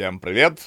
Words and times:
Всем 0.00 0.18
привет! 0.18 0.62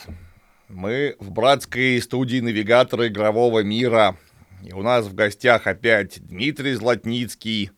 Мы 0.70 1.16
в 1.20 1.32
братской 1.32 2.00
студии 2.04 2.40
навигатора 2.40 3.08
игрового 3.08 3.64
мира. 3.64 4.16
И 4.64 4.72
у 4.74 4.84
нас 4.84 5.08
в 5.08 5.16
гостях 5.16 5.66
опять 5.66 6.24
Дмитрий 6.24 6.76
Златницкий. 6.76 7.72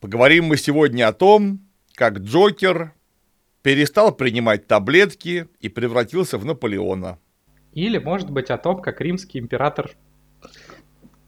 Поговорим 0.00 0.46
мы 0.46 0.56
сегодня 0.56 1.06
о 1.06 1.12
том, 1.12 1.60
как 1.94 2.20
Джокер 2.20 2.94
перестал 3.60 4.14
принимать 4.14 4.66
таблетки 4.66 5.48
и 5.60 5.68
превратился 5.68 6.38
в 6.38 6.46
Наполеона. 6.46 7.18
Или, 7.74 7.98
может 7.98 8.30
быть, 8.30 8.48
о 8.48 8.56
том, 8.56 8.80
как 8.80 9.02
римский 9.02 9.40
император 9.40 9.90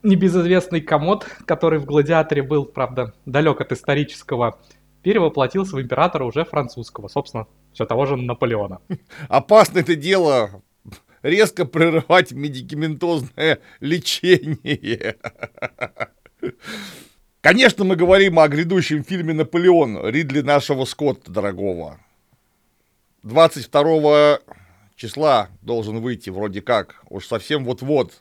небезызвестный 0.02 0.80
комод, 0.80 1.26
который 1.44 1.80
в 1.80 1.84
«Гладиаторе» 1.84 2.42
был, 2.42 2.64
правда, 2.64 3.12
далек 3.26 3.60
от 3.60 3.72
исторического, 3.72 4.58
перевоплотился 5.02 5.76
в 5.76 5.82
императора 5.82 6.24
уже 6.24 6.46
французского, 6.46 7.08
собственно, 7.08 7.46
все 7.72 7.84
того 7.84 8.06
же 8.06 8.16
Наполеона. 8.16 8.80
Опасно 9.28 9.80
это 9.80 9.94
дело 9.96 10.62
резко 11.22 11.64
прерывать 11.64 12.32
медикаментозное 12.32 13.60
лечение. 13.80 15.16
Конечно, 17.40 17.84
мы 17.84 17.96
говорим 17.96 18.38
о 18.38 18.48
грядущем 18.48 19.02
фильме 19.02 19.32
«Наполеон» 19.32 20.06
Ридли 20.06 20.42
нашего 20.42 20.84
Скотта, 20.84 21.30
дорогого. 21.30 21.98
22 23.22 24.40
числа 24.94 25.48
должен 25.62 26.00
выйти 26.00 26.28
вроде 26.28 26.60
как, 26.60 26.96
уж 27.08 27.26
совсем 27.26 27.64
вот-вот. 27.64 28.20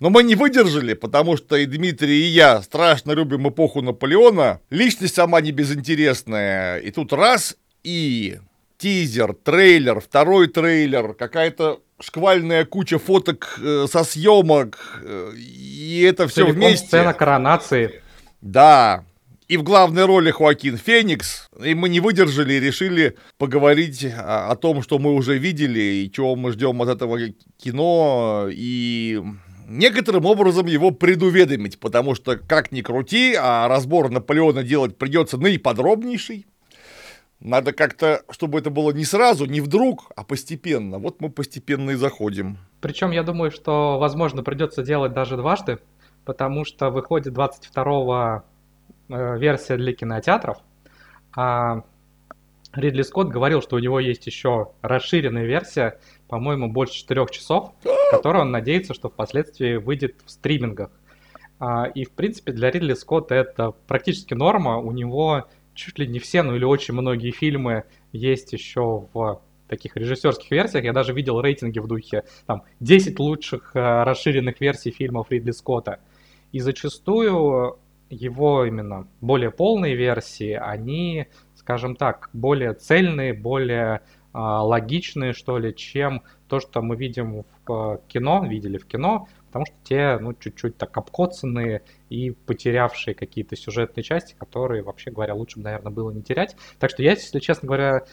Но 0.00 0.10
мы 0.10 0.24
не 0.24 0.34
выдержали, 0.34 0.94
потому 0.94 1.36
что 1.36 1.56
и 1.56 1.66
Дмитрий, 1.66 2.22
и 2.22 2.30
я 2.30 2.60
страшно 2.62 3.12
любим 3.12 3.48
эпоху 3.48 3.82
Наполеона. 3.82 4.60
Личность 4.68 5.14
сама 5.14 5.40
не 5.40 5.52
безинтересная. 5.52 6.78
И 6.78 6.90
тут 6.90 7.12
раз, 7.12 7.56
и 7.84 8.40
тизер, 8.82 9.34
трейлер, 9.34 10.00
второй 10.00 10.48
трейлер, 10.48 11.14
какая-то 11.14 11.80
шквальная 12.00 12.64
куча 12.64 12.98
фоток 12.98 13.60
э, 13.62 13.86
со 13.88 14.02
съемок, 14.02 15.00
э, 15.04 15.32
и 15.36 16.02
это 16.02 16.26
все 16.26 16.42
Целиком 16.42 16.56
вместе. 16.56 16.86
сцена 16.88 17.14
коронации. 17.14 18.02
Да, 18.40 19.04
и 19.46 19.56
в 19.56 19.62
главной 19.62 20.04
роли 20.04 20.32
Хоакин 20.32 20.76
Феникс. 20.78 21.48
И 21.64 21.74
мы 21.74 21.88
не 21.88 22.00
выдержали 22.00 22.54
и 22.54 22.60
решили 22.60 23.16
поговорить 23.38 24.04
о, 24.04 24.50
о 24.50 24.56
том, 24.56 24.82
что 24.82 24.98
мы 24.98 25.14
уже 25.14 25.38
видели 25.38 25.80
и 25.80 26.10
чего 26.10 26.34
мы 26.34 26.50
ждем 26.50 26.82
от 26.82 26.88
этого 26.88 27.20
кино. 27.62 28.48
И 28.50 29.22
некоторым 29.68 30.26
образом 30.26 30.66
его 30.66 30.90
предуведомить, 30.90 31.78
потому 31.78 32.16
что, 32.16 32.36
как 32.36 32.72
ни 32.72 32.80
крути, 32.80 33.36
а 33.38 33.68
разбор 33.68 34.10
Наполеона 34.10 34.64
делать 34.64 34.98
придется 34.98 35.36
наиподробнейший. 35.36 36.46
Надо 37.44 37.72
как-то, 37.72 38.22
чтобы 38.30 38.60
это 38.60 38.70
было 38.70 38.92
не 38.92 39.04
сразу, 39.04 39.46
не 39.46 39.60
вдруг, 39.60 40.12
а 40.14 40.22
постепенно. 40.22 40.98
Вот 40.98 41.20
мы 41.20 41.28
постепенно 41.28 41.90
и 41.90 41.94
заходим. 41.96 42.56
Причем 42.80 43.10
я 43.10 43.24
думаю, 43.24 43.50
что, 43.50 43.98
возможно, 43.98 44.44
придется 44.44 44.84
делать 44.84 45.12
даже 45.12 45.36
дважды, 45.36 45.80
потому 46.24 46.64
что 46.64 46.90
выходит 46.90 47.32
22 47.32 48.44
э, 49.08 49.38
версия 49.38 49.76
для 49.76 49.92
кинотеатров, 49.92 50.58
а 51.34 51.82
Ридли 52.74 53.02
Скотт 53.02 53.28
говорил, 53.28 53.60
что 53.60 53.74
у 53.74 53.80
него 53.80 53.98
есть 53.98 54.24
еще 54.26 54.70
расширенная 54.80 55.44
версия, 55.44 55.98
по-моему, 56.28 56.70
больше 56.70 56.94
4 56.94 57.26
часов, 57.32 57.72
которая 58.12 58.42
он 58.42 58.52
надеется, 58.52 58.94
что 58.94 59.08
впоследствии 59.08 59.76
выйдет 59.76 60.14
в 60.24 60.30
стримингах. 60.30 60.90
А, 61.58 61.86
и, 61.86 62.04
в 62.04 62.12
принципе, 62.12 62.52
для 62.52 62.70
Ридли 62.70 62.94
Скотта 62.94 63.34
это 63.34 63.72
практически 63.88 64.34
норма. 64.34 64.78
У 64.78 64.92
него 64.92 65.48
чуть 65.74 65.98
ли 65.98 66.06
не 66.06 66.18
все, 66.18 66.42
ну 66.42 66.54
или 66.56 66.64
очень 66.64 66.94
многие 66.94 67.30
фильмы 67.30 67.84
есть 68.12 68.52
еще 68.52 69.08
в 69.12 69.42
таких 69.68 69.96
режиссерских 69.96 70.50
версиях. 70.50 70.84
Я 70.84 70.92
даже 70.92 71.14
видел 71.14 71.40
рейтинги 71.40 71.78
в 71.78 71.86
духе 71.86 72.24
там 72.46 72.62
10 72.80 73.18
лучших 73.18 73.74
э, 73.74 74.02
расширенных 74.02 74.60
версий 74.60 74.90
фильмов 74.90 75.30
Ридли 75.30 75.52
Скотта. 75.52 76.00
И 76.52 76.60
зачастую 76.60 77.78
его 78.10 78.66
именно 78.66 79.08
более 79.22 79.50
полные 79.50 79.96
версии, 79.96 80.52
они, 80.52 81.28
скажем 81.54 81.96
так, 81.96 82.28
более 82.34 82.74
цельные, 82.74 83.32
более 83.32 84.02
э, 84.34 84.38
логичные, 84.38 85.32
что 85.32 85.56
ли, 85.56 85.74
чем 85.74 86.22
то, 86.48 86.60
что 86.60 86.82
мы 86.82 86.96
видим 86.96 87.44
в 87.66 88.00
кино, 88.08 88.44
видели 88.46 88.76
в 88.76 88.86
кино, 88.86 89.28
потому 89.52 89.66
что 89.66 89.74
те, 89.84 90.18
ну, 90.18 90.32
чуть-чуть 90.32 90.78
так 90.78 90.96
обкоцанные 90.96 91.82
и 92.08 92.30
потерявшие 92.30 93.14
какие-то 93.14 93.54
сюжетные 93.54 94.02
части, 94.02 94.34
которые, 94.38 94.82
вообще 94.82 95.10
говоря, 95.10 95.34
лучше 95.34 95.58
бы, 95.58 95.64
наверное, 95.64 95.92
было 95.92 96.10
не 96.10 96.22
терять. 96.22 96.56
Так 96.78 96.88
что 96.88 97.02
я, 97.02 97.10
если 97.10 97.38
честно 97.38 97.66
говоря, 97.66 98.06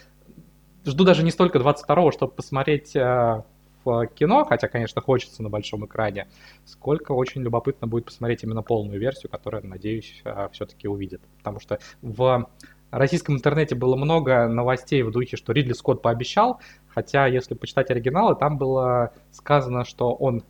жду 0.86 1.06
даже 1.06 1.24
не 1.24 1.32
столько 1.32 1.58
22-го, 1.60 2.12
чтобы 2.12 2.34
посмотреть 2.34 2.94
э, 2.94 3.44
в 3.86 4.08
кино, 4.08 4.44
хотя, 4.44 4.68
конечно, 4.68 5.02
хочется 5.02 5.42
на 5.42 5.50
большом 5.50 5.86
экране, 5.86 6.28
сколько 6.66 7.14
очень 7.14 7.42
любопытно 7.42 7.88
будет 7.88 8.06
посмотреть 8.06 8.44
именно 8.44 8.62
полную 8.62 9.00
версию, 9.00 9.32
которую, 9.32 9.66
надеюсь, 9.66 10.22
э, 10.26 10.50
все-таки 10.52 10.90
увидят. 10.90 11.22
Потому 11.38 11.62
что 11.62 11.80
в 12.02 12.50
российском 12.92 13.36
интернете 13.36 13.76
было 13.76 13.96
много 13.96 14.48
новостей 14.48 15.04
в 15.04 15.12
духе, 15.12 15.38
что 15.38 15.54
Ридли 15.54 15.74
Скотт 15.74 16.02
пообещал, 16.02 16.60
хотя, 16.88 17.28
если 17.28 17.54
почитать 17.54 17.90
оригиналы, 17.92 18.36
там 18.36 18.58
было 18.58 19.14
сказано, 19.32 19.86
что 19.86 20.14
он 20.14 20.44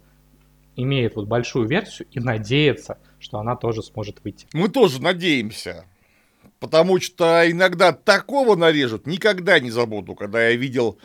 имеет 0.81 1.15
вот 1.15 1.27
большую 1.27 1.67
версию 1.67 2.07
и 2.11 2.19
надеется, 2.19 2.97
что 3.19 3.39
она 3.39 3.55
тоже 3.55 3.83
сможет 3.83 4.23
выйти. 4.23 4.47
Мы 4.53 4.69
тоже 4.69 5.01
надеемся. 5.01 5.85
Потому 6.59 6.99
что 6.99 7.49
иногда 7.49 7.93
такого 7.93 8.55
нарежут, 8.55 9.07
никогда 9.07 9.59
не 9.59 9.71
забуду, 9.71 10.15
когда 10.15 10.49
я 10.49 10.55
видел 10.55 10.99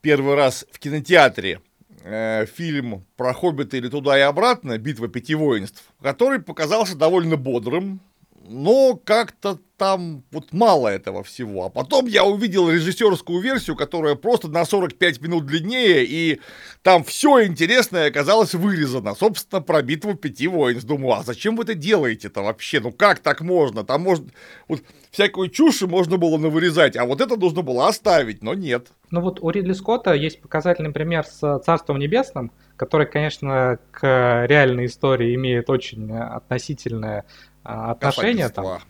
первый 0.00 0.34
раз 0.34 0.66
в 0.72 0.78
кинотеатре 0.80 1.60
э, 2.02 2.46
фильм 2.46 3.04
про 3.16 3.32
Хоббита 3.32 3.76
или 3.76 3.88
туда 3.88 4.18
и 4.18 4.22
обратно, 4.22 4.78
Битва 4.78 5.08
пяти 5.08 5.34
воинств, 5.34 5.84
который 6.02 6.40
показался 6.40 6.96
довольно 6.96 7.36
бодрым, 7.36 8.00
но 8.48 9.00
как-то 9.02 9.58
там 9.76 10.22
вот 10.30 10.52
мало 10.52 10.88
этого 10.88 11.22
всего. 11.22 11.66
А 11.66 11.68
потом 11.68 12.06
я 12.06 12.24
увидел 12.24 12.70
режиссерскую 12.70 13.40
версию, 13.40 13.76
которая 13.76 14.14
просто 14.14 14.48
на 14.48 14.64
45 14.64 15.20
минут 15.20 15.46
длиннее, 15.46 16.04
и 16.04 16.40
там 16.82 17.04
все 17.04 17.44
интересное 17.44 18.08
оказалось 18.08 18.54
вырезано. 18.54 19.14
Собственно, 19.14 19.60
про 19.60 19.82
битву 19.82 20.14
пяти 20.14 20.48
войн. 20.48 20.80
Думаю, 20.80 21.20
а 21.20 21.22
зачем 21.22 21.56
вы 21.56 21.64
это 21.64 21.74
делаете-то 21.74 22.42
вообще? 22.42 22.80
Ну 22.80 22.92
как 22.92 23.18
так 23.18 23.40
можно? 23.40 23.84
Там 23.84 24.02
можно... 24.02 24.28
Вот 24.68 24.82
всякую 25.10 25.50
чушь 25.50 25.82
можно 25.82 26.16
было 26.16 26.38
навырезать, 26.38 26.96
а 26.96 27.04
вот 27.04 27.20
это 27.20 27.36
нужно 27.36 27.62
было 27.62 27.88
оставить, 27.88 28.42
но 28.42 28.54
нет. 28.54 28.88
Ну 29.10 29.20
вот 29.20 29.40
у 29.40 29.50
Ридли 29.50 29.72
Скотта 29.72 30.14
есть 30.14 30.40
показательный 30.40 30.92
пример 30.92 31.24
с 31.26 31.58
Царством 31.60 31.98
Небесным, 31.98 32.50
который, 32.76 33.06
конечно, 33.06 33.78
к 33.90 34.46
реальной 34.46 34.86
истории 34.86 35.34
имеет 35.34 35.70
очень 35.70 36.12
относительное 36.12 37.20
а, 37.20 37.24
отношения. 37.66 38.48
Там, 38.48 38.80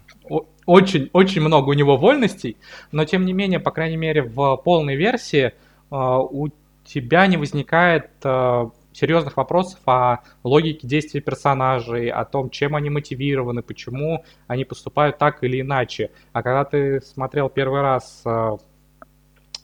очень, 0.67 1.11
очень 1.13 1.41
много 1.41 1.71
у 1.71 1.73
него 1.73 1.97
вольностей, 1.97 2.57
но 2.93 3.05
тем 3.05 3.25
не 3.25 3.33
менее, 3.33 3.61
по 3.61 3.71
крайней 3.71 3.97
мере, 3.97 4.23
в 4.23 4.57
полной 4.57 4.97
версии 4.97 5.53
а, 5.91 6.21
у 6.21 6.49
тебя 6.85 7.27
не 7.29 7.37
возникает 7.37 8.11
а, 8.25 8.71
серьезных 8.93 9.37
вопросов 9.37 9.79
о 9.87 10.19
логике 10.43 10.87
действий 10.87 11.21
персонажей, 11.21 12.11
о 12.11 12.25
том, 12.25 12.51
чем 12.51 12.75
они 12.75 12.91
мотивированы, 12.91 13.63
почему 13.63 14.25
они 14.49 14.65
поступают 14.65 15.19
так 15.19 15.45
или 15.45 15.61
иначе. 15.61 16.11
А 16.33 16.43
когда 16.43 16.65
ты 16.65 17.01
смотрел 17.01 17.49
первый 17.49 17.83
раз 17.83 18.25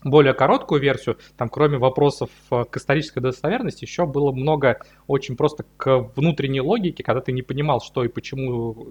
более 0.05 0.35
короткую 0.35 0.81
версию, 0.81 1.19
там 1.37 1.49
кроме 1.49 1.79
вопросов 1.79 2.31
э, 2.51 2.65
к 2.65 2.77
исторической 2.77 3.21
достоверности, 3.21 3.85
еще 3.85 4.07
было 4.07 4.33
много 4.33 4.81
очень 5.07 5.37
просто 5.37 5.65
к 5.77 6.11
внутренней 6.17 6.61
логике, 6.61 7.03
когда 7.03 7.21
ты 7.21 7.33
не 7.33 7.43
понимал, 7.43 7.81
что 7.81 8.05
и 8.05 8.09
почему 8.09 8.89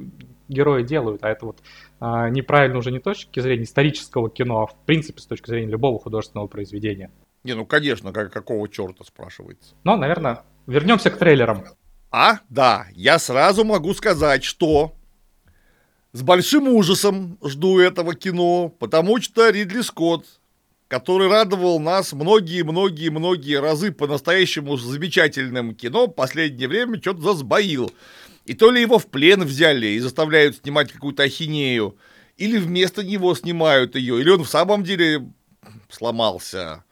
герои 0.48 0.84
делают, 0.84 1.24
а 1.24 1.30
это 1.30 1.46
вот 1.46 1.60
а, 2.00 2.30
неправильно 2.30 2.78
уже 2.78 2.92
не 2.92 3.00
с 3.00 3.04
точки 3.04 3.40
зрения 3.40 3.64
исторического 3.64 4.30
кино, 4.30 4.64
а 4.64 4.68
в 4.68 4.76
принципе 4.86 5.22
с 5.22 5.26
точки 5.26 5.50
зрения 5.50 5.72
любого 5.72 6.00
художественного 6.00 6.48
произведения. 6.48 7.12
Не, 7.44 7.54
ну 7.54 7.66
конечно, 7.66 8.14
как, 8.14 8.32
какого 8.32 8.68
черта 8.70 9.04
спрашивается. 9.04 9.76
Но, 9.84 9.98
наверное, 9.98 10.44
вернемся 10.68 11.10
к 11.10 11.18
трейлерам. 11.18 11.64
А, 12.12 12.40
да, 12.50 12.88
я 12.94 13.20
сразу 13.20 13.64
могу 13.64 13.94
сказать, 13.94 14.44
что 14.44 14.94
с 16.12 16.22
большим 16.22 16.68
ужасом 16.68 17.38
жду 17.44 17.80
этого 17.80 18.16
кино, 18.16 18.70
потому 18.70 19.22
что 19.22 19.50
Ридли 19.50 19.82
Скотт 19.82 20.26
который 20.92 21.30
радовал 21.30 21.80
нас 21.80 22.12
многие-многие-многие 22.12 23.62
разы 23.62 23.94
по-настоящему 23.94 24.76
замечательным 24.76 25.74
кино, 25.74 26.08
последнее 26.08 26.68
время 26.68 27.00
что-то 27.00 27.22
засбоил. 27.22 27.94
И 28.44 28.54
то 28.56 28.72
ли 28.72 28.82
его 28.82 29.00
в 29.00 29.08
плен 29.08 29.42
взяли 29.46 29.88
и 29.88 30.00
заставляют 30.00 30.58
снимать 30.58 30.92
какую-то 30.92 31.24
ахинею, 31.24 31.96
или 32.36 32.58
вместо 32.58 33.06
него 33.06 33.34
снимают 33.36 33.96
ее, 33.96 34.20
или 34.20 34.32
он 34.32 34.44
в 34.44 34.50
самом 34.50 34.84
деле 34.84 35.32
сломался. 35.90 36.84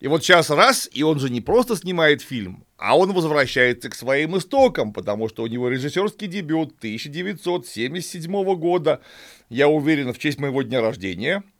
И 0.00 0.06
вот 0.06 0.22
сейчас 0.22 0.50
раз, 0.50 0.86
и 0.92 1.02
он 1.02 1.18
же 1.18 1.30
не 1.30 1.40
просто 1.40 1.76
снимает 1.76 2.20
фильм, 2.20 2.66
а 2.76 2.94
он 2.94 3.14
возвращается 3.14 3.88
к 3.88 3.94
своим 3.94 4.36
истокам, 4.36 4.92
потому 4.92 5.30
что 5.30 5.44
у 5.44 5.46
него 5.46 5.70
режиссерский 5.70 6.26
дебют 6.26 6.74
1977 6.76 8.54
года, 8.56 9.00
я 9.48 9.68
уверен, 9.68 10.12
в 10.12 10.18
честь 10.18 10.38
моего 10.38 10.60
дня 10.60 10.82
рождения– 10.82 11.42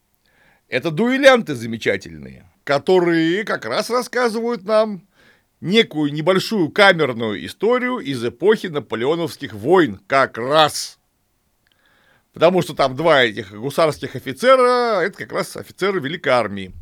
это 0.68 0.90
дуэлянты 0.90 1.54
замечательные. 1.54 2.50
которые 2.64 3.44
как 3.44 3.66
раз 3.66 3.90
рассказывают 3.90 4.64
нам 4.64 5.06
некую 5.60 6.12
небольшую 6.12 6.70
камерную 6.70 7.44
историю 7.46 7.98
из 7.98 8.24
эпохи 8.24 8.68
наполеоновских 8.68 9.52
войн, 9.52 10.00
как 10.06 10.38
раз. 10.38 10.98
Потому 12.32 12.62
что 12.62 12.74
там 12.74 12.96
два 12.96 13.22
этих 13.22 13.52
гусарских 13.52 14.16
офицера, 14.16 15.00
это 15.00 15.18
как 15.18 15.32
раз 15.32 15.56
офицеры 15.56 16.00
Великой 16.00 16.30
Армии. 16.30 16.72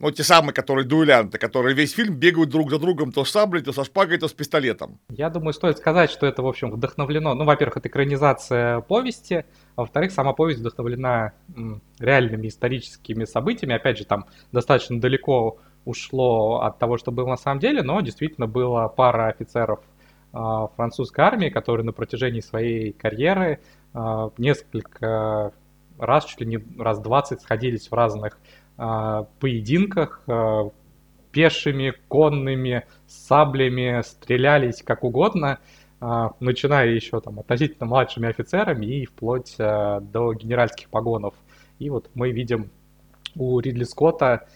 Ну, 0.00 0.10
те 0.10 0.22
самые, 0.22 0.54
которые 0.54 0.86
дуэлянты, 0.86 1.36
которые 1.36 1.74
весь 1.74 1.92
фильм 1.92 2.14
бегают 2.14 2.48
друг 2.48 2.70
за 2.70 2.78
другом 2.78 3.12
то 3.12 3.22
с 3.24 3.30
саблей, 3.30 3.62
то 3.62 3.72
со 3.72 3.84
шпагой, 3.84 4.16
то 4.16 4.28
с 4.28 4.32
пистолетом. 4.32 4.98
Я 5.10 5.28
думаю, 5.28 5.52
стоит 5.52 5.76
сказать, 5.76 6.10
что 6.10 6.26
это, 6.26 6.42
в 6.42 6.46
общем, 6.46 6.70
вдохновлено. 6.70 7.34
Ну, 7.34 7.44
во-первых, 7.44 7.76
это 7.76 7.88
экранизация 7.88 8.80
повести, 8.80 9.44
а 9.76 9.82
во-вторых, 9.82 10.12
сама 10.12 10.32
повесть 10.32 10.60
вдохновлена 10.60 11.32
реальными 11.98 12.48
историческими 12.48 13.26
событиями. 13.26 13.74
Опять 13.74 13.98
же, 13.98 14.06
там 14.06 14.24
достаточно 14.52 14.98
далеко 14.98 15.58
ушло 15.84 16.62
от 16.62 16.78
того, 16.78 16.96
что 16.96 17.12
было 17.12 17.28
на 17.28 17.36
самом 17.36 17.60
деле, 17.60 17.82
но 17.82 18.00
действительно 18.00 18.46
была 18.46 18.88
пара 18.88 19.28
офицеров 19.28 19.80
э, 20.32 20.38
французской 20.76 21.20
армии, 21.20 21.50
которые 21.50 21.84
на 21.84 21.92
протяжении 21.92 22.40
своей 22.40 22.92
карьеры 22.92 23.60
э, 23.92 24.30
несколько 24.38 25.52
раз, 25.98 26.24
чуть 26.24 26.40
ли 26.40 26.46
не 26.46 26.82
раз 26.82 26.98
20 27.00 27.42
сходились 27.42 27.90
в 27.90 27.92
разных 27.94 28.38
поединках, 29.38 30.22
э, 30.26 30.70
пешими, 31.32 31.92
конными, 32.08 32.84
саблями, 33.06 34.02
стрелялись 34.02 34.82
как 34.82 35.04
угодно, 35.04 35.58
э, 36.00 36.28
начиная 36.40 36.88
еще 36.88 37.20
там 37.20 37.40
относительно 37.40 37.86
младшими 37.86 38.28
офицерами 38.28 38.86
и 38.86 39.06
вплоть 39.06 39.56
до 39.58 40.32
генеральских 40.34 40.88
погонов. 40.88 41.34
И 41.78 41.90
вот 41.90 42.10
мы 42.14 42.30
видим 42.30 42.70
у 43.36 43.60
Ридли 43.60 43.84
Скотта 43.84 44.46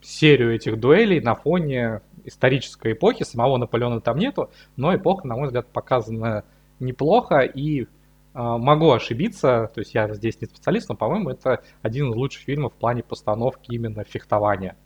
серию 0.00 0.54
этих 0.54 0.78
дуэлей 0.78 1.20
на 1.20 1.34
фоне 1.34 2.02
исторической 2.24 2.92
эпохи. 2.92 3.24
Самого 3.24 3.56
Наполеона 3.56 4.00
там 4.00 4.18
нету, 4.18 4.50
но 4.76 4.94
эпоха, 4.94 5.26
на 5.26 5.36
мой 5.36 5.46
взгляд, 5.46 5.66
показана 5.68 6.44
неплохо 6.78 7.40
и 7.40 7.86
могу 8.34 8.90
ошибиться, 8.90 9.70
то 9.74 9.80
есть 9.80 9.94
я 9.94 10.12
здесь 10.12 10.40
не 10.40 10.46
специалист, 10.46 10.88
но, 10.88 10.96
по-моему, 10.96 11.30
это 11.30 11.62
один 11.82 12.10
из 12.10 12.16
лучших 12.16 12.42
фильмов 12.42 12.74
в 12.74 12.76
плане 12.76 13.02
постановки 13.02 13.72
именно 13.72 14.04
фехтования. 14.04 14.76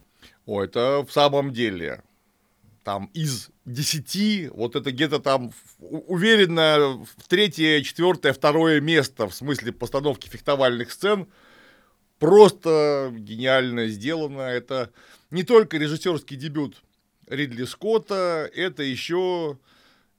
О, 0.46 0.62
это 0.62 1.04
в 1.06 1.12
самом 1.12 1.52
деле. 1.52 2.02
Там 2.84 3.10
из 3.12 3.50
десяти, 3.64 4.48
вот 4.54 4.76
это 4.76 4.92
где-то 4.92 5.18
там 5.18 5.52
уверенно 5.78 7.04
в 7.04 7.28
третье, 7.28 7.82
четвертое, 7.82 8.32
второе 8.32 8.80
место 8.80 9.28
в 9.28 9.34
смысле 9.34 9.72
постановки 9.72 10.28
фехтовальных 10.28 10.92
сцен– 10.92 11.26
просто 12.18 13.12
гениально 13.16 13.88
сделано. 13.88 14.42
Это 14.42 14.90
не 15.30 15.42
только 15.42 15.78
режиссерский 15.78 16.36
дебют 16.36 16.82
Ридли 17.26 17.64
Скотта, 17.64 18.50
это 18.54 18.82
еще 18.82 19.58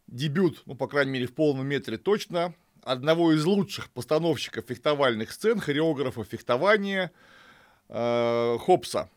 дебют, 0.08 0.64
ну, 0.66 0.76
по 0.76 0.88
крайней 0.88 1.12
мере, 1.12 1.28
в 1.28 1.34
полном 1.34 1.68
метре 1.68 1.98
точно, 1.98 2.54
одного 2.84 3.34
из 3.34 3.46
лучших 3.46 3.90
постановщиков 3.90 4.66
фехтовальных 4.68 5.32
сцен, 5.32 5.60
хореографа 5.60 6.24
фехтования 6.24 7.12
э, 7.90 8.58
Хопса, 8.60 9.10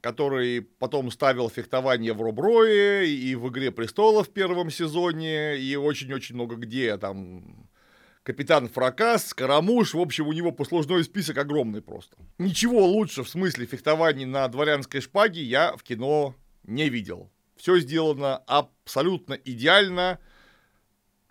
который 0.00 0.62
потом 0.62 1.10
ставил 1.10 1.48
фехтование 1.48 2.12
в 2.12 2.22
Роброе 2.22 3.04
и 3.04 3.34
в 3.34 3.48
«Игре 3.48 3.70
престолов» 3.70 4.28
в 4.28 4.32
первом 4.32 4.70
сезоне, 4.70 5.58
и 5.58 5.76
очень-очень 5.76 6.34
много 6.34 6.56
где 6.56 6.96
там 6.96 7.68
Капитан 8.22 8.68
Фракас, 8.68 9.28
Скоромуш, 9.28 9.94
в 9.94 10.00
общем, 10.00 10.28
у 10.28 10.32
него 10.32 10.52
послужной 10.52 11.02
список 11.02 11.38
огромный 11.38 11.82
просто. 11.82 12.16
Ничего 12.38 12.86
лучше 12.86 13.24
в 13.24 13.28
смысле 13.28 13.66
фехтований 13.66 14.26
на 14.26 14.46
дворянской 14.46 15.00
шпаге 15.00 15.42
я 15.42 15.76
в 15.76 15.82
кино 15.82 16.36
не 16.62 16.88
видел. 16.88 17.30
Все 17.56 17.80
сделано 17.80 18.36
абсолютно 18.46 19.34
идеально, 19.34 20.20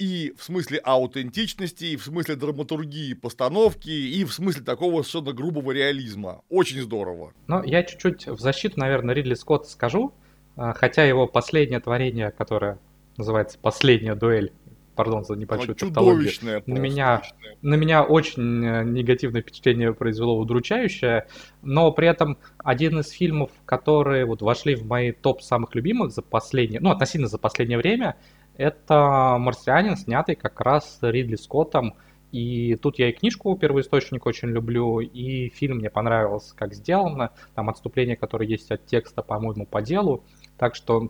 и 0.01 0.33
в 0.35 0.43
смысле 0.43 0.79
аутентичности, 0.79 1.85
и 1.85 1.95
в 1.95 2.03
смысле 2.03 2.35
драматургии, 2.35 3.13
постановки, 3.13 3.91
и 3.91 4.23
в 4.25 4.33
смысле 4.33 4.63
такого 4.63 5.03
совершенно 5.03 5.31
грубого 5.31 5.71
реализма. 5.71 6.41
Очень 6.49 6.81
здорово. 6.81 7.33
Но 7.45 7.63
я 7.63 7.83
чуть-чуть 7.83 8.25
в 8.25 8.39
защиту, 8.39 8.79
наверное, 8.79 9.13
Ридли 9.13 9.35
Скотта 9.35 9.69
скажу, 9.69 10.11
а, 10.55 10.73
хотя 10.73 11.05
его 11.05 11.27
последнее 11.27 11.79
творение, 11.79 12.31
которое 12.31 12.79
называется 13.17 13.59
«Последняя 13.61 14.15
дуэль», 14.15 14.51
пардон 14.95 15.23
за 15.23 15.35
небольшую 15.35 15.75
тавтологию, 15.75 16.31
на 16.65 16.77
меня, 16.79 17.21
на 17.61 17.75
меня 17.75 18.03
очень 18.03 18.65
э, 18.65 18.83
негативное 18.83 19.41
впечатление 19.41 19.93
произвело 19.93 20.37
удручающее, 20.37 21.27
но 21.61 21.91
при 21.91 22.07
этом 22.07 22.37
один 22.57 22.99
из 22.99 23.09
фильмов, 23.09 23.51
которые 23.65 24.25
вот 24.25 24.41
вошли 24.41 24.75
в 24.75 24.85
мои 24.85 25.11
топ 25.11 25.41
самых 25.41 25.75
любимых 25.75 26.11
за 26.11 26.21
последнее, 26.21 26.81
ну, 26.81 26.89
относительно 26.89 27.27
за 27.27 27.37
последнее 27.37 27.77
время, 27.77 28.15
это 28.61 29.37
«Марсианин», 29.39 29.97
снятый 29.97 30.35
как 30.35 30.61
раз 30.61 30.99
Ридли 31.01 31.35
Скоттом, 31.35 31.95
и 32.31 32.75
тут 32.75 32.99
я 32.99 33.09
и 33.09 33.13
книжку 33.13 33.57
«Первоисточник» 33.57 34.25
очень 34.25 34.49
люблю, 34.49 34.99
и 34.99 35.49
фильм 35.49 35.77
мне 35.77 35.89
понравился, 35.89 36.55
как 36.55 36.73
сделано, 36.73 37.31
там 37.55 37.69
отступление, 37.69 38.15
которое 38.15 38.47
есть 38.47 38.71
от 38.71 38.85
текста, 38.85 39.21
по-моему, 39.21 39.65
по 39.65 39.81
делу, 39.81 40.23
так 40.57 40.75
что 40.75 41.09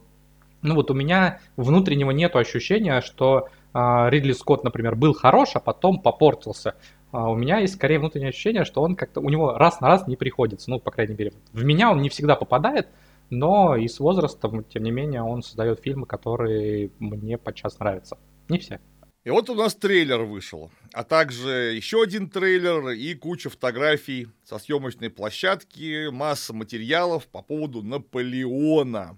ну 0.61 0.75
вот 0.75 0.91
у 0.91 0.93
меня 0.93 1.39
внутреннего 1.57 2.11
нету 2.11 2.37
ощущения, 2.37 3.01
что 3.01 3.49
а, 3.73 4.09
Ридли 4.09 4.31
Скотт, 4.31 4.63
например, 4.63 4.95
был 4.95 5.13
хорош, 5.13 5.51
а 5.55 5.59
потом 5.59 5.99
попортился. 5.99 6.75
А 7.11 7.29
у 7.29 7.35
меня 7.35 7.59
есть 7.59 7.73
скорее 7.73 7.99
внутреннее 7.99 8.29
ощущение, 8.29 8.63
что 8.63 8.81
он 8.81 8.95
как-то 8.95 9.19
у 9.21 9.29
него 9.29 9.57
раз 9.57 9.81
на 9.81 9.87
раз 9.87 10.07
не 10.07 10.15
приходится. 10.15 10.69
Ну, 10.69 10.79
по 10.79 10.91
крайней 10.91 11.15
мере, 11.15 11.33
в 11.51 11.63
меня 11.63 11.91
он 11.91 12.01
не 12.01 12.09
всегда 12.09 12.35
попадает, 12.35 12.87
но 13.31 13.77
и 13.77 13.87
с 13.87 13.99
возрастом, 13.99 14.63
тем 14.65 14.83
не 14.83 14.91
менее, 14.91 15.23
он 15.23 15.41
создает 15.41 15.79
фильмы, 15.79 16.05
которые 16.05 16.91
мне 16.99 17.37
подчас 17.37 17.79
нравятся. 17.79 18.17
Не 18.49 18.59
все. 18.59 18.79
И 19.23 19.29
вот 19.29 19.49
у 19.49 19.55
нас 19.55 19.75
трейлер 19.75 20.23
вышел, 20.23 20.71
а 20.93 21.03
также 21.03 21.73
еще 21.75 22.01
один 22.01 22.29
трейлер 22.29 22.89
и 22.89 23.13
куча 23.13 23.49
фотографий 23.49 24.27
со 24.43 24.57
съемочной 24.57 25.09
площадки, 25.09 26.09
масса 26.09 26.53
материалов 26.53 27.27
по 27.27 27.41
поводу 27.41 27.83
Наполеона. 27.83 29.17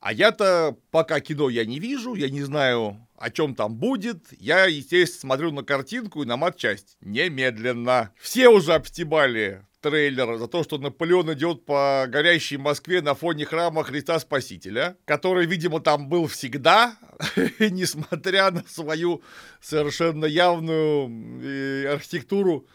А 0.00 0.12
я-то 0.12 0.76
пока 0.90 1.20
кино 1.20 1.48
я 1.48 1.64
не 1.64 1.78
вижу, 1.78 2.14
я 2.14 2.28
не 2.28 2.42
знаю, 2.42 3.08
о 3.16 3.30
чем 3.30 3.54
там 3.54 3.76
будет. 3.76 4.26
Я, 4.38 4.66
естественно, 4.66 5.20
смотрю 5.20 5.52
на 5.52 5.62
картинку 5.64 6.22
и 6.22 6.26
на 6.26 6.36
матчасть. 6.36 6.96
Немедленно. 7.00 8.12
Все 8.16 8.48
уже 8.48 8.74
обстебали 8.74 9.65
трейлер 9.80 10.38
за 10.38 10.48
то, 10.48 10.62
что 10.62 10.78
Наполеон 10.78 11.32
идет 11.32 11.64
по 11.64 12.06
горящей 12.08 12.56
Москве 12.56 13.02
на 13.02 13.14
фоне 13.14 13.44
храма 13.44 13.84
Христа 13.84 14.18
Спасителя, 14.18 14.96
который, 15.04 15.46
видимо, 15.46 15.80
там 15.80 16.08
был 16.08 16.26
всегда, 16.26 16.96
несмотря 17.58 18.50
на 18.50 18.64
свою 18.66 19.22
совершенно 19.60 20.24
явную 20.24 21.42
э, 21.42 21.92
архитектуру, 21.92 22.66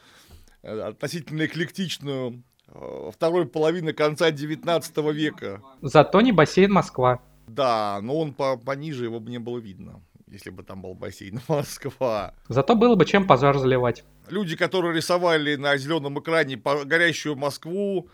э, 0.63 0.79
относительно 0.79 1.46
эклектичную, 1.46 2.43
Э, 2.74 3.10
второй 3.13 3.48
половины 3.48 3.93
конца 3.93 4.31
19 4.31 4.98
века. 5.13 5.62
Зато 5.81 6.22
не 6.22 6.31
бассейн 6.31 6.72
Москва. 6.72 7.20
Да, 7.48 8.00
но 8.01 8.17
он 8.17 8.34
по 8.34 8.58
пониже 8.58 9.05
его 9.05 9.20
бы 9.20 9.29
не 9.29 9.39
было 9.39 9.58
видно, 9.58 10.01
если 10.27 10.51
бы 10.51 10.63
там 10.63 10.81
был 10.81 10.93
бассейн 10.93 11.41
Москва. 11.48 12.34
Зато 12.48 12.75
было 12.75 12.96
бы 12.96 13.05
чем 13.05 13.27
пожар 13.27 13.58
заливать. 13.58 14.03
Люди, 14.30 14.56
которые 14.56 14.96
рисовали 14.96 15.56
на 15.56 15.78
зеленом 15.78 16.20
экране 16.20 16.62
горящую 16.86 17.36
Москву, 17.36 18.10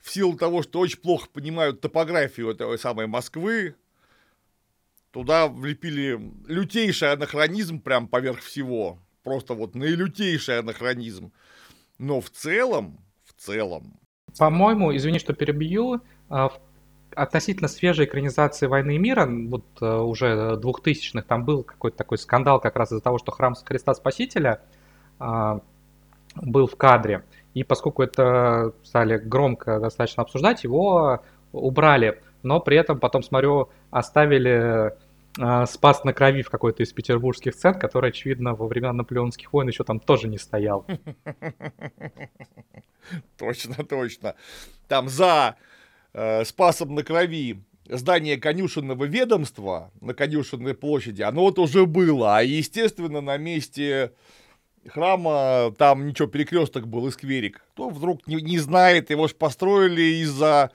в 0.00 0.10
силу 0.10 0.36
того, 0.36 0.62
что 0.62 0.80
очень 0.80 0.98
плохо 0.98 1.28
понимают 1.32 1.80
топографию 1.80 2.50
этой 2.50 2.78
самой 2.78 3.06
Москвы, 3.06 3.76
туда 5.12 5.46
влепили 5.46 6.20
лютейший 6.46 7.12
анахронизм 7.12 7.80
прям 7.80 8.08
поверх 8.08 8.40
всего. 8.40 8.98
Просто 9.22 9.54
вот 9.54 9.76
наилютейший 9.76 10.58
анахронизм. 10.58 11.32
Но 11.98 12.20
в 12.20 12.30
целом, 12.30 12.98
в 13.24 13.40
целом, 13.40 14.00
по-моему, 14.38 14.94
извини, 14.96 15.18
что 15.18 15.34
перебью, 15.34 16.00
а, 16.28 16.50
относительно 17.14 17.68
свежей 17.68 18.06
экранизации 18.06 18.66
«Войны 18.66 18.96
и 18.96 18.98
мира», 18.98 19.26
вот 19.26 19.66
э, 19.80 19.96
уже 19.98 20.56
двухтысячных, 20.56 21.26
там 21.26 21.44
был 21.44 21.62
какой-то 21.62 21.98
такой 21.98 22.18
скандал 22.18 22.60
как 22.60 22.76
раз 22.76 22.90
из-за 22.92 23.02
того, 23.02 23.18
что 23.18 23.32
храм 23.32 23.54
Христа 23.54 23.94
Спасителя 23.94 24.62
был 25.18 26.66
в 26.66 26.76
кадре. 26.76 27.24
И 27.54 27.64
поскольку 27.64 28.02
это 28.02 28.72
стали 28.82 29.18
громко 29.18 29.78
достаточно 29.78 30.22
обсуждать, 30.22 30.64
его 30.64 31.22
убрали. 31.52 32.20
Но 32.42 32.60
при 32.60 32.76
этом 32.76 32.98
потом, 32.98 33.22
смотрю, 33.22 33.68
оставили 33.90 34.92
а, 35.38 35.66
спас 35.66 36.04
на 36.04 36.12
крови 36.12 36.42
в 36.42 36.50
какой-то 36.50 36.82
из 36.82 36.92
петербургских 36.92 37.54
сцен, 37.54 37.74
который, 37.78 38.10
очевидно, 38.10 38.54
во 38.54 38.66
времена 38.66 38.92
наполеонских 38.92 39.52
войн 39.52 39.68
еще 39.68 39.84
там 39.84 40.00
тоже 40.00 40.28
не 40.28 40.38
стоял. 40.38 40.84
Точно, 43.36 43.84
точно. 43.84 44.36
Там 44.86 45.08
за 45.08 45.56
э, 46.14 46.44
спасом 46.44 46.94
на 46.94 47.02
крови 47.02 47.60
здание 47.88 48.36
конюшенного 48.36 49.04
ведомства 49.04 49.90
на 50.00 50.14
конюшенной 50.14 50.74
площади, 50.74 51.22
оно 51.22 51.40
вот 51.42 51.58
уже 51.58 51.84
было. 51.84 52.38
А, 52.38 52.42
естественно, 52.42 53.20
на 53.20 53.36
месте 53.38 54.12
храма, 54.88 55.74
там 55.78 56.06
ничего, 56.06 56.28
перекресток 56.28 56.86
был 56.86 57.06
и 57.06 57.10
скверик. 57.10 57.64
Кто 57.72 57.88
вдруг 57.88 58.26
не, 58.26 58.36
не 58.36 58.58
знает, 58.58 59.10
его 59.10 59.28
же 59.28 59.34
построили 59.34 60.22
из-за, 60.22 60.70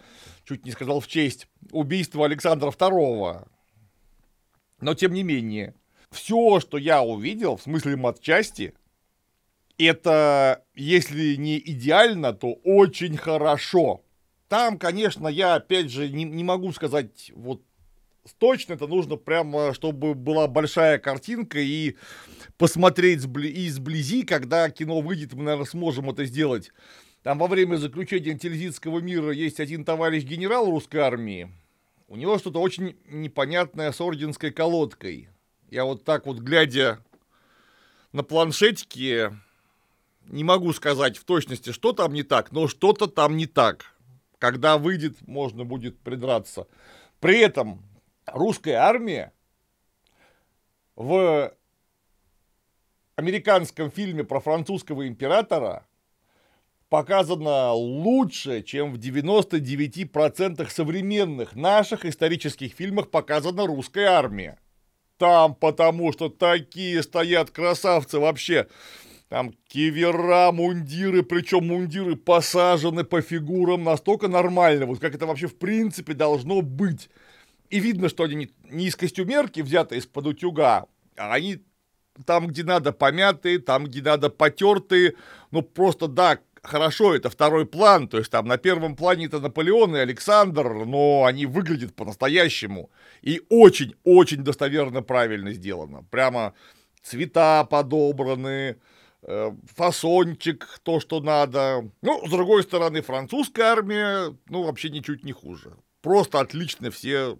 чуть 0.45 0.65
не 0.65 0.71
сказал 0.71 0.99
в 0.99 1.07
честь, 1.07 1.47
убийства 1.71 2.25
Александра 2.25 2.69
II. 2.69 3.47
Но 4.79 4.93
тем 4.93 5.13
не 5.13 5.23
менее, 5.23 5.75
все, 6.11 6.59
что 6.59 6.77
я 6.77 7.01
увидел, 7.01 7.57
в 7.57 7.63
смысле 7.63 7.95
матчасти, 7.95 8.73
это, 9.77 10.63
если 10.75 11.35
не 11.35 11.59
идеально, 11.59 12.33
то 12.33 12.53
очень 12.63 13.17
хорошо. 13.17 14.03
Там, 14.47 14.79
конечно, 14.79 15.27
я, 15.27 15.55
опять 15.55 15.91
же, 15.91 16.09
не, 16.09 16.23
не 16.23 16.43
могу 16.43 16.71
сказать 16.71 17.31
вот 17.35 17.61
точно, 18.38 18.74
это 18.74 18.88
нужно 18.88 19.15
прямо, 19.15 19.74
чтобы 19.74 20.13
была 20.13 20.48
большая 20.48 20.98
картинка 20.98 21.60
и 21.60 21.96
посмотреть 22.57 23.19
изблизи, 23.19 24.24
когда 24.24 24.69
кино 24.69 25.01
выйдет, 25.01 25.34
мы, 25.34 25.43
наверное, 25.43 25.65
сможем 25.65 26.10
это 26.10 26.25
сделать. 26.25 26.72
Там 27.24 27.39
во 27.39 27.48
время 27.48 27.75
заключения 27.75 28.38
Тильзитского 28.38 29.00
мира 29.00 29.31
есть 29.31 29.60
один 29.60 29.84
товарищ 29.84 30.24
генерал 30.24 30.69
русской 30.69 30.98
армии. 30.98 31.51
У 32.07 32.15
него 32.15 32.38
что-то 32.38 32.62
очень 32.62 32.96
непонятное 33.10 33.91
с 33.91 34.00
орденской 34.00 34.51
колодкой. 34.51 35.27
Я 35.69 35.84
вот 35.84 36.05
так 36.05 36.25
вот, 36.25 36.39
глядя 36.39 37.03
на 38.13 38.24
планшетике, 38.24 39.34
не 40.25 40.43
могу 40.43 40.72
сказать 40.72 41.17
в 41.17 41.25
точности, 41.25 41.72
что 41.72 41.91
там 41.91 42.13
не 42.13 42.24
так, 42.24 42.51
но 42.51 42.67
что-то 42.67 43.07
там 43.07 43.36
не 43.36 43.46
так. 43.46 43.93
Когда 44.39 44.77
выйдет, 44.77 45.17
можно 45.27 45.65
будет 45.65 46.00
придраться. 46.00 46.67
При 47.19 47.39
этом 47.39 47.81
русская 48.27 48.75
армия 48.75 49.34
в 50.96 51.53
американском 53.15 53.91
фильме 53.91 54.24
про 54.24 54.39
французского 54.39 55.07
императора 55.07 55.88
показана 56.89 57.74
лучше, 57.74 58.62
чем 58.62 58.93
в 58.93 58.98
99% 58.98 60.69
современных 60.69 61.55
наших 61.55 62.05
исторических 62.05 62.74
фильмах 62.74 63.10
показана 63.10 63.65
русская 63.65 64.05
армия. 64.07 64.60
Там 65.17 65.55
потому 65.55 66.13
что 66.13 66.29
такие 66.29 67.01
стоят 67.01 67.50
красавцы 67.50 68.19
вообще. 68.19 68.67
Там 69.29 69.53
кивера, 69.67 70.51
мундиры, 70.53 71.22
причем 71.22 71.67
мундиры 71.67 72.15
посажены 72.15 73.03
по 73.03 73.22
фигурам 73.22 73.84
настолько 73.84 74.29
нормально, 74.29 74.86
вот 74.86 75.00
как 75.00 75.15
это 75.15 75.25
вообще 75.25 75.48
в 75.48 75.57
принципе 75.57 76.13
должно 76.13 76.62
быть. 76.62 77.10
И 77.69 77.79
видно, 77.79 78.09
что 78.09 78.24
они 78.24 78.51
не 78.69 78.88
из 78.88 78.95
костюмерки 78.95 79.62
взяты 79.62 79.97
из-под 79.97 80.27
утюга, 80.27 80.86
а 81.17 81.33
они 81.33 81.63
там, 82.25 82.47
где 82.47 82.63
надо, 82.63 82.91
помятые, 82.91 83.59
там, 83.59 83.86
где 83.86 84.01
надо, 84.01 84.29
потертые. 84.29 85.13
Ну, 85.51 85.62
просто, 85.62 86.07
да, 86.07 86.39
хорошо, 86.63 87.15
это 87.15 87.29
второй 87.29 87.65
план, 87.65 88.07
то 88.07 88.17
есть 88.17 88.31
там 88.31 88.47
на 88.47 88.57
первом 88.57 88.95
плане 88.95 89.25
это 89.25 89.39
Наполеон 89.39 89.95
и 89.95 90.00
Александр, 90.00 90.86
но 90.86 91.25
они 91.25 91.45
выглядят 91.45 91.95
по-настоящему. 91.95 92.89
И 93.21 93.41
очень-очень 93.50 94.43
достоверно 94.43 95.01
правильно 95.01 95.53
сделано. 95.53 96.03
Прямо 96.09 96.53
цвета 97.03 97.63
подобраны, 97.63 98.77
э, 99.21 99.51
фасончик, 99.75 100.79
то, 100.83 101.00
что 101.00 101.21
надо. 101.21 101.89
Ну, 102.01 102.25
с 102.27 102.29
другой 102.29 102.63
стороны, 102.63 103.01
французская 103.01 103.63
армия, 103.63 104.36
ну, 104.50 104.63
вообще 104.63 104.89
ничуть 104.89 105.24
не 105.24 105.31
хуже. 105.31 105.74
Просто 106.01 106.39
отлично 106.39 106.92
все 106.92 107.38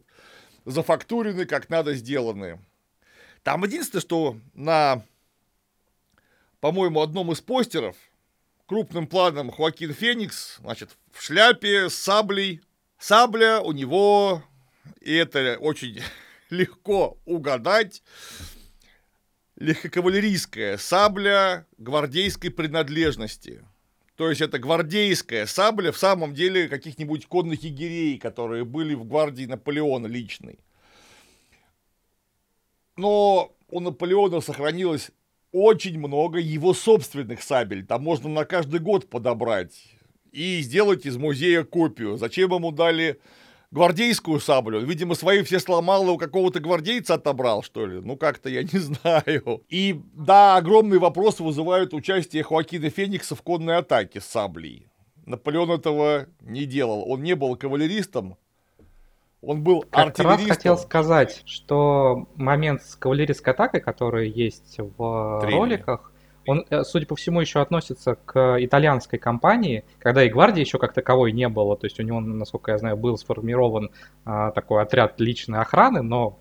зафактурены, 0.66 1.46
как 1.46 1.70
надо 1.70 1.94
сделаны. 1.94 2.60
Там 3.44 3.64
единственное, 3.64 4.02
что 4.02 4.38
на, 4.54 5.04
по-моему, 6.60 7.02
одном 7.02 7.32
из 7.32 7.40
постеров 7.40 7.96
крупным 8.66 9.08
планом 9.08 9.52
Хоакин 9.52 9.94
Феникс, 9.94 10.58
значит, 10.60 10.98
в 11.12 11.22
шляпе 11.22 11.90
с 11.90 11.96
саблей. 11.96 12.62
Сабля 13.00 13.62
у 13.62 13.72
него, 13.74 14.44
и 15.02 15.14
это 15.14 15.58
очень 15.60 16.02
легко 16.50 17.18
угадать, 17.26 18.02
легкокавалерийская 19.56 20.78
сабля 20.78 21.66
гвардейской 21.78 22.52
принадлежности. 22.52 23.64
То 24.18 24.30
есть 24.30 24.42
это 24.42 24.58
гвардейская 24.58 25.46
сабля 25.46 25.92
в 25.92 25.98
самом 25.98 26.34
деле 26.34 26.68
каких-нибудь 26.68 27.28
конных 27.28 27.64
егерей, 27.64 28.18
которые 28.18 28.66
были 28.66 28.96
в 28.96 29.06
гвардии 29.06 29.46
Наполеона 29.46 30.08
личной. 30.08 30.58
Но 32.96 33.56
у 33.70 33.80
Наполеона 33.80 34.42
сохранилось 34.42 35.12
очень 35.52 36.00
много 36.00 36.40
его 36.40 36.74
собственных 36.74 37.44
сабель. 37.44 37.86
Там 37.86 38.04
можно 38.04 38.28
на 38.28 38.44
каждый 38.44 38.80
год 38.80 39.08
подобрать 39.08 39.76
и 40.32 40.62
сделать 40.62 41.06
из 41.06 41.16
музея 41.16 41.64
копию. 41.64 42.18
Зачем 42.18 42.52
ему 42.52 42.72
дали 42.72 43.20
гвардейскую 43.72 44.40
саблю? 44.40 44.80
Видимо, 44.86 45.16
свои 45.16 45.44
все 45.44 45.60
сломал 45.60 46.08
и 46.08 46.12
у 46.12 46.18
какого-то 46.18 46.60
гвардейца 46.60 47.16
отобрал, 47.16 47.64
что 47.64 47.86
ли? 47.86 48.00
Ну, 48.02 48.18
как-то 48.18 48.50
я 48.50 48.64
не 48.64 48.70
знаю. 48.80 49.64
И 49.70 50.02
да, 50.14 50.58
огромный 50.58 51.00
вопрос 51.00 51.40
вызывают 51.40 51.94
участие 51.94 52.44
Хуакина 52.44 52.90
Феникса 52.90 53.36
в 53.36 53.42
конной 53.42 53.78
атаке 53.78 54.22
с 54.22 54.26
саблей. 54.26 54.90
Наполеон 55.26 55.72
этого 55.72 56.28
не 56.42 56.66
делал. 56.66 57.04
Он 57.10 57.22
не 57.22 57.36
был 57.36 57.56
кавалеристом, 57.58 58.38
он 59.42 59.64
был 59.64 59.86
как 59.90 60.18
раз 60.20 60.44
хотел 60.46 60.78
сказать, 60.78 61.44
что 61.46 62.28
момент 62.36 62.82
с 62.84 62.96
кавалерийской 62.96 63.54
атакой, 63.54 63.82
который 63.82 64.30
есть 64.30 64.78
в 64.78 65.40
Тренер. 65.42 65.58
роликах, 65.58 66.12
он, 66.48 66.66
э, 66.70 66.84
судя 66.84 67.06
по 67.06 67.16
всему, 67.16 67.42
еще 67.42 67.62
относится 67.62 68.16
к 68.16 68.58
итальянской 68.60 69.20
компании, 69.20 69.84
когда 70.00 70.24
и 70.24 70.30
гвардии 70.30 70.62
еще 70.62 70.80
как 70.80 70.94
таковой 70.94 71.32
не 71.34 71.50
было. 71.50 71.78
То 71.78 71.86
есть 71.86 72.00
у 72.00 72.04
него, 72.04 72.20
насколько 72.20 72.72
я 72.72 72.78
знаю, 72.78 72.98
был 72.98 73.18
сформирован 73.18 73.92
а, 74.26 74.52
такой 74.52 74.82
отряд 74.82 75.20
личной 75.20 75.60
охраны, 75.60 76.02
но 76.02 76.40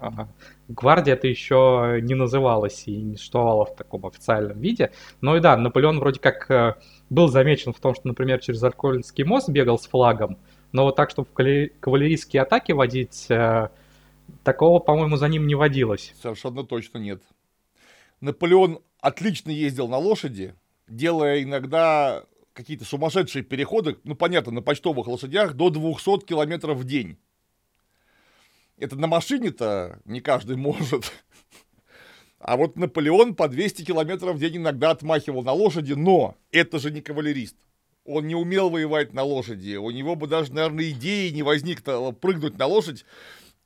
а, 0.00 0.28
гвардия 0.68 1.14
это 1.14 1.26
еще 1.26 1.98
не 2.00 2.14
называлась 2.14 2.84
и 2.86 2.96
не 2.96 3.16
существовала 3.16 3.64
в 3.64 3.74
таком 3.74 4.06
официальном 4.06 4.60
виде. 4.60 4.92
Но 5.20 5.36
и 5.36 5.40
да, 5.40 5.56
Наполеон 5.56 5.98
вроде 5.98 6.20
как 6.20 6.50
а, 6.50 6.76
был 7.10 7.28
замечен 7.28 7.72
в 7.72 7.80
том, 7.80 7.94
что, 7.94 8.06
например, 8.06 8.38
через 8.38 8.62
Аркольский 8.62 9.24
мост 9.24 9.48
бегал 9.48 9.78
с 9.78 9.86
флагом, 9.86 10.38
но 10.72 10.84
вот 10.84 10.96
так, 10.96 11.10
чтобы 11.10 11.28
кавалерийские 11.80 12.42
атаки 12.42 12.72
водить, 12.72 13.26
э, 13.30 13.70
такого, 14.44 14.78
по-моему, 14.78 15.16
за 15.16 15.28
ним 15.28 15.46
не 15.46 15.54
водилось. 15.54 16.14
Совершенно 16.20 16.64
точно 16.64 16.98
нет. 16.98 17.22
Наполеон 18.20 18.80
отлично 19.00 19.50
ездил 19.50 19.88
на 19.88 19.98
лошади, 19.98 20.54
делая 20.86 21.42
иногда 21.42 22.24
какие-то 22.52 22.84
сумасшедшие 22.84 23.44
переходы, 23.44 23.98
ну, 24.04 24.14
понятно, 24.14 24.52
на 24.52 24.62
почтовых 24.62 25.06
лошадях 25.06 25.54
до 25.54 25.70
200 25.70 26.26
километров 26.26 26.78
в 26.78 26.84
день. 26.84 27.18
Это 28.76 28.96
на 28.96 29.06
машине-то 29.06 30.00
не 30.04 30.20
каждый 30.20 30.56
может. 30.56 31.12
А 32.38 32.56
вот 32.56 32.76
Наполеон 32.76 33.34
по 33.34 33.48
200 33.48 33.84
километров 33.84 34.36
в 34.36 34.38
день 34.38 34.58
иногда 34.58 34.90
отмахивал 34.90 35.42
на 35.42 35.52
лошади, 35.52 35.94
но 35.94 36.36
это 36.52 36.78
же 36.78 36.92
не 36.92 37.00
кавалерист 37.00 37.56
он 38.08 38.26
не 38.26 38.34
умел 38.34 38.70
воевать 38.70 39.12
на 39.12 39.22
лошади. 39.22 39.76
У 39.76 39.90
него 39.90 40.16
бы 40.16 40.26
даже, 40.26 40.52
наверное, 40.52 40.90
идеи 40.90 41.28
не 41.28 41.42
возникло 41.42 42.10
прыгнуть 42.10 42.58
на 42.58 42.66
лошадь 42.66 43.04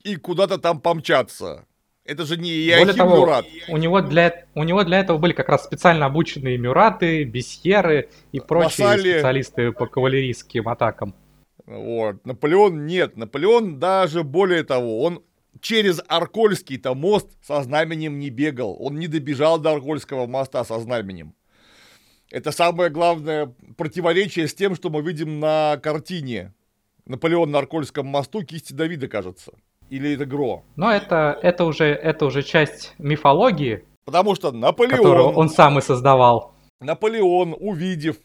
и 0.02 0.16
куда-то 0.16 0.58
там 0.58 0.80
помчаться. 0.80 1.64
Это 2.04 2.24
же 2.24 2.36
не 2.36 2.50
Иохим 2.66 2.96
того, 2.96 3.18
Мюрат. 3.18 3.46
У 3.68 3.76
него, 3.76 4.00
для, 4.00 4.46
у 4.54 4.64
него 4.64 4.82
для 4.82 4.98
этого 4.98 5.18
были 5.18 5.32
как 5.32 5.48
раз 5.48 5.64
специально 5.64 6.06
обученные 6.06 6.58
Мюраты, 6.58 7.22
Бесьеры 7.22 8.08
и 8.32 8.40
прочие 8.40 8.86
Вассали. 8.86 9.12
специалисты 9.12 9.72
по 9.72 9.86
кавалерийским 9.86 10.68
атакам. 10.68 11.14
Вот. 11.64 12.24
Наполеон 12.26 12.86
нет. 12.86 13.16
Наполеон 13.16 13.78
даже 13.78 14.24
более 14.24 14.64
того, 14.64 15.02
он 15.02 15.22
через 15.60 16.02
Аркольский-то 16.08 16.94
мост 16.94 17.28
со 17.40 17.62
знаменем 17.62 18.18
не 18.18 18.30
бегал. 18.30 18.76
Он 18.80 18.98
не 18.98 19.06
добежал 19.06 19.58
до 19.60 19.70
Аркольского 19.70 20.26
моста 20.26 20.64
со 20.64 20.80
знаменем. 20.80 21.34
Это 22.30 22.50
самое 22.50 22.90
главное 22.90 23.54
противоречие 23.76 24.48
с 24.48 24.54
тем, 24.54 24.74
что 24.74 24.90
мы 24.90 25.02
видим 25.02 25.38
на 25.38 25.76
картине. 25.76 26.52
Наполеон 27.04 27.50
на 27.50 27.58
Аркольском 27.58 28.06
мосту 28.06 28.42
кисти 28.42 28.72
Давида, 28.72 29.06
кажется. 29.06 29.52
Или 29.92 30.14
это 30.14 30.24
Гро. 30.24 30.64
Но 30.74 30.90
это, 30.90 31.38
это, 31.42 31.66
уже, 31.66 31.84
это 31.84 32.24
уже 32.24 32.42
часть 32.42 32.94
мифологии. 32.96 33.84
Потому 34.06 34.34
что 34.34 34.50
Наполеон... 34.50 34.96
Которую 34.96 35.28
он 35.32 35.50
сам 35.50 35.78
и 35.78 35.82
создавал. 35.82 36.54
Наполеон, 36.80 37.54
увидев, 37.60 38.16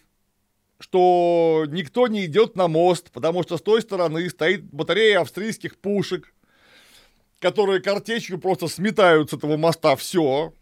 что 0.79 1.65
никто 1.67 2.07
не 2.07 2.23
идет 2.23 2.55
на 2.55 2.69
мост, 2.69 3.11
потому 3.11 3.43
что 3.43 3.57
с 3.57 3.61
той 3.61 3.81
стороны 3.81 4.29
стоит 4.29 4.63
батарея 4.63 5.19
австрийских 5.19 5.77
пушек, 5.77 6.33
которые 7.39 7.81
картечью 7.81 8.39
просто 8.39 8.69
сметают 8.69 9.31
с 9.31 9.33
этого 9.33 9.57
моста 9.57 9.97
все. 9.97 10.53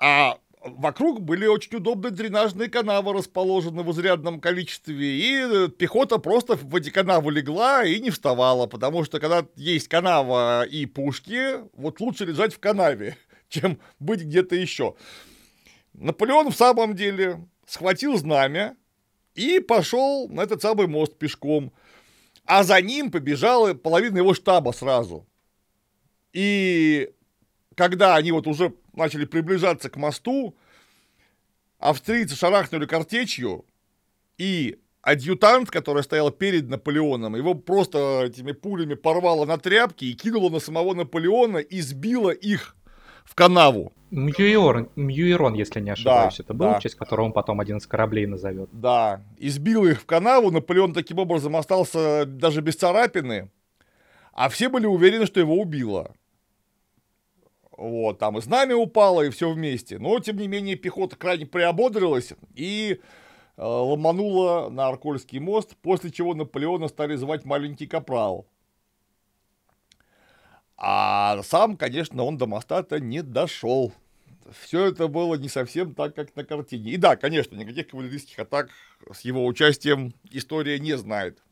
А 0.00 0.38
вокруг 0.62 1.20
были 1.20 1.46
очень 1.46 1.76
удобные 1.76 2.10
дренажные 2.10 2.68
канавы 2.68 3.12
расположены 3.12 3.82
в 3.82 3.90
изрядном 3.92 4.40
количестве, 4.40 4.94
и 4.96 5.68
пехота 5.68 6.18
просто 6.18 6.56
в 6.56 6.74
эти 6.76 6.90
канавы 6.90 7.32
легла 7.32 7.84
и 7.84 8.00
не 8.00 8.10
вставала, 8.10 8.66
потому 8.66 9.04
что 9.04 9.20
когда 9.20 9.46
есть 9.56 9.88
канава 9.88 10.64
и 10.64 10.86
пушки, 10.86 11.60
вот 11.74 12.00
лучше 12.00 12.26
лежать 12.26 12.54
в 12.54 12.58
канаве, 12.58 13.16
чем 13.48 13.78
быть 13.98 14.22
где-то 14.22 14.54
еще. 14.54 14.94
Наполеон 15.94 16.50
в 16.50 16.56
самом 16.56 16.94
деле 16.94 17.46
схватил 17.66 18.16
знамя 18.16 18.76
и 19.34 19.60
пошел 19.60 20.28
на 20.28 20.42
этот 20.42 20.62
самый 20.62 20.86
мост 20.86 21.16
пешком. 21.16 21.72
А 22.44 22.64
за 22.64 22.80
ним 22.80 23.10
побежала 23.10 23.74
половина 23.74 24.18
его 24.18 24.34
штаба 24.34 24.72
сразу. 24.72 25.26
И 26.32 27.10
когда 27.80 28.14
они 28.14 28.30
вот 28.30 28.46
уже 28.46 28.74
начали 28.92 29.24
приближаться 29.24 29.88
к 29.88 29.96
мосту, 29.96 30.54
австрийцы 31.78 32.36
шарахнули 32.36 32.84
картечью, 32.84 33.64
и 34.36 34.78
адъютант, 35.00 35.70
который 35.70 36.02
стоял 36.02 36.30
перед 36.30 36.68
Наполеоном, 36.68 37.36
его 37.36 37.54
просто 37.54 38.24
этими 38.26 38.52
пулями 38.52 38.92
порвало 38.92 39.46
на 39.46 39.56
тряпки 39.56 40.04
и 40.04 40.12
кинуло 40.12 40.50
на 40.50 40.58
самого 40.58 40.92
Наполеона 40.92 41.56
и 41.56 41.80
сбило 41.80 42.28
их 42.28 42.76
в 43.24 43.34
канаву. 43.34 43.94
Мьюирон, 44.10 44.90
Мьюирон, 44.94 45.54
если 45.54 45.80
не 45.80 45.92
ошибаюсь, 45.92 46.36
да, 46.36 46.44
это 46.44 46.52
был, 46.52 46.66
да. 46.66 46.80
в 46.80 46.82
честь 46.82 46.96
которого 46.96 47.24
он 47.24 47.32
потом 47.32 47.60
один 47.60 47.78
из 47.78 47.86
кораблей 47.86 48.26
назовет. 48.26 48.68
Да, 48.72 49.22
избил 49.38 49.86
их 49.86 50.02
в 50.02 50.04
канаву, 50.04 50.50
Наполеон 50.50 50.92
таким 50.92 51.18
образом 51.18 51.56
остался 51.56 52.26
даже 52.26 52.60
без 52.60 52.76
царапины, 52.76 53.50
а 54.34 54.50
все 54.50 54.68
были 54.68 54.84
уверены, 54.84 55.24
что 55.24 55.40
его 55.40 55.58
убило. 55.58 56.14
Вот, 57.80 58.18
там 58.18 58.36
и 58.36 58.42
знамя 58.42 58.76
упало, 58.76 59.22
и 59.22 59.30
все 59.30 59.50
вместе. 59.50 59.98
Но, 59.98 60.18
тем 60.18 60.36
не 60.36 60.48
менее, 60.48 60.76
пехота 60.76 61.16
крайне 61.16 61.46
приободрилась 61.46 62.34
и 62.54 63.00
э, 63.56 63.62
ломанула 63.62 64.68
на 64.68 64.88
Аркольский 64.88 65.38
мост, 65.38 65.74
после 65.80 66.10
чего 66.10 66.34
Наполеона 66.34 66.88
стали 66.88 67.16
звать 67.16 67.46
маленький 67.46 67.86
капрал. 67.86 68.46
А 70.76 71.42
сам, 71.42 71.78
конечно, 71.78 72.22
он 72.22 72.36
до 72.36 72.46
моста-то 72.46 73.00
не 73.00 73.22
дошел. 73.22 73.94
Все 74.60 74.84
это 74.84 75.08
было 75.08 75.36
не 75.36 75.48
совсем 75.48 75.94
так, 75.94 76.14
как 76.14 76.36
на 76.36 76.44
картине. 76.44 76.90
И 76.90 76.96
да, 76.98 77.16
конечно, 77.16 77.56
никаких 77.56 77.88
кавалерийских 77.88 78.38
атак 78.38 78.68
с 79.10 79.22
его 79.22 79.46
участием 79.46 80.12
история 80.30 80.78
не 80.78 80.98
знает. 80.98 81.42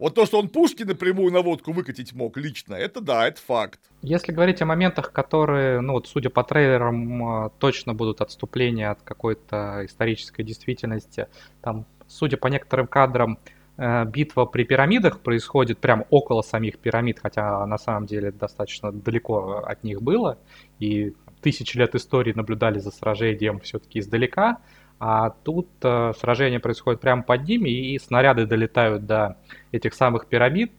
Вот 0.00 0.14
то, 0.14 0.24
что 0.24 0.38
он 0.38 0.48
пушки 0.48 0.82
напрямую 0.82 1.30
на 1.30 1.42
водку 1.42 1.72
выкатить 1.72 2.14
мог 2.14 2.38
лично, 2.38 2.74
это 2.74 3.02
да, 3.02 3.28
это 3.28 3.38
факт. 3.40 3.78
Если 4.00 4.32
говорить 4.32 4.62
о 4.62 4.66
моментах, 4.66 5.12
которые, 5.12 5.82
ну 5.82 5.92
вот 5.92 6.08
судя 6.08 6.30
по 6.30 6.42
трейлерам, 6.42 7.22
а, 7.22 7.50
точно 7.58 7.92
будут 7.92 8.22
отступления 8.22 8.90
от 8.90 9.02
какой-то 9.02 9.84
исторической 9.84 10.42
действительности, 10.42 11.28
там, 11.60 11.84
судя 12.08 12.38
по 12.38 12.46
некоторым 12.48 12.86
кадрам, 12.86 13.38
Э, 13.82 14.04
битва 14.04 14.44
при 14.44 14.64
пирамидах 14.64 15.20
происходит 15.20 15.78
прямо 15.78 16.04
около 16.10 16.42
самих 16.42 16.78
пирамид, 16.78 17.18
хотя 17.18 17.64
на 17.64 17.78
самом 17.78 18.04
деле 18.04 18.30
достаточно 18.30 18.92
далеко 18.92 19.64
от 19.66 19.84
них 19.84 20.02
было, 20.02 20.36
и 20.78 21.14
тысячи 21.40 21.78
лет 21.78 21.94
истории 21.94 22.34
наблюдали 22.34 22.78
за 22.78 22.90
сражением 22.90 23.58
все-таки 23.60 24.00
издалека, 24.00 24.58
а 25.00 25.30
тут 25.30 25.66
э, 25.82 26.12
сражение 26.20 26.60
происходит 26.60 27.00
прямо 27.00 27.22
под 27.22 27.48
ними, 27.48 27.70
и 27.70 27.98
снаряды 27.98 28.44
долетают 28.44 29.06
до 29.06 29.38
этих 29.72 29.94
самых 29.94 30.26
пирамид. 30.26 30.72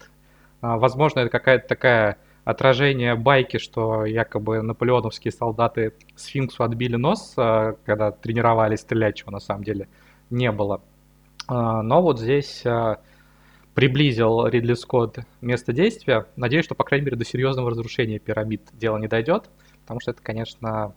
Э, 0.61 0.77
возможно, 0.77 1.21
это 1.21 1.29
какая-то 1.29 1.67
такая 1.67 2.17
отражение 2.43 3.15
байки, 3.15 3.57
что 3.57 4.05
якобы 4.05 4.61
наполеоновские 4.61 5.31
солдаты 5.31 5.93
сфинксу 6.15 6.63
отбили 6.63 6.97
нос, 6.97 7.33
э, 7.35 7.73
когда 7.83 8.11
тренировались 8.11 8.81
стрелять, 8.81 9.15
чего 9.15 9.31
на 9.31 9.39
самом 9.39 9.63
деле 9.63 9.89
не 10.29 10.51
было. 10.51 10.81
А, 11.47 11.81
но 11.81 12.01
вот 12.01 12.19
здесь 12.19 12.63
а, 12.65 13.01
приблизил 13.73 14.45
Ридли 14.45 14.75
Скотт 14.75 15.19
место 15.41 15.73
действия. 15.73 16.27
Надеюсь, 16.35 16.65
что, 16.65 16.75
по 16.75 16.83
крайней 16.83 17.05
мере, 17.05 17.17
до 17.17 17.25
серьезного 17.25 17.71
разрушения 17.71 18.19
пирамид 18.19 18.61
дело 18.73 18.97
не 18.97 19.07
дойдет, 19.07 19.49
потому 19.81 19.99
что 19.99 20.11
это, 20.11 20.21
конечно, 20.21 20.93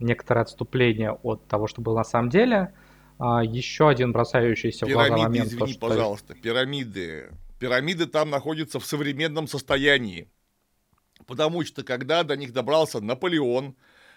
некоторое 0.00 0.42
отступление 0.42 1.12
от 1.12 1.46
того, 1.46 1.66
что 1.66 1.80
было 1.80 1.98
на 1.98 2.04
самом 2.04 2.28
деле. 2.30 2.74
А, 3.18 3.42
еще 3.42 3.88
один 3.88 4.12
бросающийся 4.12 4.86
пирамиды, 4.86 5.04
в 5.04 5.08
глаза 5.08 5.28
момент. 5.28 5.46
Извини, 5.46 5.60
то, 5.60 5.66
что... 5.66 5.80
пожалуйста, 5.80 6.34
пирамиды. 6.34 7.30
Пирамиды 7.58 8.06
там 8.06 8.30
находятся 8.30 8.78
в 8.78 8.86
современном 8.86 9.48
состоянии. 9.48 10.28
Потому 11.26 11.64
что 11.64 11.82
когда 11.82 12.22
до 12.22 12.36
них 12.36 12.52
добрался 12.52 13.00
Наполеон, 13.00 13.74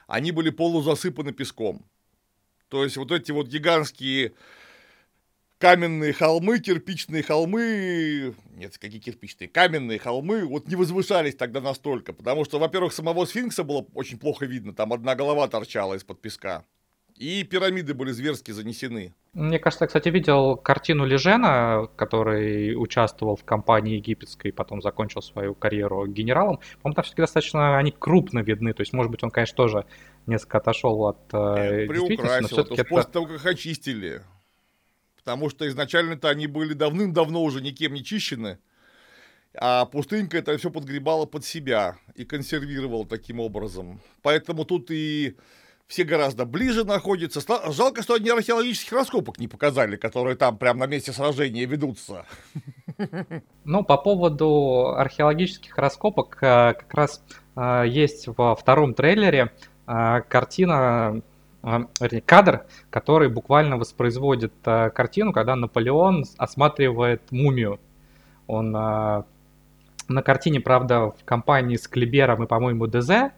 они 0.07 0.31
были 0.31 0.49
полузасыпаны 0.51 1.31
песком. 1.31 1.85
То 2.69 2.83
есть 2.83 2.97
вот 2.97 3.11
эти 3.11 3.31
вот 3.31 3.47
гигантские 3.47 4.33
каменные 5.61 6.11
холмы, 6.11 6.59
кирпичные 6.59 7.21
холмы, 7.21 8.33
нет, 8.55 8.77
какие 8.79 8.99
кирпичные, 8.99 9.47
каменные 9.47 9.99
холмы, 9.99 10.43
вот 10.43 10.67
не 10.67 10.75
возвышались 10.75 11.35
тогда 11.35 11.61
настолько, 11.61 12.13
потому 12.13 12.43
что, 12.45 12.57
во-первых, 12.57 12.93
самого 12.93 13.25
сфинкса 13.25 13.63
было 13.63 13.85
очень 13.93 14.17
плохо 14.17 14.45
видно, 14.47 14.73
там 14.73 14.91
одна 14.91 15.13
голова 15.13 15.47
торчала 15.47 15.93
из-под 15.93 16.19
песка, 16.19 16.65
и 17.15 17.43
пирамиды 17.43 17.93
были 17.93 18.11
зверски 18.11 18.49
занесены. 18.49 19.13
Мне 19.33 19.59
кажется, 19.59 19.83
я, 19.83 19.87
кстати, 19.87 20.09
видел 20.09 20.57
картину 20.57 21.05
Лежена, 21.05 21.85
который 21.95 22.75
участвовал 22.75 23.35
в 23.35 23.45
кампании 23.45 23.97
египетской, 23.97 24.51
потом 24.51 24.81
закончил 24.81 25.21
свою 25.21 25.53
карьеру 25.53 26.07
генералом. 26.07 26.59
По-моему, 26.81 26.95
там 26.95 27.03
все-таки 27.03 27.21
достаточно 27.21 27.77
они 27.77 27.91
крупно 27.91 28.39
видны, 28.39 28.73
то 28.73 28.81
есть, 28.81 28.93
может 28.93 29.11
быть, 29.11 29.23
он, 29.23 29.29
конечно, 29.29 29.55
тоже 29.55 29.85
несколько 30.25 30.57
отошел 30.57 31.05
от 31.05 31.19
э, 31.33 31.85
действительности, 31.87 32.41
но 32.41 32.47
все-таки 32.47 32.81
это... 32.81 32.89
после 32.89 33.11
того, 33.11 33.27
как 33.27 33.45
очистили. 33.45 34.23
Потому 35.23 35.49
что 35.49 35.67
изначально-то 35.67 36.29
они 36.29 36.47
были 36.47 36.73
давным-давно 36.73 37.43
уже 37.43 37.61
никем 37.61 37.93
не 37.93 38.03
чищены, 38.03 38.57
а 39.53 39.85
пустынька 39.85 40.37
это 40.37 40.57
все 40.57 40.71
подгребала 40.71 41.25
под 41.25 41.45
себя 41.45 41.97
и 42.15 42.25
консервировала 42.25 43.05
таким 43.05 43.39
образом. 43.39 44.01
Поэтому 44.21 44.65
тут 44.65 44.89
и 44.89 45.35
все 45.87 46.05
гораздо 46.05 46.45
ближе 46.45 46.85
находятся. 46.85 47.41
Жалко, 47.71 48.01
что 48.01 48.13
они 48.13 48.29
археологических 48.29 48.93
раскопок 48.93 49.39
не 49.39 49.49
показали, 49.49 49.97
которые 49.97 50.37
там 50.37 50.57
прямо 50.57 50.79
на 50.79 50.87
месте 50.87 51.11
сражения 51.11 51.65
ведутся. 51.65 52.25
Ну, 53.65 53.83
по 53.83 53.97
поводу 53.97 54.93
археологических 54.95 55.77
раскопок, 55.77 56.37
э, 56.41 56.73
как 56.73 56.93
раз 56.93 57.23
э, 57.55 57.85
есть 57.87 58.27
во 58.27 58.55
втором 58.55 58.93
трейлере 58.93 59.51
э, 59.87 60.21
картина 60.27 61.21
вернее, 61.63 62.21
кадр, 62.21 62.65
который 62.89 63.29
буквально 63.29 63.77
воспроизводит 63.77 64.53
а, 64.65 64.89
картину, 64.89 65.31
когда 65.31 65.55
Наполеон 65.55 66.25
осматривает 66.37 67.31
мумию. 67.31 67.79
Он 68.47 68.75
а, 68.75 69.25
на 70.07 70.23
картине, 70.23 70.59
правда, 70.59 71.11
в 71.11 71.23
компании 71.23 71.75
с 71.75 71.87
Клибером 71.87 72.43
и, 72.43 72.47
по-моему, 72.47 72.87
ДЗ, 72.87 73.31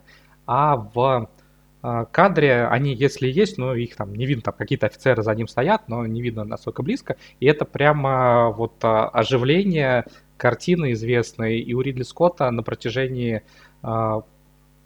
а 0.46 0.76
в 0.76 1.30
кадре 2.12 2.66
они, 2.68 2.94
если 2.94 3.28
есть, 3.28 3.58
но 3.58 3.76
их 3.76 3.98
там 3.98 4.16
не 4.16 4.26
видно, 4.26 4.44
там 4.44 4.54
какие-то 4.58 4.88
офицеры 4.88 5.22
за 5.22 5.36
ним 5.36 5.50
стоят, 5.50 5.90
но 5.90 6.06
не 6.08 6.22
видно 6.22 6.46
настолько 6.46 6.82
близко. 6.82 7.18
И 7.42 7.46
это 7.46 7.66
прямо 7.66 8.52
вот 8.52 8.76
оживление 8.82 10.06
картины 10.38 10.94
известной 10.94 11.60
и 11.60 11.74
у 11.74 11.82
Ридли 11.82 12.04
Скотта 12.04 12.50
на 12.52 12.64
протяжении 12.64 13.44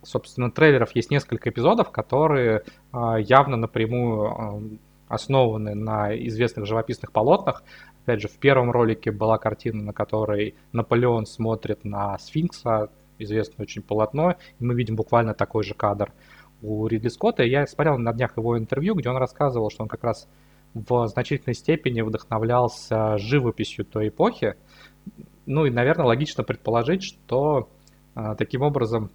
собственно, 0.08 0.50
трейлеров 0.50 0.96
есть 0.96 1.12
несколько 1.12 1.50
эпизодов, 1.50 1.92
которые 1.92 2.64
а, 2.92 3.18
явно 3.18 3.58
напрямую 3.58 4.26
а, 4.26 4.62
основаны 5.10 5.76
на 5.76 6.16
известных 6.28 6.66
живописных 6.66 7.12
полотнах. 7.12 7.64
Опять 8.04 8.22
же, 8.22 8.28
в 8.30 8.38
первом 8.38 8.72
ролике 8.72 9.12
была 9.12 9.38
картина, 9.38 9.84
на 9.84 9.94
которой 9.94 10.56
Наполеон 10.72 11.26
смотрит 11.26 11.84
на 11.84 12.18
сфинкса, 12.20 12.90
известное 13.20 13.64
очень 13.64 13.82
полотно, 13.82 14.36
и 14.60 14.64
мы 14.64 14.76
видим 14.76 14.96
буквально 14.96 15.34
такой 15.34 15.64
же 15.64 15.74
кадр 15.74 16.14
у 16.62 16.88
Ридли 16.88 17.10
Скотта. 17.10 17.44
Я 17.44 17.68
смотрел 17.68 17.98
на 17.98 18.14
днях 18.14 18.38
его 18.38 18.58
интервью, 18.58 18.96
где 18.96 19.10
он 19.10 19.18
рассказывал, 19.18 19.70
что 19.70 19.84
он 19.84 19.90
как 19.90 20.04
раз 20.04 20.28
в 20.74 21.08
значительной 21.08 21.56
степени 21.56 22.02
вдохновлялся 22.02 23.18
живописью 23.18 23.84
той 23.86 24.08
эпохи. 24.10 24.56
Ну 25.46 25.66
и, 25.66 25.70
наверное, 25.70 26.06
логично 26.06 26.44
предположить, 26.44 27.04
что 27.04 27.70
а, 28.16 28.36
таким 28.36 28.62
образом 28.62 29.10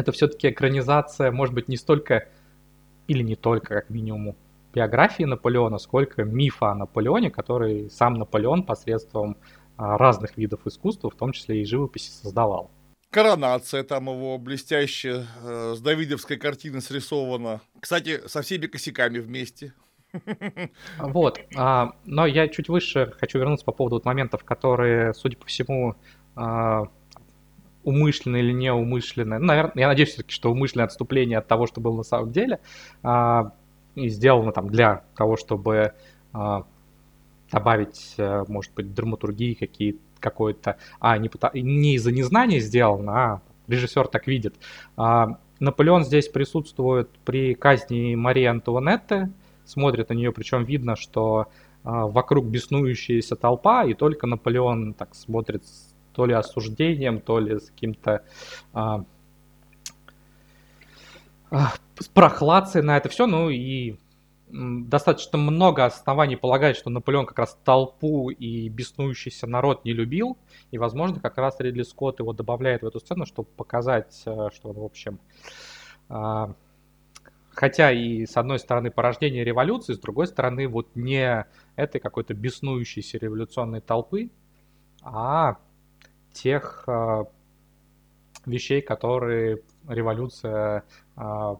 это 0.00 0.12
все-таки 0.12 0.48
экранизация, 0.48 1.30
может 1.30 1.54
быть, 1.54 1.68
не 1.68 1.76
столько, 1.76 2.28
или 3.06 3.22
не 3.22 3.36
только, 3.36 3.74
как 3.74 3.90
минимум, 3.90 4.36
биографии 4.72 5.24
Наполеона, 5.24 5.78
сколько 5.78 6.24
мифа 6.24 6.72
о 6.72 6.74
Наполеоне, 6.74 7.30
который 7.30 7.90
сам 7.90 8.14
Наполеон 8.14 8.64
посредством 8.64 9.36
а, 9.76 9.98
разных 9.98 10.36
видов 10.36 10.66
искусства, 10.66 11.10
в 11.10 11.14
том 11.14 11.32
числе 11.32 11.62
и 11.62 11.64
живописи, 11.64 12.10
создавал. 12.10 12.70
Коронация 13.10 13.82
там 13.82 14.06
его 14.08 14.38
блестящая, 14.38 15.26
э, 15.42 15.74
с 15.76 15.80
давидовской 15.80 16.36
картины 16.36 16.80
срисована. 16.80 17.60
Кстати, 17.80 18.20
со 18.28 18.42
всеми 18.42 18.66
косяками 18.66 19.18
вместе. 19.18 19.74
Вот, 20.98 21.40
а, 21.56 21.92
но 22.04 22.26
я 22.26 22.48
чуть 22.48 22.68
выше 22.68 23.12
хочу 23.18 23.38
вернуться 23.38 23.64
по 23.64 23.72
поводу 23.72 23.96
вот 23.96 24.04
моментов, 24.04 24.44
которые, 24.44 25.14
судя 25.14 25.36
по 25.36 25.46
всему, 25.46 25.96
а, 26.36 26.88
умышленно 27.84 28.36
или 28.36 28.52
неумышленно, 28.52 29.38
ну, 29.38 29.46
наверное, 29.46 29.72
я 29.76 29.88
надеюсь 29.88 30.10
все-таки, 30.10 30.32
что 30.32 30.50
умышленное 30.50 30.86
отступление 30.86 31.38
от 31.38 31.48
того, 31.48 31.66
что 31.66 31.80
было 31.80 31.96
на 31.96 32.02
самом 32.02 32.32
деле, 32.32 32.60
а, 33.02 33.52
и 33.94 34.08
сделано 34.08 34.52
там 34.52 34.68
для 34.68 35.04
того, 35.16 35.36
чтобы 35.36 35.92
а, 36.32 36.64
добавить, 37.50 38.14
а, 38.18 38.44
может 38.48 38.72
быть, 38.74 38.94
драматургии 38.94 39.54
какие 39.54 39.96
какой-то, 40.18 40.76
а 41.00 41.16
не, 41.18 41.30
не 41.54 41.94
из-за 41.94 42.12
незнания 42.12 42.60
сделано, 42.60 43.12
а 43.12 43.42
режиссер 43.68 44.08
так 44.08 44.26
видит. 44.26 44.54
А, 44.96 45.38
Наполеон 45.58 46.04
здесь 46.04 46.28
присутствует 46.28 47.10
при 47.24 47.54
казни 47.54 48.14
Марии 48.14 48.44
Антуанетты, 48.44 49.30
смотрит 49.64 50.08
на 50.08 50.14
нее, 50.14 50.32
причем 50.32 50.64
видно, 50.64 50.96
что 50.96 51.48
а, 51.84 52.06
вокруг 52.06 52.46
беснующаяся 52.46 53.36
толпа, 53.36 53.84
и 53.84 53.94
только 53.94 54.26
Наполеон 54.26 54.94
так 54.94 55.14
смотрит 55.14 55.64
то 56.12 56.26
ли 56.26 56.34
осуждением, 56.34 57.20
то 57.20 57.38
ли 57.38 57.58
с 57.58 57.70
каким-то 57.70 58.24
а, 58.72 59.04
а, 61.50 61.72
прохладцей 62.14 62.82
на 62.82 62.96
это 62.96 63.08
все, 63.08 63.26
ну 63.26 63.50
и 63.50 63.96
достаточно 64.52 65.38
много 65.38 65.84
оснований 65.84 66.36
полагать, 66.36 66.76
что 66.76 66.90
Наполеон 66.90 67.26
как 67.26 67.38
раз 67.38 67.58
толпу 67.64 68.30
и 68.30 68.68
беснующийся 68.68 69.46
народ 69.46 69.84
не 69.84 69.92
любил, 69.92 70.38
и, 70.70 70.78
возможно, 70.78 71.20
как 71.20 71.38
раз 71.38 71.60
Ридли 71.60 71.82
Скотт 71.82 72.20
его 72.20 72.32
добавляет 72.32 72.82
в 72.82 72.86
эту 72.86 73.00
сцену, 73.00 73.26
чтобы 73.26 73.48
показать, 73.56 74.22
э, 74.26 74.48
что 74.52 74.70
он, 74.70 74.76
в 74.76 74.84
общем, 74.84 75.20
а, 76.08 76.54
хотя 77.50 77.92
и 77.92 78.26
с 78.26 78.36
одной 78.36 78.58
стороны 78.58 78.90
порождение 78.90 79.44
революции, 79.44 79.94
с 79.94 79.98
другой 79.98 80.26
стороны 80.26 80.66
вот 80.66 80.88
не 80.94 81.46
этой 81.76 82.00
какой-то 82.00 82.34
беснующейся 82.34 83.18
революционной 83.18 83.80
толпы, 83.80 84.30
а 85.02 85.58
тех 86.32 86.84
э, 86.86 87.24
вещей, 88.46 88.80
которые 88.82 89.60
революция 89.88 90.84
э, 91.16 91.56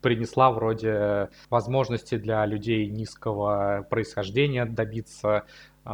принесла 0.00 0.50
вроде 0.50 1.28
возможности 1.50 2.16
для 2.16 2.44
людей 2.46 2.88
низкого 2.88 3.86
происхождения 3.88 4.64
добиться 4.64 5.44
э, 5.84 5.90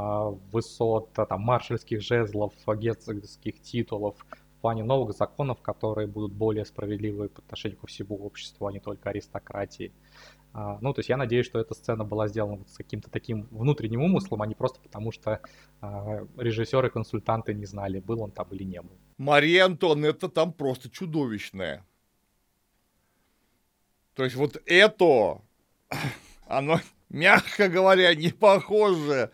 высот, 0.52 1.12
там, 1.12 1.40
маршальских 1.40 2.00
жезлов, 2.00 2.52
герцогских 2.66 3.60
титулов, 3.62 4.14
в 4.58 4.60
плане 4.60 4.82
новых 4.84 5.16
законов, 5.16 5.60
которые 5.60 6.08
будут 6.08 6.32
более 6.32 6.64
справедливы 6.64 7.28
по 7.28 7.40
отношению 7.40 7.78
ко 7.78 7.86
всему 7.86 8.16
обществу, 8.16 8.66
а 8.66 8.72
не 8.72 8.80
только 8.80 9.10
аристократии. 9.10 9.92
А, 10.58 10.78
ну, 10.80 10.94
то 10.94 11.00
есть 11.00 11.10
я 11.10 11.18
надеюсь, 11.18 11.44
что 11.44 11.58
эта 11.58 11.74
сцена 11.74 12.02
была 12.02 12.28
сделана 12.28 12.56
вот 12.56 12.70
с 12.70 12.78
каким-то 12.78 13.10
таким 13.10 13.46
внутренним 13.50 14.00
умыслом, 14.00 14.40
а 14.40 14.46
не 14.46 14.54
просто 14.54 14.80
потому, 14.80 15.12
что 15.12 15.42
а, 15.82 16.26
режиссеры, 16.38 16.88
консультанты 16.88 17.52
не 17.52 17.66
знали, 17.66 18.00
был 18.00 18.22
он 18.22 18.30
там 18.30 18.48
или 18.52 18.64
не 18.64 18.80
был. 18.80 18.96
Мария 19.18 19.66
Антуанетта 19.66 20.30
там 20.30 20.54
просто 20.54 20.88
чудовищная. 20.88 21.84
То 24.14 24.24
есть 24.24 24.36
вот 24.36 24.56
это, 24.64 25.42
оно, 26.46 26.80
мягко 27.10 27.68
говоря, 27.68 28.14
не 28.14 28.30
похоже 28.30 29.32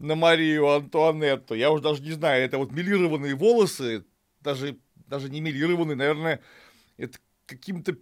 на 0.00 0.16
Марию 0.16 0.68
Антуанетту. 0.68 1.54
Я 1.54 1.70
уже 1.70 1.84
даже 1.84 2.02
не 2.02 2.10
знаю, 2.10 2.44
это 2.44 2.58
вот 2.58 2.72
милированные 2.72 3.36
волосы, 3.36 4.06
даже, 4.40 4.76
даже 5.06 5.30
не 5.30 5.40
милированные, 5.40 5.94
наверное, 5.94 6.40
это 6.96 7.20
каким-то 7.46 7.96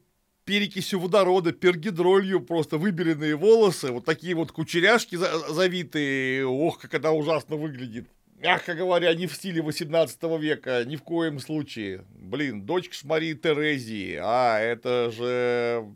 перекисью 0.44 1.00
водорода, 1.00 1.52
пергидролью 1.52 2.40
просто 2.40 2.78
выбеленные 2.78 3.36
волосы, 3.36 3.92
вот 3.92 4.04
такие 4.04 4.34
вот 4.34 4.52
кучеряшки 4.52 5.16
завитые, 5.16 6.46
ох, 6.46 6.80
как 6.80 6.94
она 6.94 7.12
ужасно 7.12 7.56
выглядит. 7.56 8.08
Мягко 8.36 8.74
говоря, 8.74 9.14
не 9.14 9.28
в 9.28 9.34
стиле 9.34 9.62
18 9.62 10.20
века, 10.40 10.84
ни 10.84 10.96
в 10.96 11.02
коем 11.02 11.38
случае. 11.38 12.04
Блин, 12.10 12.62
дочка 12.62 12.94
с 12.94 13.04
Марии 13.04 13.34
Терезии, 13.34 14.18
а 14.20 14.58
это 14.58 15.12
же 15.12 15.86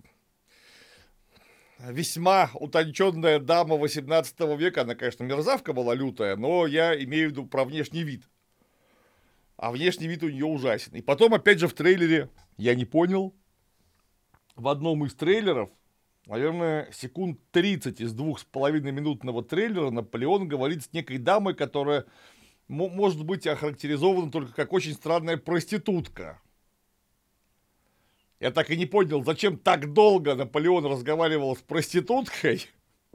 весьма 1.81 2.51
утонченная 2.55 3.41
дама 3.41 3.77
18 3.77 4.41
века, 4.57 4.83
она, 4.83 4.95
конечно, 4.95 5.25
мерзавка 5.25 5.73
была 5.73 5.95
лютая, 5.95 6.37
но 6.37 6.67
я 6.67 6.95
имею 7.03 7.29
в 7.29 7.33
виду 7.33 7.47
про 7.47 7.65
внешний 7.65 8.05
вид. 8.05 8.23
А 9.57 9.73
внешний 9.73 10.07
вид 10.07 10.23
у 10.23 10.29
нее 10.29 10.45
ужасен. 10.45 10.95
И 10.95 11.03
потом, 11.03 11.35
опять 11.35 11.59
же, 11.59 11.67
в 11.67 11.73
трейлере 11.73 12.29
я 12.59 12.75
не 12.75 12.85
понял, 12.85 13.35
в 14.57 14.69
одном 14.69 15.05
из 15.05 15.15
трейлеров, 15.15 15.71
наверное, 16.27 16.91
секунд 16.93 17.39
30 17.53 18.01
из 18.01 18.13
двух 18.13 18.41
с 18.41 18.45
половиной 18.45 18.93
минутного 18.93 19.45
трейлера 19.45 19.91
Наполеон 19.91 20.49
говорит 20.49 20.83
с 20.83 20.93
некой 20.93 21.19
дамой, 21.19 21.55
которая 21.55 22.07
может 22.69 23.25
быть 23.25 23.47
охарактеризована 23.47 24.33
только 24.33 24.53
как 24.53 24.73
очень 24.73 24.95
странная 24.95 25.37
проститутка. 25.37 26.41
Я 28.41 28.51
так 28.51 28.71
и 28.71 28.77
не 28.77 28.87
понял, 28.87 29.25
зачем 29.25 29.57
так 29.57 29.93
долго 29.93 30.35
Наполеон 30.35 30.85
разговаривал 30.87 31.57
с 31.57 31.61
проституткой. 31.61 32.67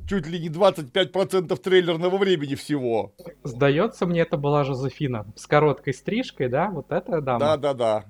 Чуть 0.07 0.25
ли 0.25 0.39
не 0.39 0.49
25% 0.49 1.55
трейлерного 1.57 2.17
времени 2.17 2.55
всего. 2.55 3.13
Сдается 3.43 4.07
мне, 4.07 4.21
это 4.21 4.35
была 4.37 4.63
Жозефина. 4.63 5.31
С 5.35 5.45
короткой 5.45 5.93
стрижкой, 5.93 6.49
да? 6.49 6.71
Вот 6.71 6.91
это 6.91 7.21
дама. 7.21 7.39
Да, 7.39 7.57
да, 7.57 7.73
да. 7.75 8.05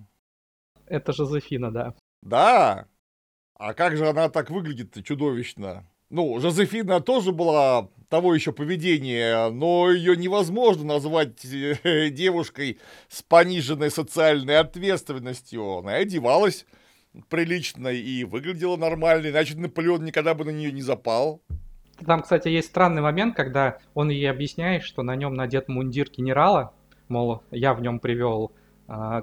Это 0.86 1.12
Жозефина, 1.12 1.70
да. 1.70 1.96
Да. 2.22 2.88
А 3.64 3.76
как 3.76 3.96
же 3.96 4.10
она 4.10 4.28
так 4.28 4.50
выглядит 4.50 5.06
чудовищно? 5.06 5.86
Ну, 6.10 6.40
Жозефина 6.40 7.00
тоже 7.00 7.32
была 7.32 7.90
того 8.10 8.34
еще 8.34 8.54
поведения, 8.54 9.52
но 9.52 9.92
ее 9.92 10.18
невозможно 10.18 10.96
назвать 10.96 11.46
э, 11.46 12.10
девушкой 12.10 12.80
с 13.08 13.22
пониженной 13.22 13.92
социальной 13.92 14.58
ответственностью. 14.58 15.78
Она 15.78 15.94
одевалась 15.94 16.66
прилично 17.30 17.90
и 17.90 18.24
выглядела 18.24 18.78
нормально, 18.78 19.28
иначе 19.28 19.56
Наполеон 19.56 20.06
никогда 20.06 20.34
бы 20.34 20.44
на 20.44 20.50
нее 20.50 20.72
не 20.72 20.82
запал. 20.82 21.44
Там, 22.04 22.24
кстати, 22.24 22.48
есть 22.48 22.70
странный 22.70 23.04
момент, 23.04 23.36
когда 23.36 23.78
он 23.94 24.10
ей 24.10 24.28
объясняет, 24.32 24.82
что 24.82 25.04
на 25.04 25.16
нем 25.16 25.36
надет 25.36 25.68
мундир 25.68 26.10
генерала, 26.10 26.74
мол, 27.10 27.44
я 27.52 27.76
в 27.76 27.82
нем 27.84 28.00
привел 28.00 28.54
э, 28.88 29.22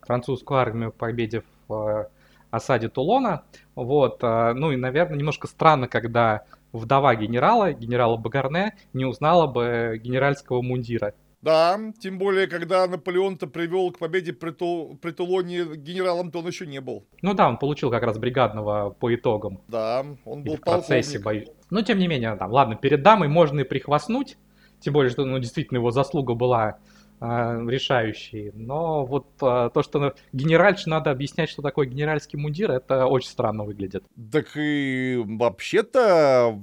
французскую 0.00 0.58
армию 0.58 0.90
к 0.90 0.96
победе 0.96 1.44
в 1.68 1.72
э, 1.72 2.08
осаде 2.50 2.88
Тулона. 2.88 3.44
Вот, 3.76 4.18
э, 4.22 4.52
ну 4.54 4.72
и, 4.72 4.76
наверное, 4.76 5.18
немножко 5.18 5.46
странно, 5.46 5.86
когда 5.86 6.44
вдова 6.72 7.14
генерала, 7.14 7.72
генерала 7.72 8.16
Багарне, 8.16 8.74
не 8.92 9.04
узнала 9.04 9.46
бы 9.46 10.00
генеральского 10.02 10.62
мундира. 10.62 11.14
Да, 11.42 11.78
тем 12.00 12.18
более, 12.18 12.48
когда 12.48 12.86
Наполеон-то 12.88 13.46
привел 13.46 13.92
к 13.92 13.98
победе 13.98 14.32
при, 14.32 14.50
Тул, 14.50 14.98
при 15.00 15.12
Тулоне 15.12 15.76
генералом, 15.76 16.32
то 16.32 16.40
он 16.40 16.46
еще 16.48 16.66
не 16.66 16.80
был. 16.80 17.04
Ну 17.22 17.34
да, 17.34 17.48
он 17.48 17.58
получил 17.58 17.90
как 17.90 18.02
раз 18.02 18.18
бригадного 18.18 18.90
по 18.90 19.14
итогам. 19.14 19.60
Да, 19.68 20.04
он 20.24 20.42
был 20.42 20.56
в 20.56 20.60
процессе 20.60 21.20
боя. 21.20 21.46
Но 21.70 21.82
тем 21.82 21.98
не 21.98 22.08
менее, 22.08 22.34
там, 22.36 22.50
ладно, 22.50 22.74
перед 22.74 23.02
дамой 23.02 23.28
можно 23.28 23.60
и 23.60 23.64
прихвастнуть, 23.64 24.38
тем 24.80 24.94
более, 24.94 25.10
что 25.10 25.24
ну, 25.24 25.38
действительно 25.38 25.78
его 25.78 25.90
заслуга 25.90 26.34
была 26.34 26.64
а, 26.64 26.78
решающий. 27.20 28.52
Но 28.54 29.04
вот 29.06 29.26
а, 29.40 29.70
то, 29.70 29.82
что 29.82 30.14
генеральше 30.32 30.88
надо 30.88 31.10
объяснять, 31.10 31.48
что 31.48 31.62
такое 31.62 31.86
генеральский 31.86 32.38
мундир, 32.38 32.70
это 32.70 33.06
очень 33.06 33.30
странно 33.30 33.64
выглядит. 33.64 34.04
Так 34.32 34.48
и 34.56 35.22
вообще-то 35.24 36.60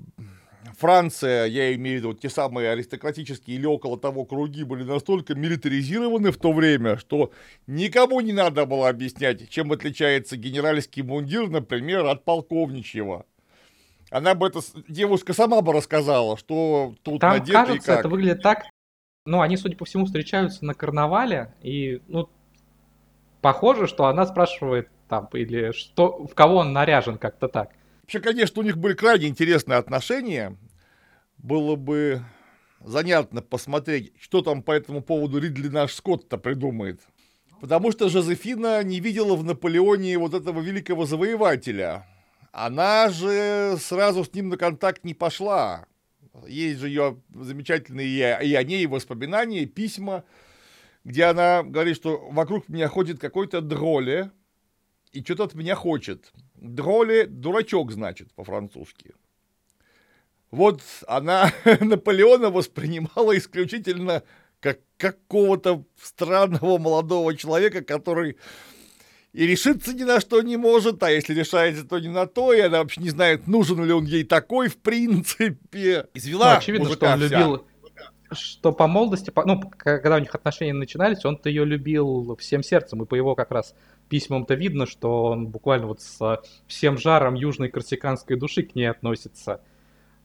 Франция, 0.77 1.45
я 1.45 1.73
имею 1.75 1.99
в 1.99 2.03
виду 2.03 2.13
те 2.13 2.29
самые 2.29 2.69
аристократические 2.71 3.57
или 3.57 3.65
около 3.65 3.97
того 3.99 4.25
круги, 4.25 4.63
были 4.63 4.83
настолько 4.83 5.35
милитаризированы 5.35 6.31
в 6.31 6.37
то 6.37 6.53
время, 6.53 6.97
что 6.97 7.31
никому 7.67 8.21
не 8.21 8.33
надо 8.33 8.65
было 8.65 8.89
объяснять, 8.89 9.49
чем 9.49 9.71
отличается 9.71 10.37
генеральский 10.37 11.03
мундир, 11.03 11.49
например, 11.49 12.05
от 12.05 12.23
полковничьего. 12.23 13.25
Она 14.09 14.35
бы 14.35 14.47
это, 14.47 14.59
девушка 14.87 15.33
сама 15.33 15.61
бы 15.61 15.73
рассказала, 15.73 16.37
что 16.37 16.93
тут 17.01 17.19
Там, 17.19 17.39
надето 17.39 17.53
кажется, 17.53 17.75
и 17.75 17.79
как. 17.79 17.99
это 17.99 18.09
выглядит 18.09 18.43
так, 18.43 18.65
ну, 19.25 19.41
они, 19.41 19.57
судя 19.57 19.75
по 19.77 19.85
всему, 19.85 20.05
встречаются 20.05 20.65
на 20.65 20.73
карнавале, 20.73 21.53
и, 21.61 22.01
ну, 22.07 22.29
похоже, 23.41 23.87
что 23.87 24.05
она 24.05 24.25
спрашивает 24.25 24.89
там, 25.07 25.29
или 25.33 25.71
что, 25.71 26.25
в 26.25 26.33
кого 26.33 26.57
он 26.57 26.73
наряжен, 26.73 27.17
как-то 27.17 27.47
так. 27.47 27.71
Вообще, 28.01 28.19
конечно, 28.19 28.61
у 28.61 28.65
них 28.65 28.77
были 28.77 28.93
крайне 28.93 29.27
интересные 29.27 29.77
отношения. 29.77 30.57
Было 31.37 31.75
бы 31.75 32.21
занятно 32.81 33.41
посмотреть, 33.41 34.13
что 34.19 34.41
там 34.41 34.61
по 34.61 34.71
этому 34.71 35.01
поводу 35.01 35.39
Ридли 35.39 35.69
наш 35.69 35.93
Скотт-то 35.93 36.37
придумает. 36.37 37.01
Потому 37.61 37.91
что 37.93 38.09
Жозефина 38.09 38.83
не 38.83 38.99
видела 38.99 39.35
в 39.35 39.43
Наполеоне 39.45 40.17
вот 40.17 40.33
этого 40.33 40.59
великого 40.59 41.05
завоевателя. 41.05 42.05
Она 42.51 43.09
же 43.09 43.77
сразу 43.79 44.25
с 44.25 44.33
ним 44.33 44.49
на 44.49 44.57
контакт 44.57 45.05
не 45.05 45.13
пошла. 45.13 45.85
Есть 46.47 46.79
же 46.79 46.87
ее 46.87 47.21
замечательные 47.33 48.39
и 48.43 48.53
о 48.55 48.63
ней 48.63 48.85
воспоминания, 48.87 49.65
письма, 49.65 50.23
где 51.03 51.25
она 51.25 51.63
говорит, 51.63 51.95
что 51.95 52.29
вокруг 52.31 52.69
меня 52.69 52.87
ходит 52.87 53.19
какой-то 53.19 53.61
дроле, 53.61 54.31
и 55.11 55.21
что-то 55.21 55.43
от 55.43 55.53
меня 55.53 55.75
хочет. 55.75 56.31
Дроле– 56.55 57.25
дурачок, 57.27 57.91
значит, 57.91 58.33
по-французски. 58.33 59.13
Вот 60.49 60.81
она 61.07 61.51
Наполеона 61.79 62.49
воспринимала 62.49 63.37
исключительно 63.37 64.23
как 64.59 64.79
какого-то 64.97 65.83
странного 66.01 66.77
молодого 66.77 67.35
человека, 67.35 67.83
который 67.83 68.37
и 69.33 69.47
решиться 69.47 69.93
ни 69.93 70.03
на 70.03 70.19
что 70.19 70.41
не 70.41 70.57
может, 70.57 71.01
а 71.03 71.11
если 71.11 71.33
решается, 71.33 71.83
то 71.85 71.99
не 71.99 72.07
на 72.07 72.27
то, 72.27 72.53
и 72.53 72.61
она 72.61 72.79
вообще 72.79 73.01
не 73.01 73.09
знает, 73.09 73.47
нужен 73.47 73.83
ли 73.83 73.91
он 73.91 74.05
ей 74.05 74.23
такой 74.23 74.69
в 74.69 74.77
принципе. 74.77 76.07
Извела 76.13 76.51
ну, 76.51 76.57
очевидно, 76.57 76.89
что 76.91 77.05
он 77.07 77.19
вся. 77.19 77.39
любил 77.39 77.65
что 78.35 78.71
по 78.71 78.87
молодости, 78.87 79.31
ну, 79.45 79.61
когда 79.77 80.15
у 80.15 80.19
них 80.19 80.33
отношения 80.33 80.73
начинались, 80.73 81.23
он-то 81.23 81.49
ее 81.49 81.65
любил 81.65 82.35
всем 82.37 82.63
сердцем, 82.63 83.03
и 83.03 83.05
по 83.05 83.13
его 83.13 83.35
как 83.35 83.51
раз 83.51 83.75
письмам-то 84.09 84.55
видно, 84.55 84.85
что 84.85 85.25
он 85.25 85.47
буквально 85.47 85.87
вот 85.87 86.01
с 86.01 86.41
всем 86.67 86.97
жаром 86.97 87.35
южной 87.35 87.69
корсиканской 87.69 88.35
души 88.35 88.63
к 88.63 88.75
ней 88.75 88.87
относится. 88.87 89.61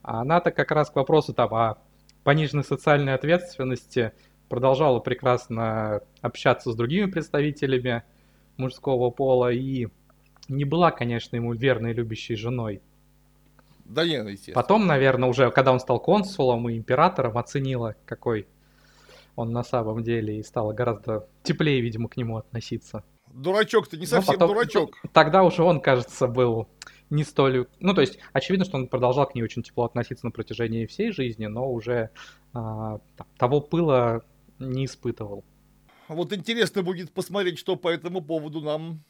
А 0.03 0.23
она-то 0.23 0.51
как 0.51 0.71
раз 0.71 0.91
к 0.91 0.97
вопросу 0.97 1.35
там 1.35 1.53
о 1.55 1.79
пониженной 2.25 2.65
социальной 2.65 3.15
ответственности 3.15 4.13
продолжала 4.49 5.01
прекрасно 5.01 6.01
общаться 6.23 6.73
с 6.73 6.75
другими 6.75 7.11
представителями 7.11 8.05
мужского 8.59 9.11
пола 9.11 9.53
и 9.53 9.89
не 10.49 10.65
была, 10.65 10.91
конечно, 10.91 11.37
ему 11.37 11.55
верной 11.55 11.93
любящей 11.93 12.37
женой. 12.37 12.83
Да 13.85 14.05
не, 14.05 14.17
естественно. 14.17 14.55
Потом, 14.55 14.87
наверное, 14.87 15.29
уже 15.29 15.51
когда 15.51 15.73
он 15.73 15.81
стал 15.81 16.01
консулом 16.01 16.69
и 16.69 16.77
императором, 16.77 17.39
оценила, 17.39 17.95
какой 18.05 18.47
он 19.35 19.53
на 19.53 19.63
самом 19.63 20.03
деле, 20.03 20.39
и 20.39 20.43
стала 20.43 20.73
гораздо 20.73 21.29
теплее, 21.43 21.81
видимо, 21.81 22.09
к 22.09 22.17
нему 22.17 22.37
относиться. 22.37 23.05
Дурачок-то 23.33 23.97
не 23.97 24.07
совсем 24.07 24.35
потом, 24.35 24.49
дурачок. 24.49 24.97
Тогда 25.13 25.43
уже 25.45 25.63
он, 25.63 25.81
кажется, 25.81 26.27
был 26.27 26.69
не 27.09 27.25
столь... 27.25 27.67
Ну, 27.79 27.95
то 27.95 28.01
есть, 28.01 28.19
очевидно, 28.33 28.65
что 28.65 28.77
он 28.77 28.89
продолжал 28.89 29.27
к 29.27 29.35
ней 29.35 29.43
очень 29.43 29.63
тепло 29.63 29.85
относиться 29.85 30.27
на 30.27 30.33
протяжении 30.33 30.87
всей 30.87 31.13
жизни, 31.13 31.47
но 31.47 31.71
уже 31.71 32.11
а, 32.53 33.01
того 33.39 33.61
пыла 33.61 34.23
не 34.59 34.87
испытывал. 34.87 35.45
Вот 36.09 36.33
интересно 36.33 36.83
будет 36.83 37.13
посмотреть, 37.13 37.59
что 37.59 37.77
по 37.77 37.89
этому 37.89 38.21
поводу 38.23 38.61
нам 38.61 39.03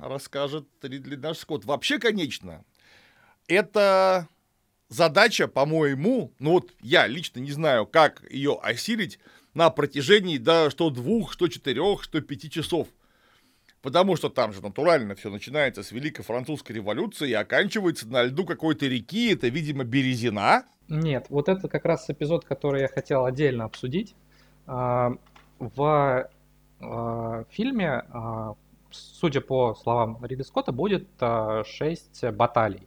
расскажет 0.00 0.66
Ридли 0.82 1.16
наш 1.16 1.38
Скотт. 1.38 1.64
Вообще, 1.64 1.98
конечно, 1.98 2.64
это 3.46 4.28
задача, 4.88 5.48
по-моему, 5.48 6.32
ну 6.38 6.52
вот 6.52 6.72
я 6.80 7.06
лично 7.06 7.40
не 7.40 7.52
знаю, 7.52 7.86
как 7.86 8.22
ее 8.30 8.58
осилить 8.62 9.18
на 9.54 9.70
протяжении, 9.70 10.38
да, 10.38 10.70
что 10.70 10.90
двух, 10.90 11.32
что 11.32 11.48
четырех, 11.48 12.02
что 12.02 12.20
пяти 12.20 12.50
часов. 12.50 12.88
Потому 13.80 14.14
что 14.16 14.28
там 14.28 14.52
же 14.52 14.62
натурально 14.62 15.16
все 15.16 15.28
начинается 15.28 15.82
с 15.82 15.90
Великой 15.90 16.22
Французской 16.22 16.72
революции 16.72 17.30
и 17.30 17.34
оканчивается 17.34 18.06
на 18.06 18.22
льду 18.22 18.44
какой-то 18.46 18.86
реки, 18.86 19.32
это, 19.32 19.48
видимо, 19.48 19.82
Березина. 19.82 20.64
Нет, 20.88 21.26
вот 21.30 21.48
это 21.48 21.68
как 21.68 21.84
раз 21.84 22.08
эпизод, 22.08 22.44
который 22.44 22.82
я 22.82 22.88
хотел 22.88 23.24
отдельно 23.24 23.64
обсудить. 23.64 24.14
А, 24.66 25.12
в 26.82 26.84
а, 26.84 27.44
фильме, 27.50 28.04
а, 28.10 28.54
судя 28.90 29.40
по 29.40 29.74
словам 29.74 30.18
Ридли 30.22 30.42
Скотта, 30.42 30.72
будет 30.72 31.08
6 31.18 32.30
баталий. 32.32 32.86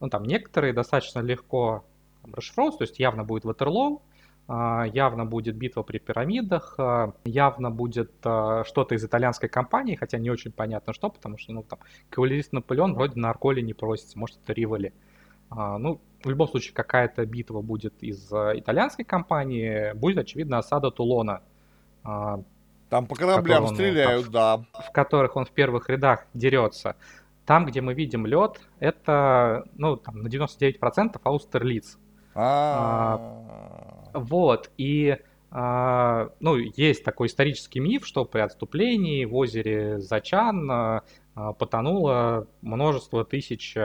Ну, 0.00 0.08
там 0.08 0.24
некоторые 0.24 0.72
достаточно 0.72 1.20
легко 1.20 1.84
расшифровываются, 2.32 2.78
то 2.78 2.84
есть 2.84 2.98
явно 2.98 3.24
будет 3.24 3.44
Ватерлоу, 3.44 4.02
явно 4.48 5.24
будет 5.24 5.56
битва 5.56 5.82
при 5.82 5.98
пирамидах, 5.98 6.78
явно 7.24 7.70
будет 7.70 8.12
что-то 8.20 8.94
из 8.94 9.04
итальянской 9.04 9.48
компании, 9.48 9.94
хотя 9.94 10.18
не 10.18 10.30
очень 10.30 10.52
понятно 10.52 10.92
что, 10.92 11.10
потому 11.10 11.38
что, 11.38 11.52
ну, 11.52 11.62
там, 11.62 11.78
кавалерист 12.10 12.52
Наполеон 12.52 12.94
вроде 12.94 13.20
на 13.20 13.30
Арколе 13.30 13.62
не 13.62 13.72
просится, 13.72 14.18
может, 14.18 14.38
это 14.42 14.52
Риволи. 14.52 14.92
Ну, 15.50 16.00
в 16.22 16.28
любом 16.28 16.48
случае, 16.48 16.74
какая-то 16.74 17.24
битва 17.24 17.62
будет 17.62 18.02
из 18.02 18.30
итальянской 18.32 19.04
компании, 19.04 19.92
будет, 19.94 20.18
очевидно, 20.18 20.58
осада 20.58 20.90
Тулона. 20.90 21.42
Там 22.94 23.06
по 23.06 23.16
кораблям 23.16 23.66
стреляют, 23.66 24.30
там, 24.30 24.32
да. 24.72 24.82
В 24.86 24.92
которых 24.92 25.34
он 25.34 25.46
в 25.46 25.50
первых 25.50 25.88
рядах 25.88 26.26
дерется. 26.32 26.94
Там, 27.44 27.66
где 27.66 27.80
мы 27.80 27.92
видим 27.92 28.24
лед, 28.24 28.60
это, 28.78 29.64
ну, 29.74 29.96
там, 29.96 30.22
на 30.22 30.28
99% 30.28 31.20
Аустерлиц. 31.24 31.98
А, 32.36 34.12
вот, 34.12 34.70
и 34.76 35.18
а, 35.50 36.30
ну, 36.38 36.54
есть 36.54 37.02
такой 37.02 37.26
исторический 37.26 37.80
миф, 37.80 38.06
что 38.06 38.24
при 38.24 38.38
отступлении 38.38 39.24
в 39.24 39.34
озере 39.34 39.98
Зачан 39.98 40.70
а, 40.70 41.02
потонуло 41.34 42.46
множество 42.62 43.24
тысяч 43.24 43.76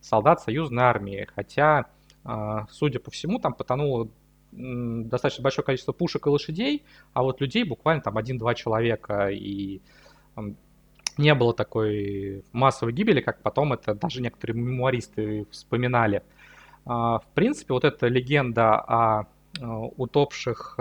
солдат 0.00 0.42
союзной 0.42 0.84
армии, 0.84 1.26
хотя, 1.34 1.86
судя 2.70 3.00
по 3.00 3.10
всему, 3.10 3.40
там 3.40 3.52
потонуло 3.52 4.10
достаточно 4.56 5.42
большое 5.42 5.64
количество 5.64 5.92
пушек 5.92 6.26
и 6.26 6.28
лошадей, 6.30 6.84
а 7.12 7.22
вот 7.22 7.40
людей 7.40 7.64
буквально 7.64 8.02
там 8.02 8.16
один-два 8.16 8.54
человека, 8.54 9.28
и 9.28 9.80
не 11.16 11.34
было 11.34 11.52
такой 11.54 12.44
массовой 12.52 12.92
гибели, 12.92 13.20
как 13.20 13.42
потом 13.42 13.72
это 13.72 13.94
даже 13.94 14.20
некоторые 14.20 14.60
мемуаристы 14.60 15.46
вспоминали. 15.50 16.22
А, 16.84 17.18
в 17.18 17.26
принципе, 17.34 17.72
вот 17.72 17.84
эта 17.84 18.08
легенда 18.08 18.74
о 18.74 19.26
утопших 19.96 20.78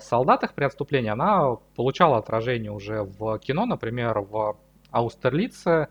солдатах 0.00 0.54
при 0.54 0.64
отступлении, 0.64 1.10
она 1.10 1.56
получала 1.74 2.18
отражение 2.18 2.70
уже 2.70 3.02
в 3.02 3.38
кино, 3.40 3.66
например, 3.66 4.20
в 4.20 4.56
Аустерлице, 4.90 5.88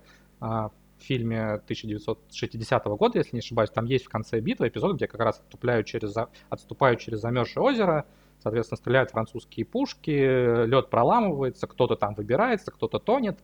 в 0.99 1.03
фильме 1.03 1.53
1960 1.53 2.86
года, 2.86 3.17
если 3.17 3.36
не 3.36 3.39
ошибаюсь, 3.39 3.69
там 3.69 3.86
есть 3.86 4.05
в 4.05 4.10
конце 4.10 4.39
битвы 4.39 4.67
эпизод, 4.67 4.95
где 4.95 5.08
как 5.08 5.19
раз 5.21 5.39
отступают 5.39 5.88
через, 5.88 6.15
отступают 6.49 6.99
через 6.99 7.19
замерзшее 7.21 7.63
озеро, 7.63 8.05
соответственно, 8.41 8.77
стреляют 8.77 9.12
французские 9.12 9.65
пушки, 9.65 10.65
лед 10.65 10.89
проламывается, 10.89 11.67
кто-то 11.67 11.95
там 11.95 12.13
выбирается, 12.13 12.71
кто-то 12.71 12.99
тонет. 12.99 13.39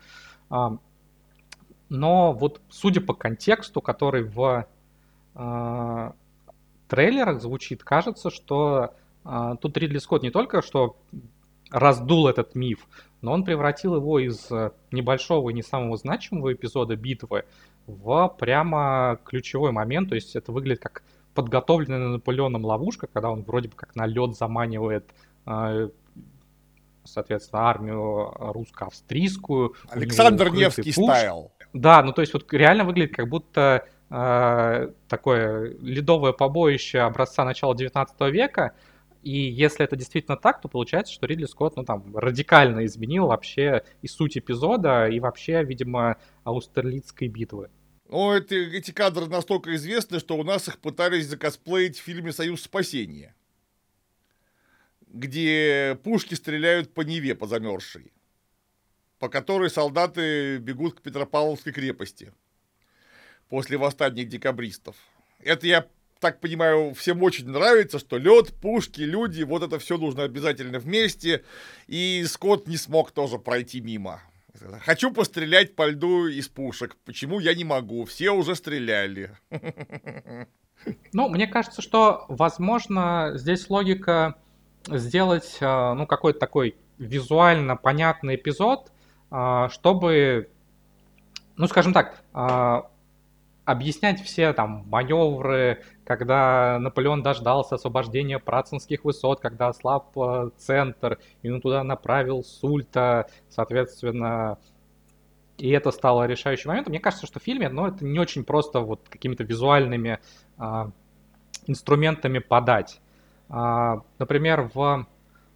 Но 1.90 2.32
вот 2.32 2.62
судя 2.70 3.02
по 3.02 3.14
контексту, 3.14 3.82
который 3.82 4.24
в 4.24 4.66
э, 5.36 6.12
трейлерах 6.88 7.42
звучит, 7.42 7.84
кажется, 7.84 8.30
что 8.30 8.94
э, 9.26 9.56
тут 9.60 9.76
Ридли 9.76 9.98
Скотт 9.98 10.24
не 10.24 10.32
только 10.32 10.62
что 10.62 10.96
раздул 11.72 12.28
этот 12.28 12.54
миф, 12.54 12.88
но 13.22 13.32
он 13.32 13.44
превратил 13.44 13.96
его 13.96 14.20
из 14.20 14.50
небольшого 14.92 15.50
и 15.50 15.54
не 15.54 15.64
самого 15.64 15.98
значимого 15.98 16.54
эпизода 16.54 16.96
битвы 16.96 17.46
в 17.88 18.36
прямо 18.40 19.20
ключевой 19.26 19.72
момент. 19.72 20.10
То 20.10 20.16
есть 20.16 20.36
это 20.36 20.52
выглядит 20.52 20.82
как 20.82 21.04
подготовленная 21.34 22.10
Наполеоном 22.10 22.66
ловушка, 22.66 23.08
когда 23.08 23.32
он 23.32 23.44
вроде 23.44 23.70
бы 23.70 23.76
как 23.76 23.96
на 23.96 24.06
лед 24.06 24.36
заманивает 24.36 25.10
э, 25.46 25.90
соответственно, 27.04 27.64
армию 27.64 28.34
русско-австрийскую. 28.38 29.76
Александр 29.90 30.50
Невский 30.50 30.94
пуш. 30.94 31.06
стайл. 31.06 31.52
Да, 31.74 32.04
ну 32.04 32.12
то 32.12 32.22
есть 32.22 32.34
вот 32.34 32.52
реально 32.54 32.84
выглядит 32.84 33.16
как 33.16 33.30
будто 33.30 33.86
э, 34.10 34.90
такое 35.08 35.76
ледовое 35.80 36.34
побоище 36.34 37.00
образца 37.00 37.46
начала 37.46 37.76
19 37.76 38.20
века. 38.32 38.74
И 39.22 39.32
если 39.32 39.86
это 39.86 39.96
действительно 39.96 40.36
так, 40.36 40.62
то 40.62 40.68
получается, 40.68 41.14
что 41.14 41.28
Ридли 41.28 41.46
Скотт, 41.46 41.76
ну 41.76 41.84
там, 41.84 42.16
радикально 42.18 42.86
изменил 42.86 43.28
вообще 43.28 43.84
и 44.02 44.08
суть 44.08 44.38
эпизода, 44.38 45.08
и 45.08 45.20
вообще, 45.20 45.64
видимо, 45.64 46.18
Аустерлицкой 46.44 47.28
битвы. 47.28 47.70
Ну, 48.10 48.32
это, 48.32 48.56
эти 48.56 48.92
кадры 48.92 49.28
настолько 49.28 49.76
известны, 49.76 50.20
что 50.20 50.36
у 50.38 50.44
нас 50.44 50.68
их 50.68 50.80
пытались 50.80 51.28
закосплеить 51.28 51.98
в 51.98 52.04
фильме 52.04 52.34
«Союз 52.34 52.64
спасения», 52.64 53.36
где 55.08 55.98
пушки 56.04 56.34
стреляют 56.34 56.94
по 56.94 57.02
Неве, 57.02 57.36
по 57.36 57.46
замерзшей, 57.46 58.12
по 59.20 59.30
которой 59.30 59.70
солдаты 59.70 60.58
бегут 60.58 61.00
к 61.00 61.02
Петропавловской 61.02 61.72
крепости 61.72 62.34
после 63.50 63.78
восстания 63.78 64.26
декабристов. 64.26 64.96
Это, 65.40 65.68
я 65.68 65.88
так 66.22 66.40
понимаю, 66.40 66.94
всем 66.94 67.22
очень 67.24 67.50
нравится, 67.50 68.00
что 68.00 68.18
лед, 68.18 68.54
пушки, 68.62 69.02
люди, 69.02 69.44
вот 69.44 69.64
это 69.64 69.80
все 69.80 69.98
нужно 69.98 70.24
обязательно 70.24 70.80
вместе, 70.80 71.44
и 71.88 72.24
Скотт 72.28 72.68
не 72.68 72.78
смог 72.78 73.12
тоже 73.12 73.40
пройти 73.40 73.82
мимо. 73.82 74.22
Хочу 74.86 75.12
пострелять 75.12 75.76
по 75.76 75.88
льду 75.88 76.28
из 76.28 76.48
пушек. 76.48 76.96
Почему 77.06 77.40
я 77.40 77.56
не 77.56 77.64
могу? 77.64 78.06
Все 78.06 78.32
уже 78.32 78.56
стреляли. 78.56 79.32
Ну, 81.14 81.30
мне 81.30 81.46
кажется, 81.48 81.82
что, 81.82 82.26
возможно, 82.28 83.34
здесь 83.36 83.70
логика 83.70 84.36
сделать, 84.88 85.58
э, 85.60 85.94
ну, 85.94 86.08
какой-то 86.08 86.40
такой 86.40 86.76
визуально 86.98 87.76
понятный 87.76 88.34
эпизод, 88.34 88.92
э, 89.30 89.68
чтобы, 89.72 90.50
ну, 91.58 91.68
скажем 91.68 91.94
так, 91.94 92.24
э, 92.34 92.82
объяснять 93.66 94.22
все 94.22 94.54
там 94.54 94.86
маневры, 94.90 95.84
когда 96.18 96.78
Наполеон 96.80 97.24
дождался 97.24 97.76
освобождения 97.76 98.40
Працинских 98.40 99.06
высот, 99.06 99.40
когда 99.40 99.70
ослаб 99.70 100.18
э, 100.18 100.50
центр, 100.58 101.20
и 101.42 101.50
он 101.50 101.62
туда 101.62 101.84
направил 101.84 102.44
Сульта, 102.44 103.28
соответственно, 103.50 104.58
и 105.58 105.70
это 105.70 105.92
стало 105.92 106.26
решающим 106.26 106.70
моментом. 106.70 106.92
Мне 106.92 107.00
кажется, 107.00 107.28
что 107.28 107.40
в 107.40 107.44
фильме, 107.44 107.70
ну, 107.70 107.88
это 107.88 108.04
не 108.04 108.20
очень 108.20 108.44
просто 108.44 108.80
вот 108.80 109.08
какими-то 109.10 109.44
визуальными 109.44 110.20
а, 110.58 110.90
инструментами 111.68 112.40
подать. 112.40 113.00
А, 113.48 114.02
например, 114.18 114.72
в 114.74 115.06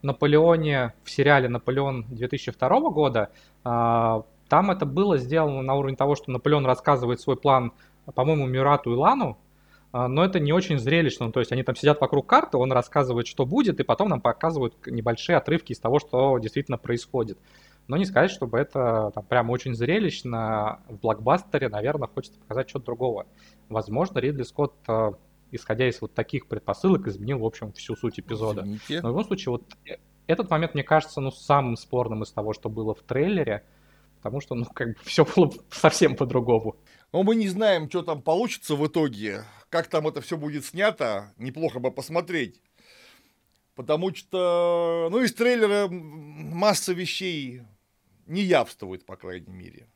Наполеоне, 0.04 0.94
в 1.04 1.10
сериале 1.10 1.50
«Наполеон» 1.50 2.06
2002 2.10 2.80
года, 2.92 3.32
а, 3.64 4.24
там 4.48 4.70
это 4.70 4.86
было 4.86 5.18
сделано 5.18 5.64
на 5.64 5.74
уровне 5.74 5.98
того, 5.98 6.16
что 6.16 6.30
Наполеон 6.30 6.66
рассказывает 6.68 7.20
свой 7.20 7.36
план, 7.36 7.74
по-моему, 8.14 8.46
Мюрату 8.46 8.94
и 8.94 8.96
Лану, 8.96 9.40
но 9.96 10.26
это 10.26 10.40
не 10.40 10.52
очень 10.52 10.78
зрелищно. 10.78 11.28
Ну, 11.28 11.32
то 11.32 11.40
есть 11.40 11.52
они 11.52 11.64
там 11.64 11.76
сидят 11.76 12.02
вокруг 12.02 12.28
карты, 12.28 12.58
он 12.58 12.72
рассказывает, 12.72 13.28
что 13.28 13.46
будет, 13.46 13.80
и 13.80 13.84
потом 13.84 14.10
нам 14.10 14.22
показывают 14.22 14.76
небольшие 14.88 15.38
отрывки 15.38 15.72
из 15.72 15.80
того, 15.80 16.00
что 16.00 16.38
действительно 16.40 16.78
происходит. 16.78 17.38
Но 17.88 17.98
не 17.98 18.06
сказать, 18.06 18.32
чтобы 18.32 18.58
это 18.58 19.12
там, 19.14 19.24
прям 19.26 19.50
очень 19.50 19.76
зрелищно. 19.76 20.82
В 20.90 21.00
блокбастере, 21.00 21.70
наверное, 21.70 22.08
хочется 22.08 22.40
показать 22.40 22.70
что-то 22.70 22.86
другого. 22.86 23.28
Возможно, 23.70 24.20
Ридли 24.20 24.44
Скотт, 24.44 24.74
а, 24.88 25.14
исходя 25.52 25.88
из 25.88 26.02
вот 26.02 26.14
таких 26.14 26.48
предпосылок, 26.48 27.08
изменил, 27.08 27.40
в 27.40 27.46
общем, 27.46 27.72
всю 27.74 27.96
суть 27.96 28.20
эпизода. 28.20 28.62
Извините. 28.62 29.02
Но 29.02 29.10
в 29.10 29.12
любом 29.12 29.26
случае, 29.26 29.52
вот 29.52 29.64
э, 29.86 29.98
этот 30.28 30.50
момент, 30.50 30.74
мне 30.74 30.84
кажется, 30.84 31.22
ну, 31.22 31.32
самым 31.32 31.76
спорным 31.76 32.24
из 32.24 32.32
того, 32.32 32.54
что 32.54 32.70
было 32.70 32.96
в 32.96 33.02
трейлере, 33.02 33.64
потому 34.18 34.42
что, 34.42 34.56
ну, 34.56 34.66
как 34.66 34.90
бы 34.90 34.96
все 35.04 35.24
было 35.24 35.52
совсем 35.70 36.16
по-другому. 36.16 36.78
Но 37.14 37.24
мы 37.24 37.36
не 37.36 37.48
знаем, 37.48 37.88
что 37.90 38.02
там 38.02 38.22
получится 38.22 38.76
в 38.76 38.86
итоге, 38.88 39.44
как 39.76 39.88
там 39.88 40.08
это 40.08 40.22
все 40.22 40.38
будет 40.38 40.64
снято, 40.64 41.34
неплохо 41.36 41.80
бы 41.80 41.92
посмотреть. 41.92 42.62
Потому 43.76 44.16
что, 44.16 45.10
ну, 45.12 45.22
из 45.22 45.34
трейлера 45.34 45.90
масса 45.90 46.94
вещей 46.94 47.64
не 48.26 48.42
явствует, 48.42 49.06
по 49.06 49.18
крайней 49.18 49.52
мере. 49.52 49.90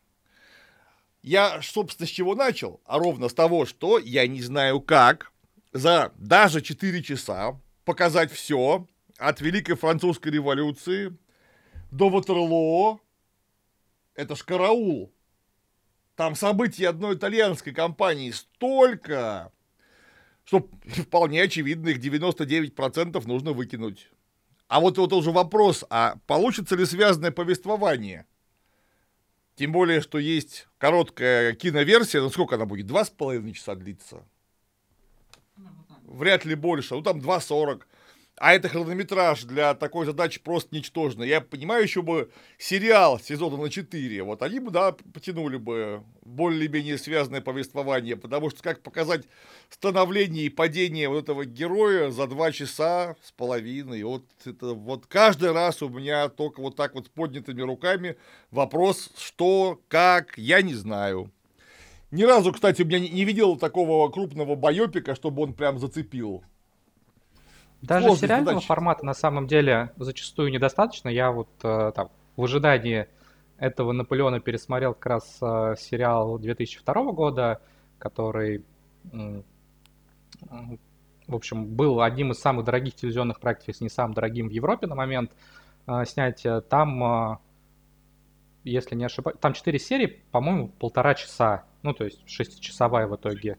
Я, 1.22 1.62
собственно, 1.62 2.08
с 2.08 2.10
чего 2.10 2.36
начал? 2.36 2.82
А 2.84 3.00
ровно 3.00 3.30
с 3.30 3.34
того, 3.34 3.66
что 3.66 4.00
я 4.00 4.28
не 4.28 4.42
знаю 4.42 4.82
как 4.82 5.32
за 5.72 6.12
даже 6.18 6.62
4 6.62 7.02
часа 7.02 7.58
показать 7.86 8.34
все 8.34 8.86
от 9.18 9.40
Великой 9.40 9.76
Французской 9.76 10.34
революции 10.34 11.18
до 11.90 12.10
Ватерлоо. 12.10 13.00
Это 14.14 14.36
ж 14.36 14.44
караул. 14.44 15.14
Там 16.18 16.36
событий 16.36 16.84
одной 16.84 17.16
итальянской 17.16 17.74
компании 17.74 18.32
столько, 18.32 19.54
что 20.50 20.68
вполне 20.86 21.44
очевидно, 21.44 21.90
их 21.90 22.00
99% 22.00 23.28
нужно 23.28 23.54
выкинуть. 23.54 24.10
А 24.68 24.80
вот, 24.80 24.98
вот 24.98 25.14
уже 25.14 25.32
вопрос, 25.32 25.86
а 25.90 26.16
получится 26.26 26.76
ли 26.76 26.86
связанное 26.86 27.32
повествование? 27.32 28.26
Тем 29.56 29.72
более, 29.72 30.02
что 30.02 30.18
есть 30.18 30.68
короткая 30.78 31.54
киноверсия, 31.54 32.22
ну 32.22 32.30
сколько 32.30 32.56
она 32.56 32.66
будет, 32.66 32.88
два 32.88 33.06
с 33.06 33.10
половиной 33.10 33.54
часа 33.54 33.76
длится? 33.76 34.26
Вряд 36.04 36.46
ли 36.46 36.56
больше, 36.56 36.96
ну 36.96 37.04
там 37.04 37.20
2.40. 37.20 37.84
А 38.40 38.54
это 38.54 38.70
хронометраж 38.70 39.44
для 39.44 39.74
такой 39.74 40.06
задачи 40.06 40.40
просто 40.40 40.74
ничтожный. 40.74 41.28
Я 41.28 41.42
понимаю, 41.42 41.84
еще 41.84 42.02
бы 42.02 42.32
сериал 42.58 43.20
сезона 43.20 43.58
на 43.58 43.70
4, 43.70 44.24
вот 44.24 44.42
они 44.42 44.60
бы, 44.60 44.72
да, 44.72 44.94
потянули 44.94 45.58
бы 45.58 46.04
более-менее 46.24 46.98
связанное 46.98 47.42
повествование, 47.42 48.16
потому 48.16 48.50
что 48.50 48.64
как 48.64 48.82
показать 48.82 49.26
становление 49.70 50.46
и 50.46 50.50
падение 50.50 51.10
вот 51.10 51.24
этого 51.24 51.44
героя 51.44 52.12
за 52.12 52.28
два 52.28 52.54
часа 52.54 53.18
с 53.22 53.34
половиной, 53.34 54.04
вот 54.04 54.24
это 54.46 54.68
вот 54.68 55.06
каждый 55.06 55.52
раз 55.52 55.82
у 55.82 55.90
меня 55.90 56.30
только 56.30 56.62
вот 56.62 56.78
так 56.78 56.96
вот 56.96 57.08
с 57.08 57.10
поднятыми 57.10 57.62
руками 57.62 58.16
вопрос, 58.52 59.12
что, 59.18 59.82
как, 59.90 60.38
я 60.38 60.62
не 60.62 60.76
знаю. 60.76 61.30
Ни 62.12 62.24
разу, 62.24 62.54
кстати, 62.54 62.84
у 62.84 62.86
меня 62.86 63.00
не 63.00 63.26
видел 63.26 63.58
такого 63.58 64.10
крупного 64.10 64.56
байопика, 64.56 65.14
чтобы 65.14 65.44
он 65.44 65.54
прям 65.54 65.78
зацепил. 65.78 66.42
Даже 67.82 68.02
Сложность 68.06 68.22
сериального 68.22 68.52
задачи. 68.56 68.68
формата 68.68 69.06
на 69.06 69.14
самом 69.14 69.48
деле 69.48 69.94
зачастую 69.98 70.52
недостаточно. 70.52 71.08
Я 71.10 71.32
вот 71.32 71.50
э, 71.64 71.92
там 71.96 72.10
в 72.36 72.44
ожидании 72.44 73.08
этого 73.58 73.92
Наполеона 73.94 74.40
пересмотрел 74.40 74.94
как 74.94 75.06
раз 75.06 75.38
э, 75.42 75.76
сериал 75.78 76.38
2002 76.40 77.12
года, 77.14 77.62
который, 77.98 78.66
э, 79.14 79.42
в 81.28 81.36
общем, 81.36 81.68
был 81.68 82.02
одним 82.02 82.32
из 82.32 82.40
самых 82.40 82.66
дорогих 82.66 82.96
телевизионных 82.96 83.40
проектов, 83.40 83.70
если 83.70 83.86
не 83.86 83.90
самым 83.90 84.14
дорогим 84.14 84.50
в 84.50 84.52
Европе 84.52 84.88
на 84.88 84.96
момент 84.96 85.32
э, 85.88 86.04
снятия. 86.06 86.60
Там, 86.60 87.04
э, 87.04 87.38
если 88.66 88.96
не 88.96 89.06
ошибаюсь, 89.06 89.38
там 89.40 89.54
4 89.54 89.80
серии, 89.80 90.22
по-моему, 90.32 90.68
полтора 90.68 91.16
часа, 91.16 91.64
ну, 91.82 91.94
то 91.94 92.04
есть 92.04 92.28
шестичасовая 92.28 93.08
в 93.08 93.16
итоге. 93.16 93.58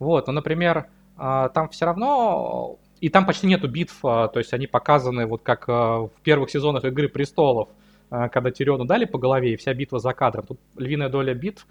Вот, 0.00 0.26
ну, 0.26 0.32
например, 0.32 0.88
э, 1.16 1.48
там 1.54 1.68
все 1.68 1.86
равно 1.86 2.78
и 3.02 3.08
там 3.08 3.26
почти 3.26 3.48
нету 3.48 3.68
битв, 3.68 3.98
а, 4.04 4.28
то 4.28 4.38
есть 4.38 4.54
они 4.54 4.68
показаны 4.68 5.26
вот 5.26 5.42
как 5.42 5.64
а, 5.68 6.02
в 6.02 6.20
первых 6.22 6.50
сезонах 6.50 6.84
Игры 6.84 7.08
Престолов, 7.08 7.68
а, 8.10 8.28
когда 8.28 8.52
Тириону 8.52 8.84
дали 8.84 9.06
по 9.06 9.18
голове, 9.18 9.52
и 9.52 9.56
вся 9.56 9.74
битва 9.74 9.98
за 9.98 10.12
кадром. 10.12 10.46
Тут 10.46 10.60
львиная 10.76 11.08
доля 11.08 11.34
битв 11.34 11.66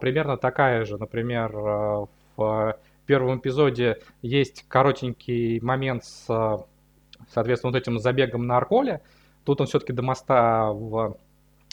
примерно 0.00 0.36
такая 0.36 0.84
же. 0.84 0.96
Например, 0.96 1.52
в 2.36 2.78
первом 3.04 3.38
эпизоде 3.38 3.98
есть 4.22 4.64
коротенький 4.68 5.60
момент 5.60 6.04
с, 6.04 6.26
соответственно, 7.32 7.72
вот 7.72 7.78
этим 7.78 7.98
забегом 7.98 8.46
на 8.46 8.56
Арколе. 8.56 9.02
Тут 9.44 9.60
он 9.60 9.66
все-таки 9.66 9.92
до 9.92 10.02
моста 10.02 10.72
в 10.72 11.16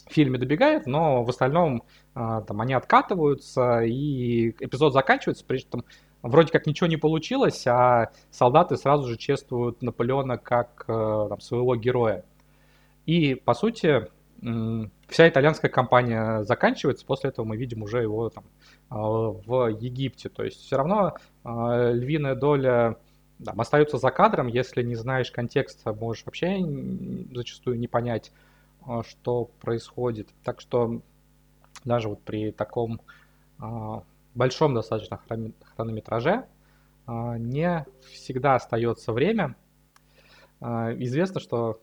фильме 0.09 0.37
добегает, 0.37 0.85
но 0.85 1.23
в 1.23 1.29
остальном 1.29 1.83
там 2.13 2.59
они 2.59 2.73
откатываются, 2.73 3.83
и 3.83 4.49
эпизод 4.59 4.91
заканчивается, 4.91 5.45
при 5.45 5.61
этом 5.65 5.85
вроде 6.23 6.51
как 6.51 6.65
ничего 6.65 6.87
не 6.87 6.97
получилось, 6.97 7.67
а 7.67 8.11
солдаты 8.31 8.77
сразу 8.77 9.07
же 9.07 9.17
чествуют 9.17 9.81
Наполеона 9.81 10.37
как 10.37 10.85
э, 10.87 11.25
там, 11.29 11.39
своего 11.39 11.75
героя. 11.75 12.23
И, 13.05 13.35
по 13.35 13.53
сути, 13.53 14.07
вся 15.07 15.29
итальянская 15.29 15.69
кампания 15.69 16.43
заканчивается, 16.43 17.05
после 17.05 17.29
этого 17.29 17.45
мы 17.45 17.57
видим 17.57 17.83
уже 17.83 18.01
его 18.01 18.29
там, 18.29 18.45
э, 18.89 18.95
в 18.95 19.67
Египте. 19.67 20.29
То 20.29 20.43
есть 20.43 20.61
все 20.61 20.77
равно 20.77 21.15
э, 21.43 21.91
львиная 21.93 22.35
доля 22.35 22.97
там, 23.43 23.59
остается 23.59 23.97
за 23.97 24.09
кадром, 24.09 24.47
если 24.47 24.81
не 24.81 24.95
знаешь 24.95 25.29
контекста, 25.29 25.93
можешь 25.93 26.25
вообще 26.25 26.59
зачастую 27.33 27.77
не 27.77 27.87
понять, 27.87 28.31
что 29.05 29.49
происходит. 29.59 30.29
Так 30.43 30.61
что 30.61 31.01
даже 31.83 32.07
вот 32.07 32.21
при 32.21 32.51
таком 32.51 33.01
большом 34.35 34.73
достаточно 34.73 35.19
хронометраже 35.75 36.45
а, 37.05 37.37
не 37.37 37.85
всегда 38.11 38.55
остается 38.55 39.11
время. 39.11 39.55
А, 40.61 40.93
известно, 40.93 41.39
что 41.39 41.81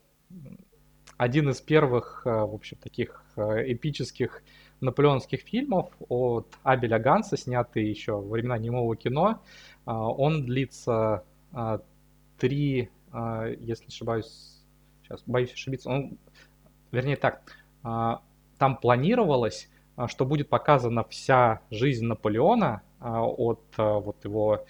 один 1.17 1.51
из 1.51 1.61
первых, 1.61 2.23
а, 2.25 2.47
в 2.47 2.55
общем, 2.55 2.79
таких 2.79 3.25
эпических 3.37 4.43
наполеонских 4.81 5.41
фильмов 5.41 5.91
от 6.09 6.47
Абеля 6.63 6.99
Ганса, 6.99 7.37
снятый 7.37 7.89
еще 7.89 8.13
во 8.13 8.23
времена 8.23 8.59
немого 8.59 8.97
кино, 8.97 9.43
он 9.85 10.45
длится 10.45 11.25
три, 12.39 12.91
если 13.13 13.85
не 13.85 13.89
ошибаюсь, 13.89 14.63
сейчас 15.03 15.23
боюсь 15.27 15.53
ошибиться, 15.53 15.91
он, 15.91 16.19
вернее 16.93 17.17
так, 17.17 17.43
там 17.83 18.77
планировалось 18.81 19.69
что 20.09 20.25
будет 20.25 20.49
показана 20.49 21.05
вся 21.05 21.61
жизнь 21.71 22.07
Наполеона 22.07 22.83
а, 22.99 23.23
от 23.23 23.61
а, 23.77 23.99
вот 23.99 24.25
его 24.25 24.65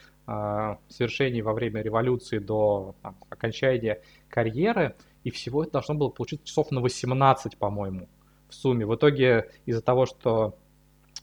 совершений 0.88 1.43
во 1.43 1.53
время 1.53 1.83
революции 1.83 2.38
до 2.38 2.95
там, 3.03 3.16
окончания 3.31 4.01
карьеры, 4.29 4.95
и 5.25 5.31
всего 5.31 5.64
это 5.64 5.73
должно 5.73 5.97
было 5.97 6.09
получиться 6.09 6.47
часов 6.47 6.71
на 6.71 6.81
18, 6.81 7.57
по-моему, 7.57 8.09
в 8.49 8.55
сумме. 8.55 8.87
В 8.87 8.95
итоге 8.95 9.51
из-за 9.66 9.83
того, 9.83 10.07
что 10.07 10.55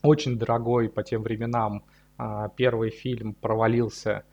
очень 0.04 0.38
дорогой 0.38 0.90
по 0.90 1.04
тем 1.04 1.24
временам 1.24 1.86
первый 2.58 2.90
фильм 2.90 3.34
провалился, 3.34 4.26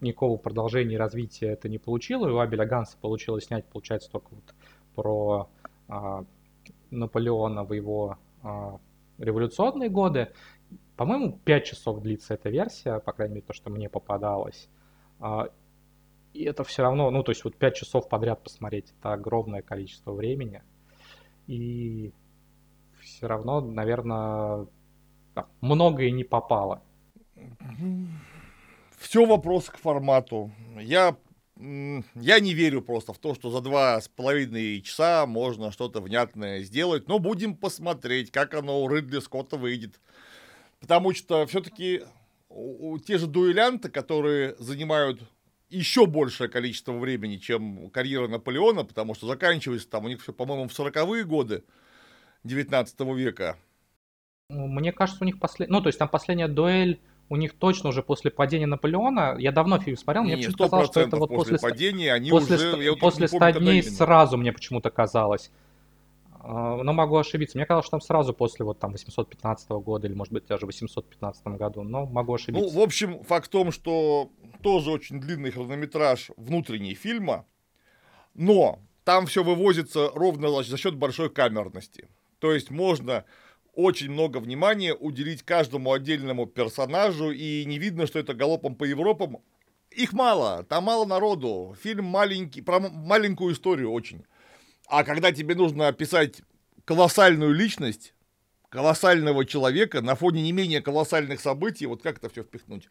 никакого 0.00 0.36
продолжения 0.36 0.94
и 0.94 0.98
развития 0.98 1.48
это 1.48 1.68
не 1.68 1.78
получило, 1.78 2.28
и 2.28 2.30
у 2.30 2.38
Абеля 2.38 2.66
Ганса 2.66 2.96
получилось 3.00 3.46
снять, 3.46 3.64
получается, 3.64 4.12
только 4.12 4.28
вот 4.30 4.54
про 4.94 5.48
Наполеона 6.90 7.64
в 7.64 7.72
его 7.72 8.18
а, 8.42 8.78
революционные 9.18 9.88
годы. 9.88 10.32
По-моему, 10.96 11.38
5 11.44 11.64
часов 11.64 12.02
длится 12.02 12.34
эта 12.34 12.50
версия, 12.50 12.98
по 12.98 13.12
крайней 13.12 13.36
мере, 13.36 13.46
то, 13.46 13.52
что 13.52 13.70
мне 13.70 13.88
попадалось. 13.88 14.68
А, 15.20 15.48
и 16.32 16.44
это 16.44 16.64
все 16.64 16.82
равно, 16.82 17.10
ну, 17.10 17.22
то 17.22 17.30
есть 17.30 17.44
вот 17.44 17.56
5 17.56 17.74
часов 17.74 18.08
подряд 18.08 18.42
посмотреть, 18.42 18.94
это 18.98 19.12
огромное 19.12 19.62
количество 19.62 20.12
времени. 20.12 20.62
И 21.46 22.12
все 23.00 23.26
равно, 23.26 23.60
наверное, 23.60 24.66
многое 25.60 26.10
не 26.10 26.24
попало. 26.24 26.82
Все 28.98 29.24
вопрос 29.24 29.70
к 29.70 29.78
формату. 29.78 30.50
Я 30.80 31.16
я 31.58 32.40
не 32.40 32.54
верю 32.54 32.82
просто 32.82 33.12
в 33.12 33.18
то, 33.18 33.34
что 33.34 33.50
за 33.50 33.60
два 33.60 34.00
с 34.00 34.08
половиной 34.08 34.80
часа 34.80 35.26
можно 35.26 35.72
что-то 35.72 36.00
внятное 36.00 36.62
сделать, 36.62 37.08
но 37.08 37.18
будем 37.18 37.56
посмотреть, 37.56 38.30
как 38.30 38.54
оно 38.54 38.82
у 38.82 38.88
Ридли 38.88 39.18
Скотта 39.18 39.56
выйдет. 39.56 40.00
Потому 40.80 41.12
что 41.14 41.44
все-таки 41.46 42.02
те 43.06 43.18
же 43.18 43.26
дуэлянты, 43.26 43.90
которые 43.90 44.54
занимают 44.58 45.20
еще 45.68 46.06
большее 46.06 46.48
количество 46.48 46.92
времени, 46.92 47.36
чем 47.36 47.90
карьера 47.90 48.28
Наполеона, 48.28 48.84
потому 48.84 49.14
что 49.14 49.26
заканчивается 49.26 49.90
там 49.90 50.04
у 50.04 50.08
них 50.08 50.22
все, 50.22 50.32
по-моему, 50.32 50.68
в 50.68 50.78
40-е 50.78 51.24
годы 51.24 51.64
19 52.44 53.00
века. 53.16 53.58
Мне 54.48 54.92
кажется, 54.92 55.24
у 55.24 55.26
них 55.26 55.38
последняя, 55.38 55.74
ну, 55.74 55.82
то 55.82 55.88
есть 55.88 55.98
там 55.98 56.08
последняя 56.08 56.48
дуэль 56.48 57.00
у 57.28 57.36
них 57.36 57.54
точно 57.54 57.90
уже 57.90 58.02
после 58.02 58.30
падения 58.30 58.66
Наполеона, 58.66 59.36
я 59.38 59.52
давно 59.52 59.78
фильм 59.78 59.96
смотрел, 59.96 60.24
мне 60.24 60.36
почему-то 60.36 60.64
казалось, 60.64 60.88
что 60.88 61.00
это 61.00 61.16
вот 61.16 61.28
после, 61.28 61.58
падения, 61.58 62.12
они 62.12 62.30
после, 62.30 62.56
уже, 62.56 62.96
после 62.96 63.28
100 63.28 63.50
дней 63.52 63.82
сразу 63.82 64.36
мне 64.36 64.52
почему-то 64.52 64.90
казалось. 64.90 65.50
А, 66.40 66.82
но 66.82 66.92
могу 66.92 67.16
ошибиться. 67.16 67.58
Мне 67.58 67.66
казалось, 67.66 67.86
что 67.86 67.92
там 67.92 68.00
сразу 68.00 68.32
после 68.32 68.64
вот 68.64 68.78
там 68.78 68.92
815 68.92 69.68
года 69.70 70.06
или, 70.06 70.14
может 70.14 70.32
быть, 70.32 70.46
даже 70.46 70.64
в 70.64 70.68
815 70.68 71.46
году, 71.48 71.82
но 71.82 72.06
могу 72.06 72.34
ошибиться. 72.34 72.72
Ну, 72.72 72.80
в 72.80 72.82
общем, 72.82 73.22
факт 73.24 73.46
в 73.46 73.50
том, 73.50 73.72
что 73.72 74.30
тоже 74.62 74.90
очень 74.90 75.20
длинный 75.20 75.50
хронометраж 75.50 76.30
внутренней 76.36 76.94
фильма, 76.94 77.44
но 78.34 78.78
там 79.04 79.26
все 79.26 79.44
вывозится 79.44 80.10
ровно 80.14 80.62
за 80.62 80.76
счет 80.76 80.94
большой 80.94 81.28
камерности. 81.28 82.08
То 82.38 82.52
есть 82.52 82.70
можно 82.70 83.24
очень 83.78 84.10
много 84.10 84.38
внимания 84.38 84.92
уделить 84.92 85.44
каждому 85.44 85.92
отдельному 85.92 86.46
персонажу, 86.46 87.30
и 87.30 87.64
не 87.64 87.78
видно, 87.78 88.08
что 88.08 88.18
это 88.18 88.34
галопом 88.34 88.74
по 88.74 88.82
Европам. 88.82 89.38
Их 89.92 90.12
мало, 90.12 90.64
там 90.64 90.82
мало 90.82 91.04
народу. 91.06 91.76
Фильм 91.80 92.06
маленький, 92.06 92.60
про 92.60 92.80
маленькую 92.80 93.54
историю 93.54 93.92
очень. 93.92 94.24
А 94.88 95.04
когда 95.04 95.30
тебе 95.30 95.54
нужно 95.54 95.86
описать 95.86 96.42
колоссальную 96.84 97.54
личность, 97.54 98.14
колоссального 98.68 99.44
человека 99.44 100.02
на 100.02 100.16
фоне 100.16 100.42
не 100.42 100.50
менее 100.50 100.82
колоссальных 100.82 101.40
событий, 101.40 101.86
вот 101.86 102.02
как 102.02 102.18
это 102.18 102.28
все 102.28 102.42
впихнуть? 102.42 102.88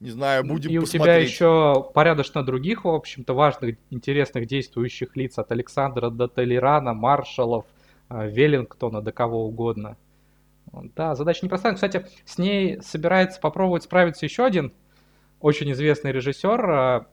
Не 0.00 0.10
знаю, 0.10 0.44
будем 0.44 0.70
И 0.70 0.78
посмотреть. 0.78 1.00
у 1.00 1.04
тебя 1.04 1.16
еще 1.16 1.90
порядочно 1.94 2.44
других, 2.44 2.84
в 2.84 2.88
общем-то, 2.88 3.32
важных, 3.32 3.76
интересных 3.88 4.46
действующих 4.46 5.16
лиц, 5.16 5.38
от 5.38 5.50
Александра 5.50 6.10
до 6.10 6.28
Толерана, 6.28 6.92
Маршалов, 6.92 7.64
э, 8.10 8.30
Веллингтона, 8.30 9.00
до 9.00 9.12
кого 9.12 9.46
угодно. 9.46 9.96
Да, 10.72 11.14
задача 11.14 11.44
непростая. 11.44 11.74
Кстати, 11.74 12.06
с 12.24 12.38
ней 12.38 12.80
собирается 12.82 13.40
попробовать 13.40 13.84
справиться 13.84 14.26
еще 14.26 14.44
один 14.44 14.72
очень 15.40 15.70
известный 15.72 16.12
режиссер. 16.12 16.70
Э, 16.70 17.06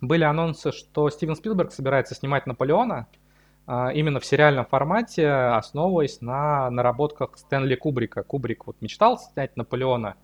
были 0.00 0.24
анонсы, 0.24 0.72
что 0.72 1.10
Стивен 1.10 1.36
Спилберг 1.36 1.72
собирается 1.72 2.14
снимать 2.14 2.46
Наполеона, 2.46 3.08
а, 3.66 3.90
именно 3.92 4.20
в 4.20 4.24
сериальном 4.24 4.64
формате, 4.64 5.28
основываясь 5.28 6.20
на 6.20 6.70
наработках 6.70 7.36
Стэнли 7.36 7.74
Кубрика. 7.74 8.22
Кубрик 8.22 8.66
вот 8.66 8.80
мечтал 8.80 9.18
снять 9.18 9.56
Наполеона, 9.56 10.14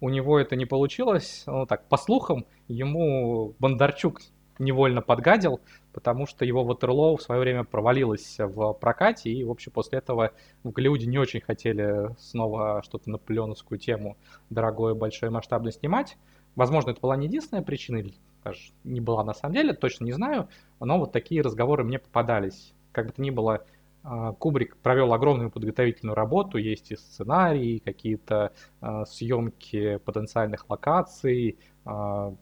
у 0.00 0.10
него 0.10 0.38
это 0.38 0.56
не 0.56 0.66
получилось. 0.66 1.44
Ну 1.46 1.66
так, 1.66 1.88
по 1.88 1.96
слухам, 1.96 2.44
ему 2.68 3.54
Бондарчук 3.58 4.20
невольно 4.58 5.00
подгадил, 5.00 5.60
потому 5.94 6.26
что 6.26 6.44
его 6.44 6.64
Ватерлоу 6.64 7.16
в 7.16 7.22
свое 7.22 7.40
время 7.40 7.64
провалилось 7.64 8.36
в 8.38 8.72
прокате, 8.74 9.30
и, 9.30 9.44
в 9.44 9.50
общем, 9.50 9.72
после 9.72 9.98
этого 9.98 10.32
в 10.62 10.70
Голливуде 10.70 11.06
не 11.06 11.18
очень 11.18 11.40
хотели 11.40 12.14
снова 12.18 12.82
что-то 12.84 13.10
наполеоновскую 13.10 13.78
тему 13.78 14.16
дорогое, 14.50 14.94
большое, 14.94 15.30
масштабное 15.30 15.72
снимать. 15.72 16.18
Возможно, 16.56 16.90
это 16.90 17.00
была 17.00 17.16
не 17.16 17.26
единственная 17.26 17.62
причина, 17.62 17.96
или 17.98 18.14
даже 18.44 18.72
не 18.84 19.00
была 19.00 19.24
на 19.24 19.32
самом 19.32 19.54
деле, 19.54 19.72
точно 19.72 20.04
не 20.04 20.12
знаю, 20.12 20.48
но 20.78 20.98
вот 20.98 21.12
такие 21.12 21.40
разговоры 21.40 21.84
мне 21.84 21.98
попадались 21.98 22.74
как 22.94 23.08
бы 23.08 23.12
то 23.12 23.20
ни 23.20 23.30
было, 23.30 23.66
а, 24.02 24.32
Кубрик 24.32 24.76
провел 24.78 25.12
огромную 25.12 25.50
подготовительную 25.50 26.14
работу, 26.14 26.56
есть 26.56 26.92
и 26.92 26.96
сценарии, 26.96 27.82
какие-то 27.84 28.52
а, 28.80 29.04
съемки 29.04 29.96
потенциальных 29.98 30.70
локаций, 30.70 31.58
а, 31.84 32.32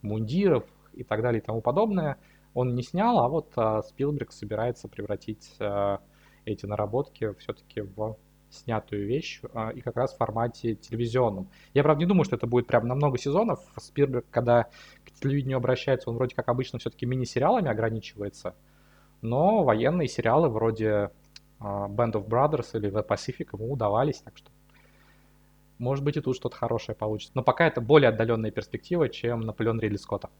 мундиров 0.00 0.64
и 0.94 1.02
так 1.04 1.20
далее 1.20 1.42
и 1.42 1.44
тому 1.44 1.60
подобное. 1.60 2.16
Он 2.56 2.74
не 2.74 2.82
снял, 2.82 3.18
а 3.18 3.28
вот 3.28 3.52
Спилберг 3.86 4.32
собирается 4.32 4.88
превратить 4.88 5.56
эти 6.44 6.66
наработки 6.66 7.34
все-таки 7.34 7.82
в 7.82 8.16
снятую 8.50 9.06
вещь 9.06 9.42
и 9.74 9.80
как 9.82 9.96
раз 9.96 10.14
в 10.14 10.16
формате 10.16 10.74
телевизионном. 10.74 11.48
Я, 11.74 11.82
правда, 11.82 12.00
не 12.00 12.08
думаю, 12.08 12.24
что 12.24 12.36
это 12.36 12.46
будет 12.46 12.66
прям 12.66 12.88
на 12.88 12.94
много 12.94 13.18
сезонов. 13.18 13.60
Спилберг, 13.76 14.24
когда 14.30 14.68
к 15.04 15.10
телевидению 15.20 15.58
обращается, 15.58 16.08
он 16.08 16.16
вроде 16.16 16.34
как 16.34 16.48
обычно 16.48 16.78
все-таки 16.78 17.04
мини-сериалами 17.04 17.68
ограничивается– 17.68 18.54
но 19.22 19.64
военные 19.64 20.08
сериалы 20.08 20.48
вроде 20.48 21.10
а, 21.58 21.88
Band 21.88 22.12
of 22.12 22.28
Brothers 22.28 22.76
или 22.76 22.90
The 22.90 23.06
Pacific 23.06 23.48
ему 23.52 23.72
удавались, 23.72 24.20
так 24.20 24.36
что 24.36 24.50
может 25.78 26.04
быть 26.04 26.16
и 26.16 26.20
тут 26.20 26.36
что-то 26.36 26.56
хорошее 26.56 26.96
получится. 26.96 27.32
Но 27.34 27.42
пока 27.42 27.66
это 27.66 27.80
более 27.80 28.08
отдаленная 28.08 28.50
перспектива, 28.50 29.08
чем 29.08 29.40
Наполеон 29.40 29.80
Ридли 29.80 29.96
Скотта. 29.96 30.30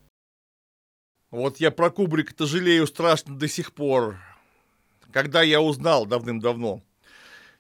Вот 1.37 1.59
я 1.59 1.70
про 1.70 1.91
Кубрика-то 1.91 2.47
жалею 2.47 2.87
страшно 2.87 3.37
до 3.37 3.47
сих 3.47 3.74
пор. 3.74 4.16
Когда 5.12 5.43
я 5.43 5.61
узнал 5.61 6.07
давным-давно, 6.07 6.80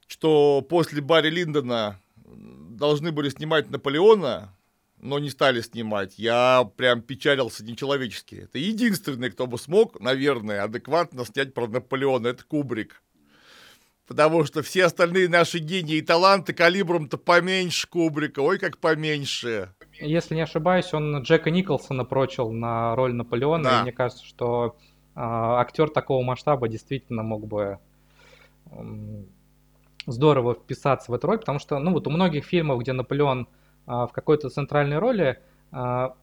что 0.06 0.62
после 0.66 1.02
Барри 1.02 1.28
Линдона 1.28 2.00
должны 2.24 3.12
были 3.12 3.28
снимать 3.28 3.68
Наполеона, 3.68 4.56
но 4.96 5.18
не 5.18 5.28
стали 5.28 5.60
снимать. 5.60 6.14
Я 6.16 6.66
прям 6.78 7.02
печалился 7.02 7.66
нечеловечески. 7.66 8.36
Это 8.44 8.56
единственный, 8.58 9.30
кто 9.30 9.46
бы 9.46 9.58
смог, 9.58 10.00
наверное, 10.00 10.62
адекватно 10.62 11.26
снять 11.26 11.52
про 11.52 11.66
Наполеона. 11.66 12.28
Это 12.28 12.44
Кубрик. 12.44 13.02
Потому 14.06 14.46
что 14.46 14.62
все 14.62 14.86
остальные 14.86 15.28
наши 15.28 15.58
гении 15.58 15.98
и 15.98 16.02
таланты 16.02 16.54
калибром-то 16.54 17.18
поменьше 17.18 17.86
Кубрика. 17.88 18.40
Ой, 18.40 18.58
как 18.58 18.78
поменьше. 18.78 19.74
Если 20.00 20.34
не 20.34 20.42
ошибаюсь, 20.42 20.92
он 20.94 21.22
Джека 21.22 21.50
Николсона 21.50 22.04
прочил 22.04 22.50
на 22.52 22.94
роль 22.96 23.14
Наполеона. 23.14 23.64
Да. 23.64 23.78
И 23.80 23.82
мне 23.82 23.92
кажется, 23.92 24.24
что 24.24 24.76
э, 25.14 25.20
актер 25.20 25.88
такого 25.90 26.22
масштаба 26.22 26.68
действительно 26.68 27.22
мог 27.22 27.46
бы 27.46 27.78
э, 28.70 29.22
здорово 30.06 30.54
вписаться 30.54 31.10
в 31.10 31.14
эту 31.14 31.26
роль, 31.26 31.38
потому 31.38 31.58
что, 31.58 31.78
ну 31.78 31.92
вот 31.92 32.06
у 32.06 32.10
многих 32.10 32.44
фильмов, 32.44 32.80
где 32.80 32.92
Наполеон 32.92 33.48
а, 33.86 34.06
в 34.06 34.12
какой-то 34.12 34.48
центральной 34.50 34.98
роли. 34.98 35.40
А, 35.72 36.14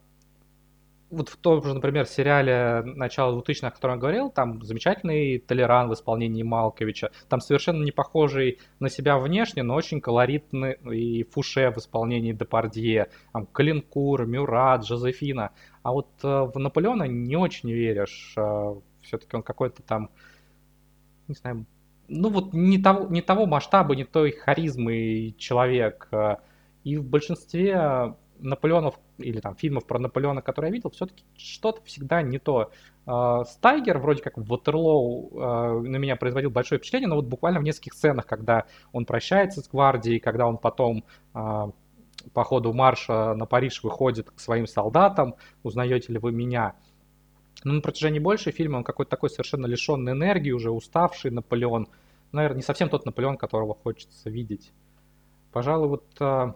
вот 1.13 1.29
в 1.29 1.37
том 1.37 1.63
же, 1.63 1.73
например, 1.73 2.05
сериале 2.05 2.81
начала 2.83 3.39
2000-х, 3.39 3.67
о 3.67 3.71
котором 3.71 3.95
я 3.95 4.01
говорил, 4.01 4.29
там 4.29 4.61
замечательный 4.63 5.37
Толеран 5.39 5.89
в 5.89 5.93
исполнении 5.93 6.43
Малковича, 6.43 7.11
там 7.29 7.39
совершенно 7.39 7.83
не 7.83 7.91
похожий 7.91 8.59
на 8.79 8.89
себя 8.89 9.17
внешне, 9.17 9.63
но 9.63 9.75
очень 9.75 10.01
колоритный 10.01 10.73
и 10.91 11.23
Фуше 11.23 11.71
в 11.71 11.77
исполнении 11.77 12.33
Депардье, 12.33 13.09
там 13.31 13.45
Калинкур, 13.45 14.25
Мюрат, 14.25 14.85
Жозефина. 14.85 15.51
А 15.83 15.91
вот 15.91 16.09
э, 16.23 16.27
в 16.27 16.57
Наполеона 16.57 17.03
не 17.03 17.35
очень 17.35 17.71
веришь. 17.71 18.33
Э, 18.35 18.75
Все-таки 19.01 19.35
он 19.35 19.43
какой-то 19.43 19.83
там, 19.83 20.09
не 21.27 21.35
знаю, 21.35 21.65
ну 22.07 22.29
вот 22.29 22.53
не 22.53 22.81
того, 22.81 23.07
не 23.09 23.21
того 23.21 23.45
масштаба, 23.45 23.95
не 23.95 24.03
той 24.03 24.31
харизмы 24.31 25.35
человек. 25.37 26.07
Э, 26.11 26.37
и 26.83 26.97
в 26.97 27.05
большинстве 27.05 28.15
Наполеонов 28.43 28.99
или 29.17 29.39
там 29.39 29.55
фильмов 29.55 29.85
про 29.85 29.99
Наполеона, 29.99 30.41
которые 30.41 30.69
я 30.69 30.73
видел, 30.73 30.91
все-таки 30.91 31.23
что-то 31.37 31.81
всегда 31.83 32.21
не 32.21 32.39
то. 32.39 32.71
А, 33.05 33.45
Стайгер, 33.45 33.97
вроде 33.99 34.21
как 34.21 34.37
в 34.37 34.45
Ватерлоу, 34.45 35.31
а, 35.35 35.79
на 35.79 35.97
меня 35.97 36.15
производил 36.15 36.49
большое 36.51 36.79
впечатление, 36.79 37.07
но 37.07 37.15
вот 37.15 37.25
буквально 37.25 37.59
в 37.59 37.63
нескольких 37.63 37.93
сценах, 37.93 38.25
когда 38.25 38.65
он 38.91 39.05
прощается 39.05 39.61
с 39.61 39.67
гвардией, 39.67 40.19
когда 40.19 40.45
он 40.47 40.57
потом 40.57 41.05
а, 41.33 41.71
по 42.33 42.43
ходу 42.43 42.73
марша 42.73 43.33
на 43.33 43.45
Париж 43.45 43.81
выходит 43.83 44.29
к 44.29 44.39
своим 44.39 44.67
солдатам, 44.67 45.35
узнаете 45.63 46.13
ли 46.13 46.19
вы 46.19 46.31
меня. 46.31 46.75
Но 47.63 47.73
на 47.73 47.81
протяжении 47.81 48.19
большей 48.19 48.51
фильма 48.51 48.77
он 48.77 48.83
какой-то 48.83 49.11
такой 49.11 49.29
совершенно 49.29 49.65
лишенный 49.65 50.11
энергии, 50.11 50.51
уже 50.51 50.69
уставший 50.69 51.31
Наполеон. 51.31 51.87
Наверное, 52.31 52.57
не 52.57 52.63
совсем 52.63 52.89
тот 52.89 53.05
Наполеон, 53.05 53.37
которого 53.37 53.73
хочется 53.73 54.29
видеть. 54.29 54.71
Пожалуй, 55.51 55.87
вот 55.87 56.55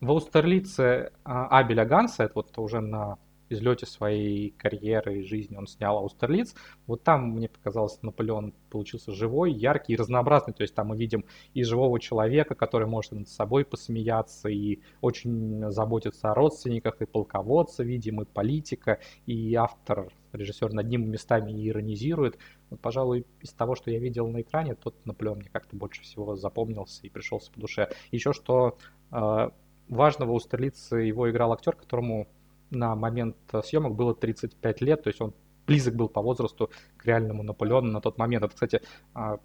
в 0.00 0.10
Аустерлице 0.10 1.12
а, 1.24 1.58
Абеля 1.58 1.84
Ганса, 1.84 2.24
это 2.24 2.32
вот 2.36 2.56
уже 2.58 2.80
на 2.80 3.18
излете 3.50 3.86
своей 3.86 4.50
карьеры 4.50 5.18
и 5.18 5.22
жизни 5.22 5.56
он 5.56 5.66
снял 5.66 5.98
Аустерлиц. 5.98 6.54
Вот 6.86 7.02
там, 7.02 7.30
мне 7.30 7.48
показалось, 7.48 7.98
Наполеон 8.02 8.52
получился 8.70 9.12
живой, 9.12 9.52
яркий 9.52 9.94
и 9.94 9.96
разнообразный. 9.96 10.54
То 10.54 10.62
есть 10.62 10.74
там 10.74 10.88
мы 10.88 10.96
видим 10.96 11.24
и 11.54 11.62
живого 11.62 11.98
человека, 12.00 12.54
который 12.54 12.86
может 12.86 13.12
над 13.12 13.28
собой 13.28 13.64
посмеяться, 13.64 14.48
и 14.48 14.80
очень 15.00 15.70
заботится 15.70 16.30
о 16.30 16.34
родственниках, 16.34 17.00
и 17.00 17.06
полководца, 17.06 17.82
видим, 17.82 18.20
и 18.20 18.24
политика, 18.24 19.00
и 19.26 19.54
автор, 19.54 20.12
режиссер 20.32 20.72
над 20.72 20.86
ним 20.86 21.10
местами 21.10 21.52
иронизирует. 21.68 22.38
Вот, 22.70 22.80
пожалуй, 22.80 23.24
из 23.40 23.52
того, 23.52 23.74
что 23.74 23.90
я 23.90 23.98
видел 23.98 24.28
на 24.28 24.42
экране, 24.42 24.74
тот 24.74 24.94
Наполеон 25.06 25.38
мне 25.38 25.48
как-то 25.50 25.74
больше 25.74 26.02
всего 26.02 26.36
запомнился 26.36 27.06
и 27.06 27.08
пришелся 27.08 27.50
по 27.50 27.60
душе. 27.60 27.88
Еще 28.10 28.34
что 28.34 28.76
а, 29.10 29.52
важного 29.88 30.32
у 30.32 30.40
столицы 30.40 30.96
его 30.96 31.30
играл 31.30 31.52
актер, 31.52 31.74
которому 31.74 32.28
на 32.70 32.94
момент 32.94 33.36
съемок 33.64 33.94
было 33.94 34.14
35 34.14 34.80
лет, 34.82 35.02
то 35.02 35.08
есть 35.08 35.20
он 35.20 35.34
близок 35.66 35.94
был 35.94 36.08
по 36.08 36.22
возрасту 36.22 36.70
к 36.96 37.04
реальному 37.04 37.42
Наполеону 37.42 37.92
на 37.92 38.00
тот 38.00 38.18
момент. 38.18 38.44
Это, 38.44 38.54
кстати, 38.54 38.80
а, 39.14 39.38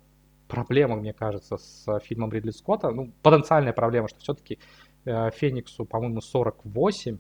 проблема, 0.48 0.96
мне 0.96 1.14
кажется, 1.14 1.58
с 1.58 2.00
фильмом 2.00 2.32
Ридли 2.32 2.52
Скотта, 2.52 2.92
ну, 2.92 3.12
потенциальная 3.22 3.74
проблема, 3.74 4.08
что 4.08 4.20
все-таки 4.20 4.60
э, 5.06 5.32
Фениксу, 5.32 5.86
по-моему, 5.86 6.22
48, 6.22 7.18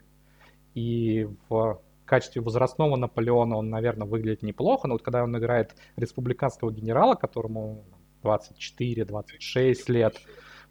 и 0.76 1.28
в 1.50 1.82
качестве 2.06 2.42
возрастного 2.42 2.96
Наполеона 2.96 3.58
он, 3.58 3.70
наверное, 3.70 4.08
выглядит 4.08 4.44
неплохо, 4.44 4.88
но 4.88 4.96
вот 4.96 5.04
когда 5.04 5.24
он 5.24 5.38
играет 5.38 5.76
республиканского 5.96 6.72
генерала, 6.72 7.16
которому 7.16 7.86
24-26 8.24 9.76
лет, 9.88 10.16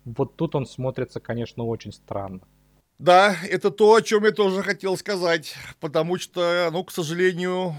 вот 0.04 0.36
тут 0.36 0.54
он 0.54 0.66
смотрится, 0.66 1.20
конечно, 1.20 1.64
очень 1.64 1.92
странно. 1.92 2.40
Да, 2.98 3.36
это 3.48 3.70
то, 3.70 3.94
о 3.94 4.02
чем 4.02 4.24
я 4.24 4.30
тоже 4.30 4.62
хотел 4.62 4.96
сказать, 4.96 5.54
потому 5.80 6.18
что, 6.18 6.68
ну, 6.72 6.84
к 6.84 6.92
сожалению, 6.92 7.74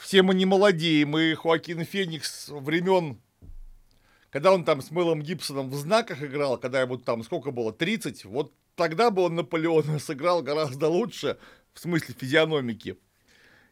все 0.00 0.22
мы 0.22 0.34
не 0.34 0.44
молодеем, 0.44 1.16
и 1.16 1.34
Хоакин 1.34 1.84
Феникс 1.84 2.48
времен, 2.48 3.20
когда 4.30 4.52
он 4.52 4.64
там 4.64 4.82
с 4.82 4.90
Мэлом 4.90 5.22
Гибсоном 5.22 5.70
в 5.70 5.74
знаках 5.76 6.22
играл, 6.22 6.58
когда 6.58 6.82
ему 6.82 6.98
там 6.98 7.22
сколько 7.22 7.50
было, 7.52 7.72
30, 7.72 8.24
вот 8.26 8.52
тогда 8.74 9.10
бы 9.10 9.22
он 9.22 9.34
Наполеона 9.34 9.98
сыграл 9.98 10.42
гораздо 10.42 10.88
лучше, 10.88 11.38
в 11.72 11.80
смысле 11.80 12.14
физиономики, 12.18 12.98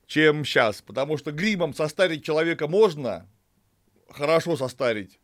чем 0.06 0.44
сейчас, 0.44 0.80
потому 0.80 1.18
что 1.18 1.32
гримом 1.32 1.74
состарить 1.74 2.24
человека 2.24 2.68
можно, 2.68 3.28
хорошо 4.08 4.56
состарить, 4.56 5.18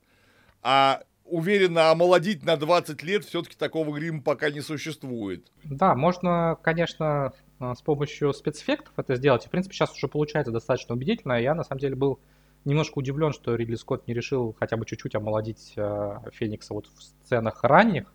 а 0.63 1.03
уверенно 1.25 1.91
омолодить 1.91 2.45
на 2.45 2.57
20 2.57 3.03
лет 3.03 3.25
все-таки 3.25 3.57
такого 3.57 3.95
грима 3.97 4.23
пока 4.23 4.51
не 4.51 4.61
существует. 4.61 5.51
Да, 5.65 5.95
можно, 5.95 6.59
конечно, 6.63 7.33
а, 7.59 7.75
с 7.75 7.83
помощью 7.83 8.33
спецэффектов 8.33 8.93
это 8.97 9.15
сделать. 9.17 9.47
в 9.47 9.51
принципе, 9.51 9.75
сейчас 9.75 9.93
уже 9.93 10.09
получается 10.09 10.53
достаточно 10.53 10.95
убедительно. 10.95 11.41
Я, 11.41 11.55
на 11.55 11.65
самом 11.65 11.81
деле, 11.81 11.95
был 11.95 12.19
немножко 12.65 12.99
удивлен, 12.99 13.33
что 13.33 13.55
Ридли 13.55 13.77
Скотт 13.77 14.07
не 14.07 14.15
решил 14.15 14.57
хотя 14.59 14.77
бы 14.77 14.85
чуть-чуть 14.85 15.15
омолодить 15.15 15.73
э, 15.77 16.17
Феникса 16.33 16.75
вот 16.75 16.87
в 16.87 17.03
сценах 17.03 17.63
ранних. 17.65 18.13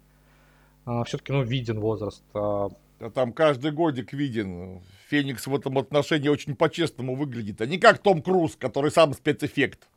Э, 0.86 1.04
все-таки, 1.06 1.32
ну, 1.32 1.44
виден 1.44 1.80
возраст. 1.80 2.24
Э, 2.34 2.70
там 3.14 3.34
каждый 3.34 3.72
годик 3.72 4.14
виден. 4.14 4.82
Феникс 5.10 5.48
в 5.48 5.56
этом 5.56 5.78
отношении 5.78 6.30
очень 6.30 6.56
по-честному 6.56 7.16
выглядит, 7.16 7.62
а 7.62 7.66
не 7.66 7.78
как 7.78 8.00
Том 8.00 8.22
Круз, 8.22 8.56
который 8.56 8.92
сам 8.92 9.14
спецэффект. 9.14 9.88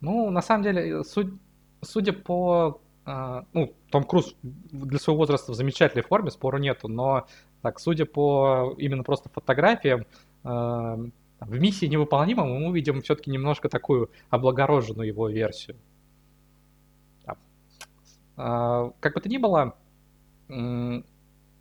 Ну, 0.00 0.30
на 0.30 0.42
самом 0.42 0.64
деле, 0.64 1.02
суть, 1.04 1.32
судя 1.84 2.12
по... 2.12 2.80
Э, 3.06 3.42
ну, 3.52 3.74
Том 3.90 4.04
Круз 4.04 4.34
для 4.42 4.98
своего 4.98 5.20
возраста 5.20 5.52
в 5.52 5.54
замечательной 5.54 6.02
форме, 6.02 6.30
спору 6.30 6.58
нету, 6.58 6.88
но 6.88 7.26
так, 7.62 7.78
судя 7.78 8.06
по 8.06 8.74
именно 8.78 9.02
просто 9.02 9.28
фотографиям, 9.28 10.06
э, 10.44 10.46
в 10.46 11.60
миссии 11.60 11.86
невыполнимом 11.86 12.48
мы 12.48 12.68
увидим 12.68 13.02
все-таки 13.02 13.30
немножко 13.30 13.68
такую 13.68 14.10
облагороженную 14.30 15.08
его 15.08 15.28
версию. 15.28 15.76
Э, 18.36 18.90
как 19.00 19.14
бы 19.14 19.20
то 19.20 19.28
ни 19.28 19.38
было, 19.38 19.74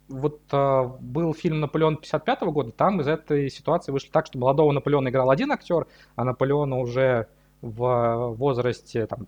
вот 0.10 0.42
был 0.52 1.34
фильм 1.34 1.62
«Наполеон» 1.62 1.98
55 1.98 2.42
года, 2.42 2.72
там 2.72 3.00
из 3.00 3.08
этой 3.08 3.50
ситуации 3.50 3.92
вышло 3.92 4.12
так, 4.12 4.26
что 4.28 4.38
молодого 4.38 4.72
Наполеона 4.72 5.08
играл 5.08 5.30
один 5.30 5.52
актер, 5.52 5.88
а 6.16 6.24
Наполеона 6.26 6.78
уже 6.78 7.28
в 7.64 8.36
возрасте 8.36 9.08
там, 9.08 9.28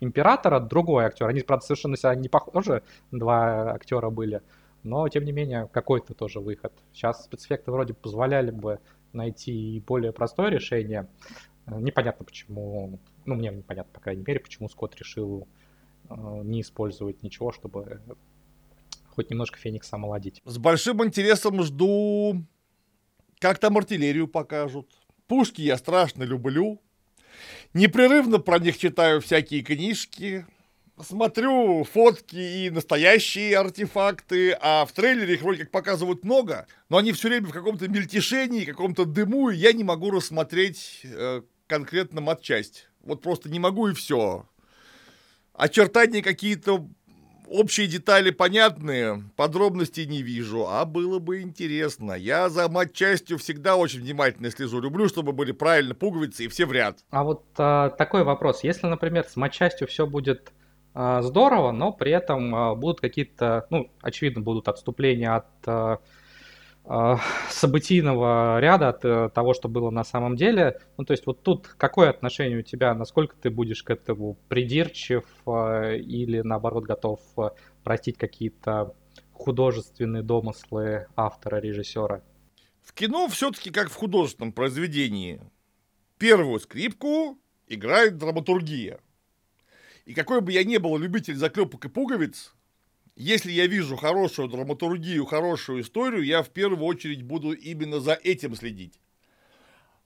императора 0.00 0.58
другой 0.58 1.04
актер. 1.04 1.28
Они, 1.28 1.40
правда, 1.40 1.64
совершенно 1.64 1.96
себя 1.96 2.16
не 2.16 2.28
похожи, 2.28 2.82
два 3.12 3.72
актера 3.72 4.10
были, 4.10 4.42
но, 4.82 5.08
тем 5.08 5.24
не 5.24 5.30
менее, 5.30 5.68
какой-то 5.72 6.14
тоже 6.14 6.40
выход. 6.40 6.72
Сейчас 6.92 7.24
спецэффекты 7.24 7.70
вроде 7.70 7.94
позволяли 7.94 8.50
бы 8.50 8.80
найти 9.12 9.82
более 9.86 10.12
простое 10.12 10.50
решение. 10.50 11.06
Непонятно, 11.68 12.24
почему, 12.24 12.98
ну, 13.24 13.34
мне 13.36 13.50
непонятно, 13.50 13.92
по 13.92 14.00
крайней 14.00 14.24
мере, 14.26 14.40
почему 14.40 14.68
Скотт 14.68 14.96
решил 14.96 15.46
э, 16.08 16.14
не 16.42 16.62
использовать 16.62 17.22
ничего, 17.22 17.52
чтобы 17.52 18.00
хоть 19.10 19.30
немножко 19.30 19.58
Феникса 19.58 19.94
омолодить. 19.94 20.40
С 20.44 20.58
большим 20.58 21.04
интересом 21.04 21.62
жду, 21.62 22.44
как 23.38 23.58
там 23.58 23.78
артиллерию 23.78 24.26
покажут. 24.26 24.90
Пушки 25.28 25.62
я 25.62 25.78
страшно 25.78 26.24
люблю. 26.24 26.80
Непрерывно 27.74 28.38
про 28.38 28.58
них 28.58 28.78
читаю 28.78 29.20
всякие 29.20 29.62
книжки. 29.62 30.46
Смотрю 31.02 31.84
фотки 31.84 32.36
и 32.36 32.70
настоящие 32.70 33.56
артефакты, 33.56 34.56
а 34.60 34.84
в 34.84 34.92
трейлере 34.92 35.34
их 35.34 35.42
вроде 35.42 35.62
как 35.62 35.70
показывают 35.70 36.24
много, 36.24 36.66
но 36.90 36.98
они 36.98 37.12
все 37.12 37.28
время 37.28 37.46
в 37.46 37.52
каком-то 37.52 37.88
мельтешении, 37.88 38.64
каком-то 38.64 39.06
дыму, 39.06 39.48
и 39.48 39.56
я 39.56 39.72
не 39.72 39.82
могу 39.82 40.10
рассмотреть 40.10 41.00
э, 41.04 41.42
конкретно 41.66 42.20
матчасть. 42.20 42.88
Вот 43.02 43.22
просто 43.22 43.48
не 43.48 43.58
могу 43.58 43.88
и 43.88 43.94
все. 43.94 44.46
Очертания 45.54 46.22
какие-то 46.22 46.88
общие 47.50 47.86
детали 47.86 48.30
понятные, 48.30 49.24
подробностей 49.36 50.06
не 50.06 50.22
вижу, 50.22 50.66
а 50.68 50.84
было 50.84 51.18
бы 51.18 51.42
интересно. 51.42 52.12
Я 52.12 52.48
за 52.48 52.68
матчастью 52.68 53.38
всегда 53.38 53.76
очень 53.76 54.00
внимательно 54.00 54.50
слежу. 54.50 54.80
Люблю, 54.80 55.08
чтобы 55.08 55.32
были 55.32 55.52
правильно 55.52 55.94
пуговицы 55.94 56.44
и 56.44 56.48
все 56.48 56.64
в 56.64 56.72
ряд. 56.72 56.98
А 57.10 57.24
вот 57.24 57.44
а, 57.58 57.90
такой 57.90 58.24
вопрос. 58.24 58.64
Если, 58.64 58.86
например, 58.86 59.26
с 59.28 59.36
матчастью 59.36 59.88
все 59.88 60.06
будет 60.06 60.52
а, 60.94 61.22
здорово, 61.22 61.72
но 61.72 61.92
при 61.92 62.12
этом 62.12 62.54
а, 62.54 62.74
будут 62.74 63.00
какие-то, 63.00 63.66
ну, 63.70 63.90
очевидно, 64.00 64.42
будут 64.42 64.68
отступления 64.68 65.34
от 65.34 65.46
а, 65.66 65.98
событийного 67.50 68.58
ряда 68.58 68.88
от 68.88 69.04
э, 69.04 69.30
того, 69.32 69.54
что 69.54 69.68
было 69.68 69.90
на 69.90 70.02
самом 70.02 70.34
деле. 70.34 70.80
Ну, 70.96 71.04
то 71.04 71.12
есть 71.12 71.24
вот 71.24 71.42
тут 71.42 71.68
какое 71.68 72.10
отношение 72.10 72.58
у 72.58 72.62
тебя, 72.62 72.94
насколько 72.94 73.36
ты 73.36 73.48
будешь 73.50 73.84
к 73.84 73.90
этому 73.90 74.36
придирчив 74.48 75.24
э, 75.46 75.98
или 75.98 76.40
наоборот 76.40 76.84
готов 76.84 77.20
э, 77.38 77.50
простить 77.84 78.18
какие-то 78.18 78.96
художественные 79.32 80.24
домыслы 80.24 81.06
автора, 81.14 81.60
режиссера? 81.60 82.22
В 82.82 82.92
кино 82.92 83.28
все-таки 83.28 83.70
как 83.70 83.88
в 83.88 83.94
художественном 83.94 84.52
произведении. 84.52 85.40
Первую 86.18 86.58
скрипку 86.58 87.38
играет 87.68 88.18
драматургия. 88.18 88.98
И 90.06 90.14
какой 90.14 90.40
бы 90.40 90.50
я 90.50 90.64
ни 90.64 90.76
был 90.78 90.98
любитель 90.98 91.36
заклепок 91.36 91.84
и 91.84 91.88
пуговиц, 91.88 92.52
если 93.20 93.52
я 93.52 93.66
вижу 93.66 93.96
хорошую 93.96 94.48
драматургию, 94.48 95.26
хорошую 95.26 95.82
историю, 95.82 96.24
я 96.24 96.42
в 96.42 96.48
первую 96.48 96.86
очередь 96.86 97.22
буду 97.22 97.52
именно 97.52 98.00
за 98.00 98.14
этим 98.14 98.56
следить. 98.56 98.98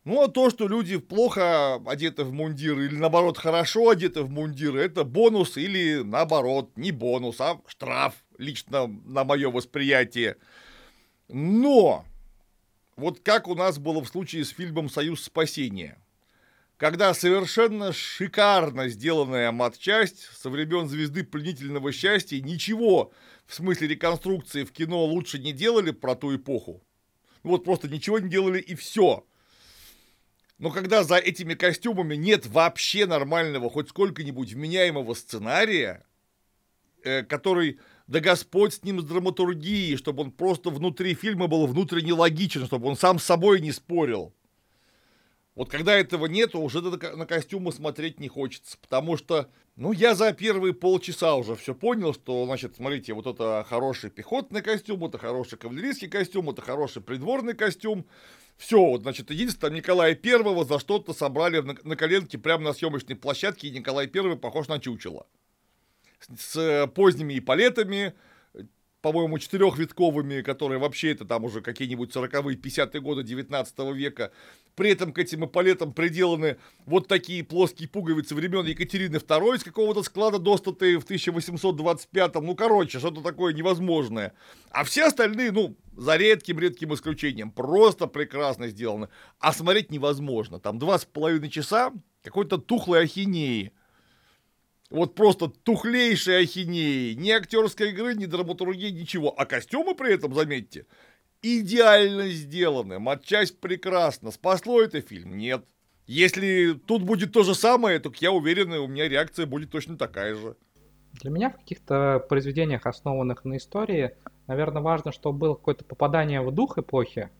Ну, 0.03 0.21
а 0.21 0.29
то, 0.29 0.51
что 0.51 0.67
люди 0.67 0.99
плохо 0.99 1.77
одеты 1.87 2.25
в 2.25 2.33
мундиры 2.33 2.87
или, 2.87 2.97
наоборот, 2.97 3.39
хорошо 3.39 3.91
одеты 3.91 4.23
в 4.23 4.31
мундиры, 4.31 4.83
это 4.83 5.05
бонус 5.05 5.57
или, 5.57 6.03
наоборот, 6.03 6.73
не 6.77 6.91
бонус, 6.91 7.41
а 7.41 7.61
штраф, 7.69 8.15
лично 8.37 8.89
на 8.89 9.23
мое 9.23 9.49
восприятие. 9.49 10.37
Но, 11.29 12.05
вот 12.97 13.21
как 13.21 13.47
у 13.47 13.55
нас 13.55 13.79
было 13.79 14.03
в 14.03 14.09
случае 14.09 14.45
с 14.45 14.51
фильмом 14.51 14.91
«Союз 14.91 15.23
спасения» 15.23 16.04
когда 16.77 17.14
совершенно 17.14 17.93
шикарно 17.93 18.89
сделанная 18.89 19.53
матчасть 19.53 20.29
со 20.37 20.51
времен 20.51 20.89
звезды 20.89 21.22
пленительного 21.22 21.93
счастья 21.93 22.41
ничего 22.41 23.12
в 23.47 23.55
смысле 23.55 23.89
реконструкции 23.89 24.64
в 24.64 24.72
кино 24.72 25.05
лучше 25.05 25.39
не 25.39 25.53
делали 25.53 25.93
про 25.93 26.16
ту 26.16 26.35
эпоху. 26.35 26.83
Вот 27.43 27.64
просто 27.64 27.89
ничего 27.89 28.18
не 28.18 28.29
делали 28.29 28.59
и 28.61 28.75
все. 28.75 29.25
Но 30.59 30.70
когда 30.70 31.05
за 31.05 31.16
этими 31.16 31.55
костюмами 31.55 32.16
нет 32.16 32.47
вообще 32.47 33.07
нормального, 33.07 33.68
хоть 33.68 33.91
сколько-нибудь 33.91 34.53
вменяемого 34.53 35.14
сценария, 35.14 36.07
э, 37.05 37.22
который, 37.22 37.81
да 38.07 38.20
Господь 38.20 38.75
с 38.75 38.83
ним 38.83 39.01
с 39.01 39.05
драматургией, 39.05 39.97
чтобы 39.97 40.22
он 40.22 40.33
просто 40.33 40.70
внутри 40.70 41.14
фильма 41.14 41.49
был 41.49 41.66
внутренне 41.66 42.14
логичен, 42.14 42.66
чтобы 42.66 42.89
он 42.89 42.97
сам 42.97 43.18
с 43.18 43.25
собой 43.25 43.61
не 43.61 43.70
спорил– 43.70 44.35
вот 45.55 45.71
когда 45.71 45.95
этого 45.95 46.27
нету, 46.27 46.61
уже 46.61 46.81
на 46.81 47.27
костюмы 47.27 47.73
смотреть 47.73 48.19
не 48.19 48.29
хочется, 48.29 48.77
потому 48.81 49.17
что, 49.17 49.49
ну, 49.77 49.93
я 49.93 50.15
за 50.15 50.33
первые 50.33 50.75
полчаса 50.75 51.37
уже 51.37 51.55
все 51.55 51.75
понял, 51.75 52.13
что, 52.13 52.45
значит, 52.47 52.77
смотрите, 52.77 53.15
вот 53.15 53.27
это 53.27 53.65
хороший 53.69 54.11
пехотный 54.11 54.63
костюм, 54.63 55.05
это 55.05 55.19
хороший 55.19 55.57
кавалерийский 55.57 56.09
костюм, 56.09 56.51
это 56.51 56.61
хороший 56.61 57.03
придворный 57.03 57.55
костюм, 57.55 58.05
все, 58.57 58.79
вот, 58.79 59.03
значит, 59.03 59.31
единственное, 59.31 59.77
Николая 59.77 60.15
Первого 60.15 60.65
за 60.65 60.79
что-то 60.79 61.13
собрали 61.13 61.61
на, 61.61 61.77
на 61.83 61.97
коленке 61.97 62.39
прямо 62.39 62.65
на 62.65 62.73
съемочной 62.73 63.17
площадке, 63.17 63.69
и 63.69 63.79
Николай 63.79 64.07
Первый 64.07 64.37
похож 64.37 64.69
на 64.69 64.81
чучело. 64.81 65.27
С, 66.21 66.55
с 66.55 66.87
поздними 66.95 67.39
эполетами, 67.39 68.15
по-моему, 69.05 69.39
четырехвитковыми, 69.39 70.41
которые 70.41 70.79
вообще 70.79 71.11
это 71.11 71.27
там 71.27 71.45
уже 71.45 71.61
какие-нибудь 71.61 72.11
40-е, 72.17 72.57
50-е 72.57 73.03
годы 73.03 73.23
19 73.23 73.79
века. 73.95 74.33
При 74.77 74.93
этом 74.93 75.13
к 75.13 75.19
этим 75.19 75.45
эполетам 75.45 75.93
приделаны 75.93 76.57
вот 76.87 77.07
такие 77.07 77.45
плоские 77.45 77.87
пуговицы 77.87 78.35
времен 78.35 78.65
Екатерины 78.65 79.17
II 79.17 79.57
из 79.57 79.63
какого-то 79.63 80.03
склада 80.05 80.39
достатые 80.39 80.99
в 80.99 81.05
1825-м. 81.05 82.47
Ну, 82.47 82.55
короче, 82.55 82.99
что-то 82.99 83.21
такое 83.21 83.53
невозможное. 83.53 84.33
А 84.71 84.85
все 84.85 85.09
остальные, 85.09 85.53
ну, 85.53 85.77
за 85.95 86.17
редким-редким 86.17 86.95
исключением, 86.95 87.51
просто 87.51 88.07
прекрасно 88.07 88.69
сделаны. 88.69 89.11
А 89.39 89.53
смотреть 89.53 89.91
невозможно. 89.91 90.61
Там 90.61 90.79
два 90.79 90.99
с 90.99 91.05
половиной 91.05 91.51
часа 91.51 91.93
какой-то 92.23 92.57
тухлой 92.57 93.03
ахинеи 93.03 93.75
вот 94.91 95.14
просто 95.14 95.49
тухлейшей 95.49 96.43
ахинеи. 96.43 97.14
Ни 97.14 97.30
актерской 97.30 97.91
игры, 97.91 98.14
ни 98.14 98.26
драматургии, 98.26 98.91
ничего. 98.91 99.35
А 99.37 99.47
костюмы 99.47 99.95
при 99.95 100.14
этом, 100.14 100.35
заметьте, 100.35 100.87
идеально 101.43 102.28
сделаны. 102.28 102.99
Матчасть 102.99 103.61
прекрасна. 103.61 104.30
Спасло 104.30 104.80
это 104.80 105.01
фильм? 105.01 105.37
Нет. 105.37 105.64
Если 106.07 106.74
тут 106.87 107.03
будет 107.03 107.32
то 107.32 107.43
же 107.45 107.55
самое, 107.55 107.99
то 107.99 108.12
я 108.20 108.30
уверен, 108.30 108.72
у 108.72 108.87
меня 108.87 109.09
реакция 109.09 109.47
будет 109.47 109.70
точно 109.70 109.97
такая 109.97 110.35
же. 110.35 110.57
Для 111.22 111.30
меня 111.30 111.51
в 111.51 111.57
каких-то 111.57 112.24
произведениях, 112.28 112.87
основанных 112.87 113.45
на 113.45 113.57
истории, 113.57 114.11
наверное, 114.47 114.82
важно, 114.82 115.12
чтобы 115.12 115.39
было 115.39 115.55
какое-то 115.55 115.85
попадание 115.85 116.43
в 116.43 116.51
дух 116.53 116.76
эпохи 116.76 117.30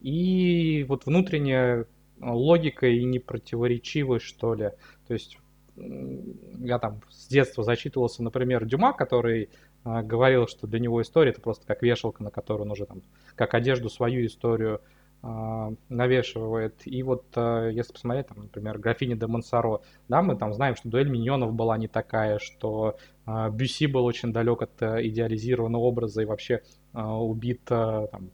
и 0.00 0.84
вот 0.88 1.06
внутренняя 1.06 1.86
логика 2.20 2.86
и 2.86 3.04
непротиворечивость, 3.04 4.24
что 4.24 4.54
ли. 4.54 4.70
То 5.06 5.12
есть 5.12 5.38
я 5.76 6.78
там 6.78 7.00
с 7.08 7.28
детства 7.28 7.64
зачитывался, 7.64 8.22
например, 8.22 8.64
Дюма, 8.64 8.92
который 8.92 9.50
а, 9.84 10.02
говорил, 10.02 10.46
что 10.46 10.66
для 10.66 10.78
него 10.78 11.00
история 11.02 11.30
это 11.30 11.40
просто 11.40 11.66
как 11.66 11.82
вешалка, 11.82 12.22
на 12.22 12.30
которую 12.30 12.66
он 12.66 12.72
уже 12.72 12.86
там, 12.86 13.02
как 13.34 13.54
одежду 13.54 13.88
свою 13.88 14.26
историю 14.26 14.80
а, 15.22 15.72
навешивает. 15.88 16.86
И 16.86 17.02
вот 17.02 17.24
а, 17.34 17.68
если 17.68 17.92
посмотреть, 17.92 18.28
там, 18.28 18.38
например, 18.42 18.78
графиня 18.78 19.16
де 19.16 19.26
Монсоро, 19.26 19.80
да, 20.08 20.22
мы 20.22 20.36
там 20.36 20.52
знаем, 20.52 20.76
что 20.76 20.88
дуэль 20.88 21.10
миньонов 21.10 21.54
была 21.54 21.78
не 21.78 21.88
такая, 21.88 22.38
что 22.38 22.96
а, 23.26 23.50
Бюси 23.50 23.86
был 23.86 24.04
очень 24.04 24.32
далек 24.32 24.62
от 24.62 24.82
а, 24.82 25.06
идеализированного 25.06 25.82
образа 25.82 26.22
и 26.22 26.26
вообще 26.26 26.62
а, 26.92 27.18
убит, 27.18 27.62
а, 27.70 28.06
там, 28.08 28.30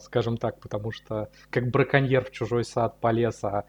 скажем 0.00 0.38
так, 0.38 0.58
потому 0.58 0.90
что 0.90 1.28
как 1.50 1.70
браконьер 1.70 2.24
в 2.24 2.30
чужой 2.30 2.64
сад 2.64 2.98
полез, 2.98 3.44
а 3.44 3.66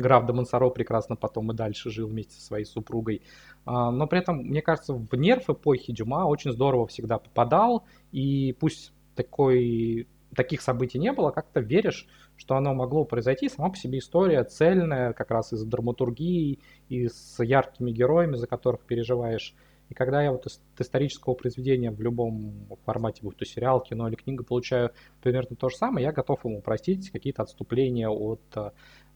граф 0.00 0.26
де 0.26 0.32
Монсоро 0.32 0.70
прекрасно 0.70 1.16
потом 1.16 1.52
и 1.52 1.54
дальше 1.54 1.90
жил 1.90 2.08
вместе 2.08 2.34
со 2.34 2.42
своей 2.42 2.64
супругой. 2.64 3.22
А, 3.64 3.90
но 3.90 4.06
при 4.06 4.20
этом, 4.20 4.38
мне 4.38 4.62
кажется, 4.62 4.94
в 4.94 5.14
нерв 5.14 5.48
эпохи 5.50 5.92
Дюма 5.92 6.26
очень 6.26 6.52
здорово 6.52 6.86
всегда 6.86 7.18
попадал, 7.18 7.84
и 8.12 8.56
пусть 8.58 8.92
такой 9.14 10.06
таких 10.34 10.60
событий 10.60 10.98
не 10.98 11.12
было, 11.12 11.30
как-то 11.30 11.60
веришь, 11.60 12.06
что 12.36 12.56
оно 12.56 12.74
могло 12.74 13.04
произойти. 13.04 13.48
Сама 13.48 13.70
по 13.70 13.76
себе 13.76 13.98
история 13.98 14.44
цельная, 14.44 15.12
как 15.12 15.30
раз 15.30 15.52
из 15.52 15.64
драматургии, 15.64 16.60
и 16.88 17.08
с 17.08 17.42
яркими 17.42 17.90
героями, 17.90 18.36
за 18.36 18.46
которых 18.46 18.82
переживаешь. 18.82 19.54
И 19.88 19.94
когда 19.94 20.22
я 20.22 20.32
вот 20.32 20.46
от 20.46 20.60
исторического 20.78 21.34
произведения 21.34 21.90
в 21.90 22.00
любом 22.00 22.66
формате, 22.84 23.20
будь 23.22 23.36
то 23.36 23.46
сериал, 23.46 23.80
кино 23.80 24.08
или 24.08 24.16
книга, 24.16 24.44
получаю 24.44 24.90
примерно 25.22 25.56
то 25.56 25.70
же 25.70 25.76
самое, 25.76 26.04
я 26.04 26.12
готов 26.12 26.44
ему 26.44 26.60
простить 26.60 27.10
какие-то 27.10 27.42
отступления 27.42 28.08
от 28.08 28.42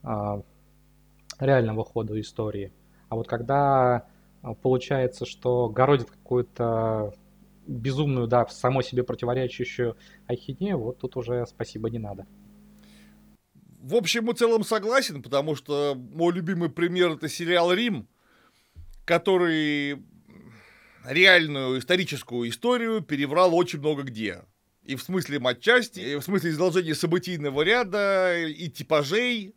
а, 0.02 0.42
реального 1.38 1.84
хода 1.84 2.18
истории. 2.20 2.72
А 3.08 3.16
вот 3.16 3.28
когда 3.28 4.06
а, 4.42 4.54
получается, 4.54 5.24
что 5.24 5.68
городит 5.68 6.10
какую-то 6.10 7.14
безумную, 7.66 8.26
да, 8.26 8.46
само 8.48 8.82
себе 8.82 9.04
противоречащую 9.04 9.96
ахинею, 10.26 10.78
вот 10.78 10.98
тут 10.98 11.16
уже 11.16 11.46
спасибо 11.46 11.90
не 11.90 11.98
надо. 11.98 12.26
В 13.80 13.94
общем 13.94 14.30
и 14.30 14.34
целом 14.34 14.64
согласен, 14.64 15.22
потому 15.22 15.54
что 15.54 15.94
мой 15.96 16.32
любимый 16.32 16.70
пример 16.70 17.12
это 17.12 17.28
сериал 17.28 17.72
«Рим», 17.72 18.08
который 19.04 20.02
реальную 21.04 21.78
историческую 21.78 22.48
историю 22.48 23.00
переврал 23.00 23.54
очень 23.54 23.80
много 23.80 24.02
где. 24.02 24.42
И 24.84 24.96
в 24.96 25.02
смысле 25.02 25.38
матчасти, 25.38 26.00
и 26.00 26.16
в 26.16 26.22
смысле 26.22 26.50
изложения 26.50 26.94
событийного 26.94 27.62
ряда, 27.62 28.36
и 28.38 28.68
типажей, 28.68 29.54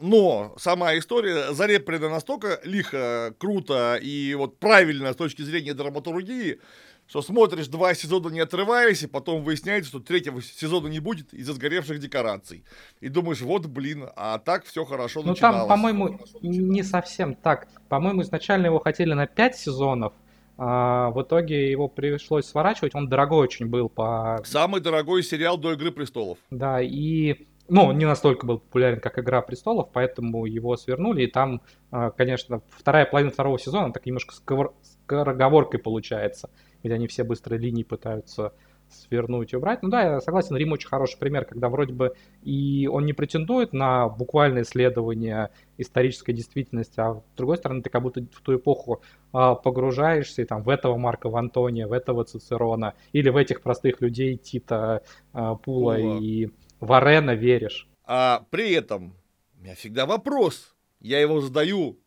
но 0.00 0.54
сама 0.58 0.96
история 0.98 1.52
залеплена 1.52 2.08
настолько 2.08 2.60
лихо, 2.64 3.34
круто 3.38 3.96
и 3.96 4.34
вот 4.34 4.58
правильно 4.58 5.12
с 5.12 5.16
точки 5.16 5.42
зрения 5.42 5.74
драматургии, 5.74 6.60
что 7.06 7.22
смотришь 7.22 7.68
два 7.68 7.94
сезона 7.94 8.28
не 8.28 8.40
отрываясь, 8.40 9.02
и 9.02 9.06
потом 9.06 9.44
выясняется, 9.44 9.90
что 9.90 10.00
третьего 10.00 10.42
сезона 10.42 10.88
не 10.88 11.00
будет 11.00 11.32
из-за 11.32 11.52
сгоревших 11.52 11.98
декораций. 12.00 12.64
И 13.00 13.08
думаешь, 13.08 13.40
вот 13.40 13.66
блин, 13.66 14.08
а 14.16 14.38
так 14.38 14.64
все 14.64 14.84
хорошо 14.84 15.22
ну, 15.22 15.30
начиналось. 15.30 15.62
Ну 15.62 15.68
там, 15.68 15.68
по-моему, 15.68 16.18
не 16.42 16.82
совсем 16.82 17.34
так. 17.34 17.68
По-моему, 17.88 18.22
изначально 18.22 18.66
его 18.66 18.80
хотели 18.80 19.12
на 19.12 19.26
пять 19.26 19.56
сезонов, 19.56 20.12
а 20.56 21.10
в 21.10 21.22
итоге 21.22 21.70
его 21.70 21.88
пришлось 21.88 22.46
сворачивать, 22.46 22.94
он 22.94 23.08
дорогой 23.08 23.40
очень 23.40 23.66
был 23.66 23.88
по... 23.88 24.40
Самый 24.44 24.80
дорогой 24.80 25.22
сериал 25.22 25.58
до 25.58 25.72
«Игры 25.72 25.90
престолов». 25.90 26.38
Да, 26.50 26.80
и 26.80 27.46
ну, 27.68 27.92
не 27.92 28.04
настолько 28.04 28.46
был 28.46 28.58
популярен, 28.58 29.00
как 29.00 29.18
«Игра 29.18 29.40
престолов», 29.40 29.88
поэтому 29.92 30.44
его 30.44 30.76
свернули, 30.76 31.22
и 31.22 31.26
там, 31.26 31.62
а, 31.90 32.10
конечно, 32.10 32.62
вторая 32.70 33.06
половина 33.06 33.32
второго 33.32 33.58
сезона 33.58 33.92
так 33.92 34.04
немножко 34.06 34.34
скороговоркой 34.34 35.80
получается, 35.80 36.50
где 36.82 36.94
они 36.94 37.06
все 37.06 37.24
быстрые 37.24 37.58
линии 37.58 37.82
пытаются 37.82 38.52
свернуть 38.90 39.52
и 39.52 39.56
убрать. 39.56 39.82
Ну 39.82 39.88
да, 39.88 40.02
я 40.02 40.20
согласен, 40.20 40.56
Рим 40.56 40.72
очень 40.72 40.88
хороший 40.88 41.18
пример, 41.18 41.44
когда 41.44 41.68
вроде 41.68 41.92
бы 41.92 42.14
и 42.42 42.88
он 42.90 43.06
не 43.06 43.12
претендует 43.12 43.72
на 43.72 44.08
буквальное 44.08 44.62
исследование 44.62 45.50
исторической 45.78 46.32
действительности, 46.32 47.00
а 47.00 47.14
с 47.14 47.36
другой 47.36 47.56
стороны 47.56 47.82
ты 47.82 47.90
как 47.90 48.02
будто 48.02 48.20
в 48.20 48.40
ту 48.42 48.56
эпоху 48.56 49.02
а, 49.32 49.54
погружаешься 49.54 50.42
и 50.42 50.44
там 50.44 50.62
в 50.62 50.68
этого 50.68 50.96
Марка 50.96 51.28
Антония, 51.36 51.86
в 51.86 51.92
этого 51.92 52.24
Цицерона 52.24 52.94
или 53.12 53.30
в 53.30 53.36
этих 53.36 53.62
простых 53.62 54.00
людей 54.00 54.36
Тита, 54.36 55.02
а, 55.32 55.54
Пула 55.56 55.96
Пула. 55.96 56.18
и 56.20 56.50
Варена 56.80 57.34
веришь. 57.34 57.88
А 58.04 58.46
при 58.50 58.72
этом 58.72 59.14
у 59.58 59.62
меня 59.62 59.74
всегда 59.74 60.06
вопрос, 60.06 60.74
я 61.00 61.20
его 61.20 61.40
задаю 61.40 61.98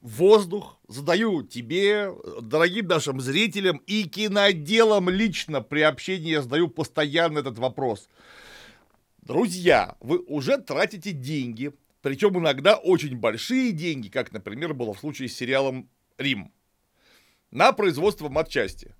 воздух, 0.00 0.78
задаю 0.88 1.42
тебе, 1.42 2.12
дорогим 2.40 2.86
нашим 2.86 3.20
зрителям 3.20 3.78
и 3.86 4.04
киноделам 4.04 5.10
лично 5.10 5.60
при 5.60 5.80
общении 5.80 6.30
я 6.30 6.42
задаю 6.42 6.68
постоянно 6.68 7.38
этот 7.38 7.58
вопрос. 7.58 8.08
Друзья, 9.22 9.96
вы 10.00 10.18
уже 10.18 10.58
тратите 10.58 11.12
деньги, 11.12 11.72
причем 12.02 12.38
иногда 12.38 12.76
очень 12.76 13.16
большие 13.16 13.72
деньги, 13.72 14.08
как, 14.08 14.32
например, 14.32 14.74
было 14.74 14.94
в 14.94 15.00
случае 15.00 15.28
с 15.28 15.36
сериалом 15.36 15.88
«Рим», 16.16 16.52
на 17.50 17.72
производство 17.72 18.28
матчасти. 18.28 18.94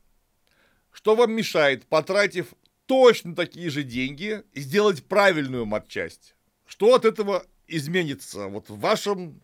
Что 0.93 1.15
вам 1.15 1.33
мешает, 1.33 1.87
потратив 1.87 2.49
точно 2.91 3.37
такие 3.37 3.71
же 3.71 3.85
деньги, 3.85 4.43
сделать 4.53 5.05
правильную 5.05 5.65
матчасть? 5.65 6.35
Что 6.67 6.97
от 6.97 7.05
этого 7.05 7.47
изменится 7.69 8.49
вот 8.49 8.69
в 8.69 8.81
вашем 8.81 9.41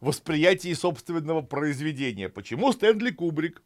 восприятии 0.00 0.74
собственного 0.74 1.40
произведения. 1.40 2.28
Почему 2.28 2.70
Стэнли 2.70 3.10
Кубрик 3.10 3.62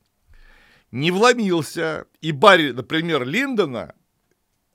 не 0.93 1.11
вломился, 1.11 2.07
и 2.21 2.31
Барри, 2.31 2.71
например, 2.71 3.27
Линдона, 3.27 3.97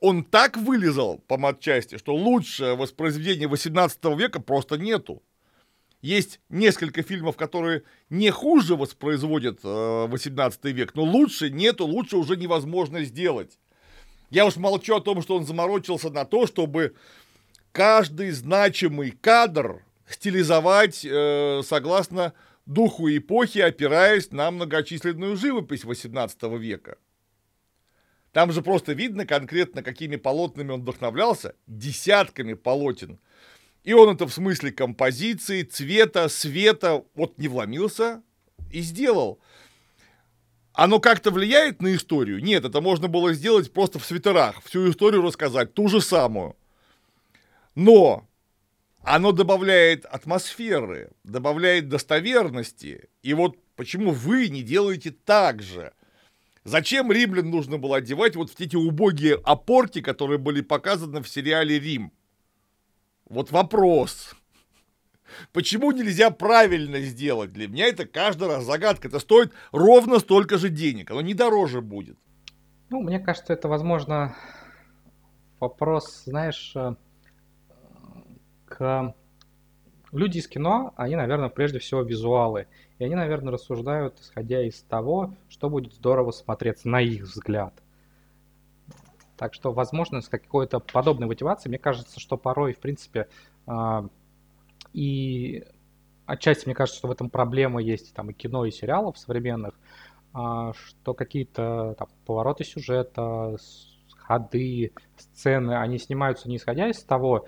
он 0.02 0.26
так 0.26 0.58
вылезал 0.58 1.20
по 1.20 1.38
матчасти, 1.38 1.98
что 1.98 2.14
лучшее 2.14 2.76
воспроизведение 2.76 3.48
18 3.48 4.04
века 4.18 4.42
просто 4.42 4.78
нету. 4.78 5.24
Есть 6.02 6.42
несколько 6.50 7.04
фильмов, 7.04 7.38
которые 7.38 7.84
не 8.10 8.32
хуже 8.32 8.76
воспроизводят 8.76 9.62
э, 9.64 10.08
18 10.10 10.66
век, 10.66 10.94
но 10.94 11.04
лучше 11.04 11.50
нету, 11.50 11.86
лучше 11.86 12.18
уже 12.18 12.36
невозможно 12.36 13.06
сделать. 13.06 13.58
Я 14.32 14.46
уж 14.46 14.56
молчу 14.56 14.96
о 14.96 15.02
том, 15.02 15.22
что 15.22 15.36
он 15.36 15.46
заморочился 15.46 16.10
на 16.10 16.26
то, 16.26 16.48
чтобы 16.48 16.96
каждый 17.74 18.32
значимый 18.32 19.12
кадр 19.12 19.84
стилизовать 20.08 21.06
э, 21.06 21.62
согласно 21.64 22.34
духу 22.66 23.10
эпохи, 23.10 23.60
опираясь 23.60 24.32
на 24.32 24.50
многочисленную 24.50 25.36
живопись 25.36 25.84
XVIII 25.84 26.58
века. 26.58 26.98
Там 28.32 28.54
же 28.54 28.62
просто 28.62 28.94
видно 28.94 29.26
конкретно, 29.26 29.84
какими 29.84 30.16
полотнами 30.16 30.72
он 30.72 30.82
вдохновлялся, 30.82 31.56
десятками 31.68 32.54
полотен. 32.54 33.20
И 33.84 33.92
он 33.92 34.16
это 34.16 34.28
в 34.28 34.34
смысле 34.34 34.72
композиции, 34.72 35.64
цвета, 35.64 36.30
света, 36.30 37.04
вот 37.16 37.38
не 37.38 37.50
вломился 37.50 38.24
и 38.72 38.80
сделал. 38.80 39.40
Оно 40.74 41.00
как-то 41.00 41.32
влияет 41.32 41.82
на 41.82 41.96
историю? 41.96 42.42
Нет, 42.42 42.64
это 42.64 42.82
можно 42.82 43.08
было 43.08 43.34
сделать 43.34 43.74
просто 43.74 44.00
в 44.00 44.06
свитерах, 44.06 44.64
всю 44.64 44.90
историю 44.90 45.22
рассказать, 45.22 45.74
ту 45.74 45.90
же 45.90 46.02
самую. 46.02 46.56
Но 47.76 48.28
оно 49.04 49.32
добавляет 49.32 50.06
атмосферы, 50.06 51.12
добавляет 51.24 51.90
достоверности. 51.90 53.10
И 53.22 53.34
вот 53.34 53.58
почему 53.76 54.12
вы 54.12 54.48
не 54.48 54.62
делаете 54.62 55.12
так 55.12 55.62
же? 55.62 55.92
Зачем 56.64 57.12
римлян 57.12 57.50
нужно 57.50 57.78
было 57.78 57.98
одевать 57.98 58.36
вот 58.36 58.52
в 58.52 58.60
эти 58.60 58.76
убогие 58.76 59.36
опорки, 59.44 60.00
которые 60.00 60.38
были 60.38 60.62
показаны 60.62 61.22
в 61.22 61.28
сериале 61.28 61.80
«Рим»? 61.80 62.14
Вот 63.26 63.52
вопрос. 63.52 64.36
Почему 65.54 65.92
нельзя 65.92 66.32
правильно 66.32 67.00
сделать? 67.02 67.52
Для 67.54 67.68
меня 67.68 67.88
это 67.88 68.06
каждый 68.06 68.48
раз 68.48 68.64
загадка. 68.64 69.08
Это 69.08 69.20
стоит 69.20 69.52
ровно 69.72 70.20
столько 70.20 70.58
же 70.58 70.70
денег. 70.70 71.12
Оно 71.12 71.22
не 71.22 71.34
дороже 71.34 71.82
будет. 71.82 72.18
Ну, 72.90 73.02
мне 73.02 73.20
кажется, 73.20 73.54
это, 73.54 73.68
возможно, 73.70 74.36
вопрос, 75.60 76.24
знаешь, 76.26 76.74
э, 76.76 76.96
к... 78.66 79.16
Люди 80.12 80.40
из 80.40 80.48
кино, 80.50 80.94
они, 80.98 81.16
наверное, 81.16 81.48
прежде 81.48 81.80
всего 81.80 82.02
визуалы. 82.02 82.68
И 83.00 83.06
они, 83.06 83.16
наверное, 83.16 83.54
рассуждают, 83.54 84.20
исходя 84.20 84.62
из 84.62 84.82
того, 84.82 85.34
что 85.48 85.70
будет 85.70 85.94
здорово 85.94 86.32
смотреться 86.32 86.90
на 86.90 87.00
их 87.00 87.24
взгляд. 87.24 87.74
Так 89.38 89.54
что, 89.54 89.72
возможно, 89.72 90.22
с 90.22 90.28
какой-то 90.28 90.80
подобной 90.82 91.28
мотивацией, 91.28 91.70
мне 91.70 91.80
кажется, 91.80 92.20
что 92.20 92.38
порой, 92.38 92.74
в 92.74 92.80
принципе, 92.80 93.30
э, 93.68 94.08
и 94.94 95.64
отчасти 96.26 96.66
мне 96.66 96.76
кажется, 96.76 97.00
что 97.00 97.08
в 97.08 97.12
этом 97.12 97.30
проблема 97.30 97.82
есть 97.82 98.14
там 98.14 98.30
и 98.30 98.34
кино, 98.34 98.66
и 98.66 98.72
сериалов 98.72 99.18
современных, 99.18 99.80
а, 100.34 100.74
что 100.74 101.14
какие-то 101.14 101.96
там, 101.98 102.08
повороты 102.26 102.64
сюжета, 102.64 103.58
ходы, 104.18 104.94
сцены, 105.18 105.78
они 105.78 105.98
снимаются 105.98 106.48
не 106.48 106.58
исходя 106.58 106.88
из 106.90 107.04
того, 107.04 107.48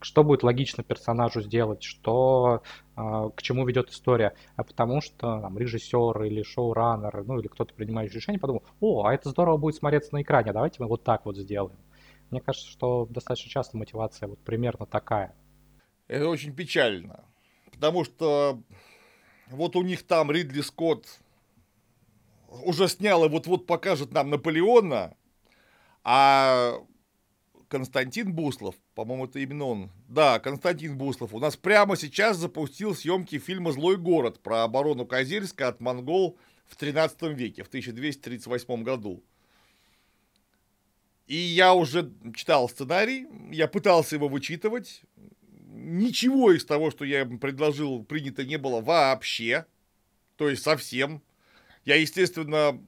что 0.00 0.24
будет 0.24 0.42
логично 0.42 0.82
персонажу 0.82 1.40
сделать, 1.40 1.82
что 1.82 2.62
э, 2.96 3.30
к 3.36 3.42
чему 3.42 3.64
ведет 3.66 3.90
история, 3.90 4.34
а 4.56 4.64
потому 4.64 5.00
что 5.00 5.40
там, 5.40 5.56
режиссер 5.56 6.24
или 6.24 6.42
шоураннер, 6.42 7.24
ну 7.24 7.38
или 7.38 7.46
кто-то 7.46 7.72
принимающий 7.74 8.16
решение 8.16 8.40
подумал, 8.40 8.64
о, 8.80 9.04
а 9.04 9.14
это 9.14 9.30
здорово 9.30 9.56
будет 9.58 9.76
смотреться 9.76 10.12
на 10.14 10.22
экране, 10.22 10.52
давайте 10.52 10.76
мы 10.80 10.88
вот 10.88 11.04
так 11.04 11.24
вот 11.24 11.36
сделаем. 11.36 11.76
Мне 12.30 12.40
кажется, 12.40 12.68
что 12.68 13.06
достаточно 13.10 13.50
часто 13.50 13.76
мотивация 13.76 14.28
вот 14.28 14.38
примерно 14.40 14.86
такая. 14.86 15.34
Это 16.12 16.28
очень 16.28 16.54
печально, 16.54 17.24
потому 17.70 18.04
что 18.04 18.62
вот 19.48 19.76
у 19.76 19.82
них 19.82 20.02
там 20.02 20.30
Ридли 20.30 20.60
Скотт 20.60 21.06
уже 22.48 22.86
снял 22.88 23.24
и 23.24 23.30
вот-вот 23.30 23.66
покажет 23.66 24.12
нам 24.12 24.28
Наполеона, 24.28 25.16
а 26.04 26.74
Константин 27.68 28.34
Буслов, 28.34 28.74
по-моему, 28.94 29.24
это 29.24 29.38
именно 29.38 29.64
он. 29.64 29.90
Да, 30.06 30.38
Константин 30.38 30.98
Буслов. 30.98 31.32
У 31.32 31.38
нас 31.38 31.56
прямо 31.56 31.96
сейчас 31.96 32.36
запустил 32.36 32.94
съемки 32.94 33.38
фильма 33.38 33.72
«Злой 33.72 33.96
город» 33.96 34.38
про 34.42 34.64
оборону 34.64 35.06
Козельска 35.06 35.68
от 35.68 35.80
монгол 35.80 36.38
в 36.66 36.76
13 36.76 37.22
веке, 37.22 37.64
в 37.64 37.68
1238 37.68 38.82
году. 38.82 39.24
И 41.26 41.36
я 41.36 41.72
уже 41.72 42.12
читал 42.34 42.68
сценарий, 42.68 43.26
я 43.50 43.66
пытался 43.66 44.16
его 44.16 44.28
вычитывать. 44.28 45.00
Ничего 45.82 46.52
из 46.52 46.64
того, 46.64 46.90
что 46.90 47.04
я 47.04 47.26
предложил, 47.26 48.04
принято 48.04 48.44
не 48.44 48.56
было 48.56 48.80
вообще. 48.80 49.66
То 50.36 50.48
есть 50.48 50.62
совсем. 50.62 51.22
Я, 51.84 51.96
естественно, 51.96 52.80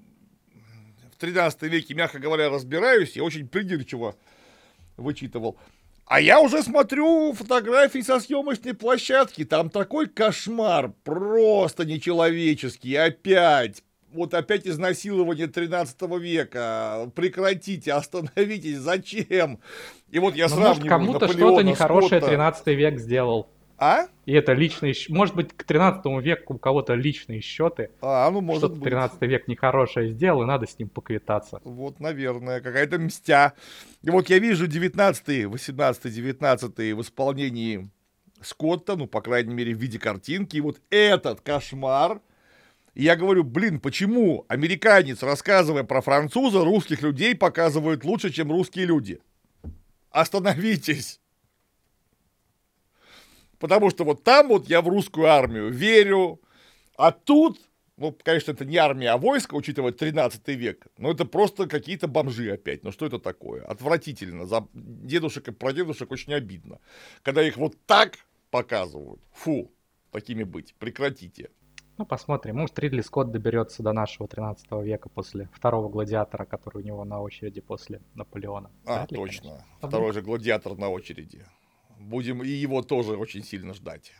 в 1.12 1.16
13 1.18 1.62
веке, 1.62 1.94
мягко 1.94 2.20
говоря, 2.20 2.50
разбираюсь. 2.50 3.16
Я 3.16 3.24
очень 3.24 3.48
придирчиво 3.48 4.16
вычитывал. 4.96 5.58
А 6.06 6.20
я 6.20 6.40
уже 6.40 6.62
смотрю 6.62 7.32
фотографии 7.32 8.00
со 8.00 8.20
съемочной 8.20 8.74
площадки. 8.74 9.44
Там 9.44 9.70
такой 9.70 10.06
кошмар, 10.06 10.92
просто 11.02 11.84
нечеловеческий. 11.84 12.96
Опять, 12.96 13.82
вот 14.14 14.34
опять 14.34 14.66
изнасилование 14.66 15.46
13 15.46 16.00
века. 16.18 17.10
Прекратите, 17.14 17.92
остановитесь, 17.92 18.78
зачем? 18.78 19.60
И 20.10 20.18
вот 20.18 20.36
я 20.36 20.48
ну, 20.48 20.56
сравниваю 20.56 20.88
кому-то 20.88 21.28
что-то 21.28 21.62
нехорошее 21.62 22.20
13 22.20 22.66
век 22.68 22.98
сделал. 22.98 23.48
А? 23.76 24.06
И 24.24 24.32
это 24.32 24.52
личные... 24.52 24.94
Может 25.08 25.34
быть, 25.34 25.52
к 25.52 25.64
13 25.64 26.04
веку 26.22 26.54
у 26.54 26.58
кого-то 26.58 26.94
личные 26.94 27.40
счеты. 27.40 27.90
А, 28.00 28.30
ну 28.30 28.40
может 28.40 28.70
Что-то 28.70 28.80
13 28.80 29.20
век 29.22 29.48
нехорошее 29.48 30.12
сделал, 30.12 30.42
и 30.42 30.46
надо 30.46 30.66
с 30.66 30.78
ним 30.78 30.88
поквитаться. 30.88 31.60
Вот, 31.64 31.98
наверное, 31.98 32.60
какая-то 32.60 32.98
мстя. 32.98 33.54
И 34.02 34.10
вот 34.10 34.30
я 34.30 34.38
вижу 34.38 34.66
19 34.66 35.46
18 35.46 36.14
19 36.14 36.78
в 36.78 37.00
исполнении 37.00 37.90
Скотта, 38.40 38.94
ну, 38.96 39.06
по 39.06 39.20
крайней 39.20 39.54
мере, 39.54 39.74
в 39.74 39.78
виде 39.78 39.98
картинки. 39.98 40.56
И 40.56 40.60
вот 40.60 40.80
этот 40.90 41.40
кошмар. 41.40 42.20
И 42.94 43.02
я 43.02 43.16
говорю, 43.16 43.42
блин, 43.42 43.80
почему 43.80 44.44
американец, 44.48 45.22
рассказывая 45.22 45.82
про 45.82 46.00
француза, 46.00 46.64
русских 46.64 47.02
людей 47.02 47.34
показывают 47.34 48.04
лучше, 48.04 48.30
чем 48.30 48.52
русские 48.52 48.86
люди? 48.86 49.20
Остановитесь! 50.10 51.20
Потому 53.58 53.90
что 53.90 54.04
вот 54.04 54.22
там 54.22 54.48
вот 54.48 54.68
я 54.68 54.80
в 54.80 54.88
русскую 54.88 55.26
армию 55.26 55.70
верю, 55.70 56.40
а 56.96 57.10
тут, 57.10 57.58
ну, 57.96 58.16
конечно, 58.22 58.52
это 58.52 58.64
не 58.64 58.76
армия, 58.76 59.10
а 59.10 59.16
войско, 59.16 59.54
учитывая 59.54 59.92
13 59.92 60.46
век, 60.48 60.86
но 60.98 61.10
это 61.10 61.24
просто 61.24 61.66
какие-то 61.66 62.06
бомжи 62.06 62.52
опять. 62.52 62.84
Ну, 62.84 62.92
что 62.92 63.06
это 63.06 63.18
такое? 63.18 63.64
Отвратительно. 63.64 64.46
За 64.46 64.68
дедушек 64.72 65.48
и 65.48 65.52
прадедушек 65.52 66.12
очень 66.12 66.34
обидно. 66.34 66.78
Когда 67.22 67.42
их 67.42 67.56
вот 67.56 67.74
так 67.86 68.18
показывают. 68.50 69.20
Фу, 69.32 69.72
такими 70.12 70.44
быть. 70.44 70.74
Прекратите. 70.78 71.50
Ну, 71.96 72.04
посмотрим. 72.04 72.56
Может, 72.56 72.78
Ридли 72.78 73.00
Скотт 73.02 73.30
доберется 73.30 73.82
до 73.82 73.92
нашего 73.92 74.26
13 74.26 74.66
века 74.82 75.08
после 75.08 75.48
второго 75.52 75.88
гладиатора, 75.88 76.44
который 76.44 76.82
у 76.82 76.84
него 76.84 77.04
на 77.04 77.20
очереди 77.20 77.60
после 77.60 78.00
Наполеона. 78.14 78.70
А, 78.84 78.98
Вряд 78.98 79.12
ли, 79.12 79.16
точно. 79.16 79.50
Конечно. 79.50 79.88
Второй 79.88 80.12
же 80.12 80.22
гладиатор 80.22 80.76
на 80.76 80.88
очереди. 80.88 81.46
Будем 81.98 82.42
и 82.42 82.48
его 82.48 82.82
тоже 82.82 83.16
очень 83.16 83.44
сильно 83.44 83.74
ждать. 83.74 84.12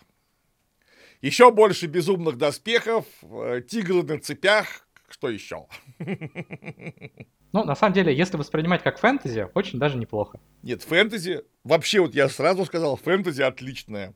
Еще 1.21 1.51
больше 1.51 1.87
безумных 1.87 2.37
доспехов, 2.39 3.07
э, 3.23 3.63
тигры 3.67 4.03
на 4.03 4.21
цепях, 4.21 4.87
что 5.09 5.29
еще? 5.29 5.67
Ну, 7.53 7.63
на 7.63 7.77
самом 7.77 7.93
деле, 7.95 8.13
если 8.13 8.37
воспринимать 8.37 8.83
как 8.83 8.99
фэнтези, 8.99 9.49
очень 9.55 9.79
даже 9.79 9.97
неплохо. 9.97 10.41
Нет, 10.65 10.83
фэнтези, 10.83 11.45
вообще 11.63 12.01
вот 12.01 12.13
я 12.13 12.29
сразу 12.29 12.65
сказал, 12.65 12.97
фэнтези 12.97 13.43
отличное. 13.43 14.13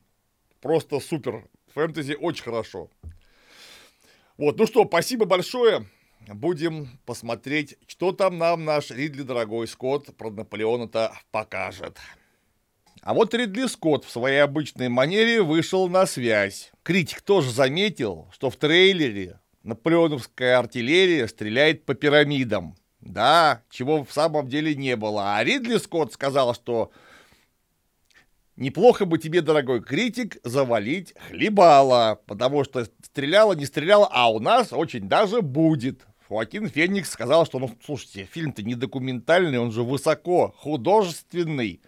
Просто 0.59 0.99
супер. 0.99 1.47
Фэнтези 1.73 2.17
очень 2.19 2.43
хорошо. 2.43 2.89
Вот, 4.39 4.57
ну 4.57 4.65
что, 4.67 4.85
спасибо 4.85 5.25
большое. 5.25 5.85
Будем 6.25 6.87
посмотреть, 7.05 7.75
что 7.87 8.13
там 8.13 8.37
нам 8.37 8.63
наш 8.63 8.89
Ридли, 8.89 9.23
дорогой 9.23 9.67
Скотт, 9.67 10.15
про 10.15 10.31
Наполеона-то 10.31 11.11
покажет. 11.31 11.97
А 13.01 13.13
вот 13.13 13.33
Ридли 13.33 13.67
Скотт 13.67 14.05
в 14.05 14.09
своей 14.09 14.41
обычной 14.41 14.87
манере 14.87 15.41
вышел 15.41 15.89
на 15.89 16.05
связь. 16.05 16.71
Критик 16.83 17.21
тоже 17.21 17.51
заметил, 17.51 18.29
что 18.31 18.49
в 18.49 18.55
трейлере 18.55 19.41
наполеоновская 19.63 20.57
артиллерия 20.57 21.27
стреляет 21.27 21.85
по 21.85 21.93
пирамидам. 21.93 22.77
Да, 23.01 23.63
чего 23.69 24.05
в 24.05 24.13
самом 24.13 24.47
деле 24.47 24.73
не 24.73 24.95
было. 24.95 25.35
А 25.35 25.43
Ридли 25.43 25.75
Скотт 25.75 26.13
сказал, 26.13 26.55
что 26.55 26.93
неплохо 28.59 29.05
бы 29.05 29.17
тебе, 29.17 29.41
дорогой 29.41 29.81
критик, 29.81 30.37
завалить 30.43 31.15
хлебало, 31.29 32.19
потому 32.27 32.63
что 32.63 32.85
стреляла, 33.01 33.53
не 33.53 33.65
стреляла, 33.65 34.07
а 34.11 34.31
у 34.31 34.39
нас 34.39 34.71
очень 34.71 35.07
даже 35.07 35.41
будет. 35.41 36.05
Хоакин 36.27 36.69
Феникс 36.69 37.09
сказал, 37.09 37.45
что, 37.45 37.57
ну, 37.57 37.71
слушайте, 37.83 38.27
фильм-то 38.31 38.61
не 38.61 38.75
документальный, 38.75 39.57
он 39.57 39.71
же 39.71 39.81
высоко 39.81 40.53
художественный. 40.57 41.81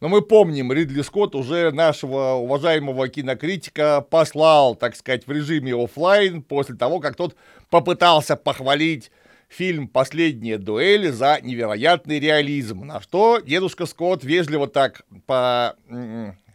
Но 0.00 0.08
мы 0.08 0.22
помним, 0.22 0.72
Ридли 0.72 1.02
Скотт 1.02 1.34
уже 1.34 1.70
нашего 1.70 2.32
уважаемого 2.34 3.08
кинокритика 3.08 4.04
послал, 4.10 4.74
так 4.74 4.96
сказать, 4.96 5.26
в 5.26 5.30
режиме 5.30 5.74
офлайн 5.74 6.42
после 6.42 6.74
того, 6.74 6.98
как 7.00 7.16
тот 7.16 7.36
попытался 7.70 8.36
похвалить 8.36 9.10
фильм 9.48 9.88
«Последняя 9.88 10.58
дуэль» 10.58 11.10
за 11.10 11.40
невероятный 11.42 12.18
реализм. 12.18 12.80
На 12.80 13.00
что 13.00 13.40
дедушка 13.40 13.86
Скотт 13.86 14.24
вежливо 14.24 14.66
так 14.68 15.02
по 15.26 15.76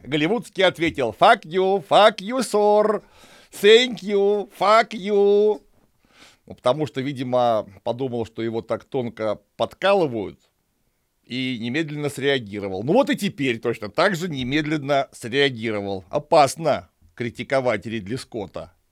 голливудски 0.03 0.61
ответил 0.61 1.15
«Fuck 1.19 1.43
you, 1.43 1.85
fuck 1.87 2.17
you, 2.17 2.39
sir, 2.39 3.03
thank 3.51 3.99
you, 4.01 4.49
fuck 4.59 4.89
you». 4.91 5.61
Ну, 6.47 6.55
потому 6.55 6.87
что, 6.87 7.01
видимо, 7.01 7.67
подумал, 7.83 8.25
что 8.25 8.41
его 8.41 8.61
так 8.61 8.83
тонко 8.83 9.39
подкалывают, 9.57 10.39
и 11.23 11.57
немедленно 11.61 12.09
среагировал. 12.09 12.83
Ну 12.83 12.93
вот 12.93 13.09
и 13.09 13.15
теперь 13.15 13.59
точно 13.59 13.89
так 13.89 14.15
же 14.15 14.27
немедленно 14.27 15.07
среагировал. 15.13 16.03
Опасно 16.09 16.89
критиковать 17.15 17.85
Ридли 17.85 18.17
Скотта. 18.17 18.73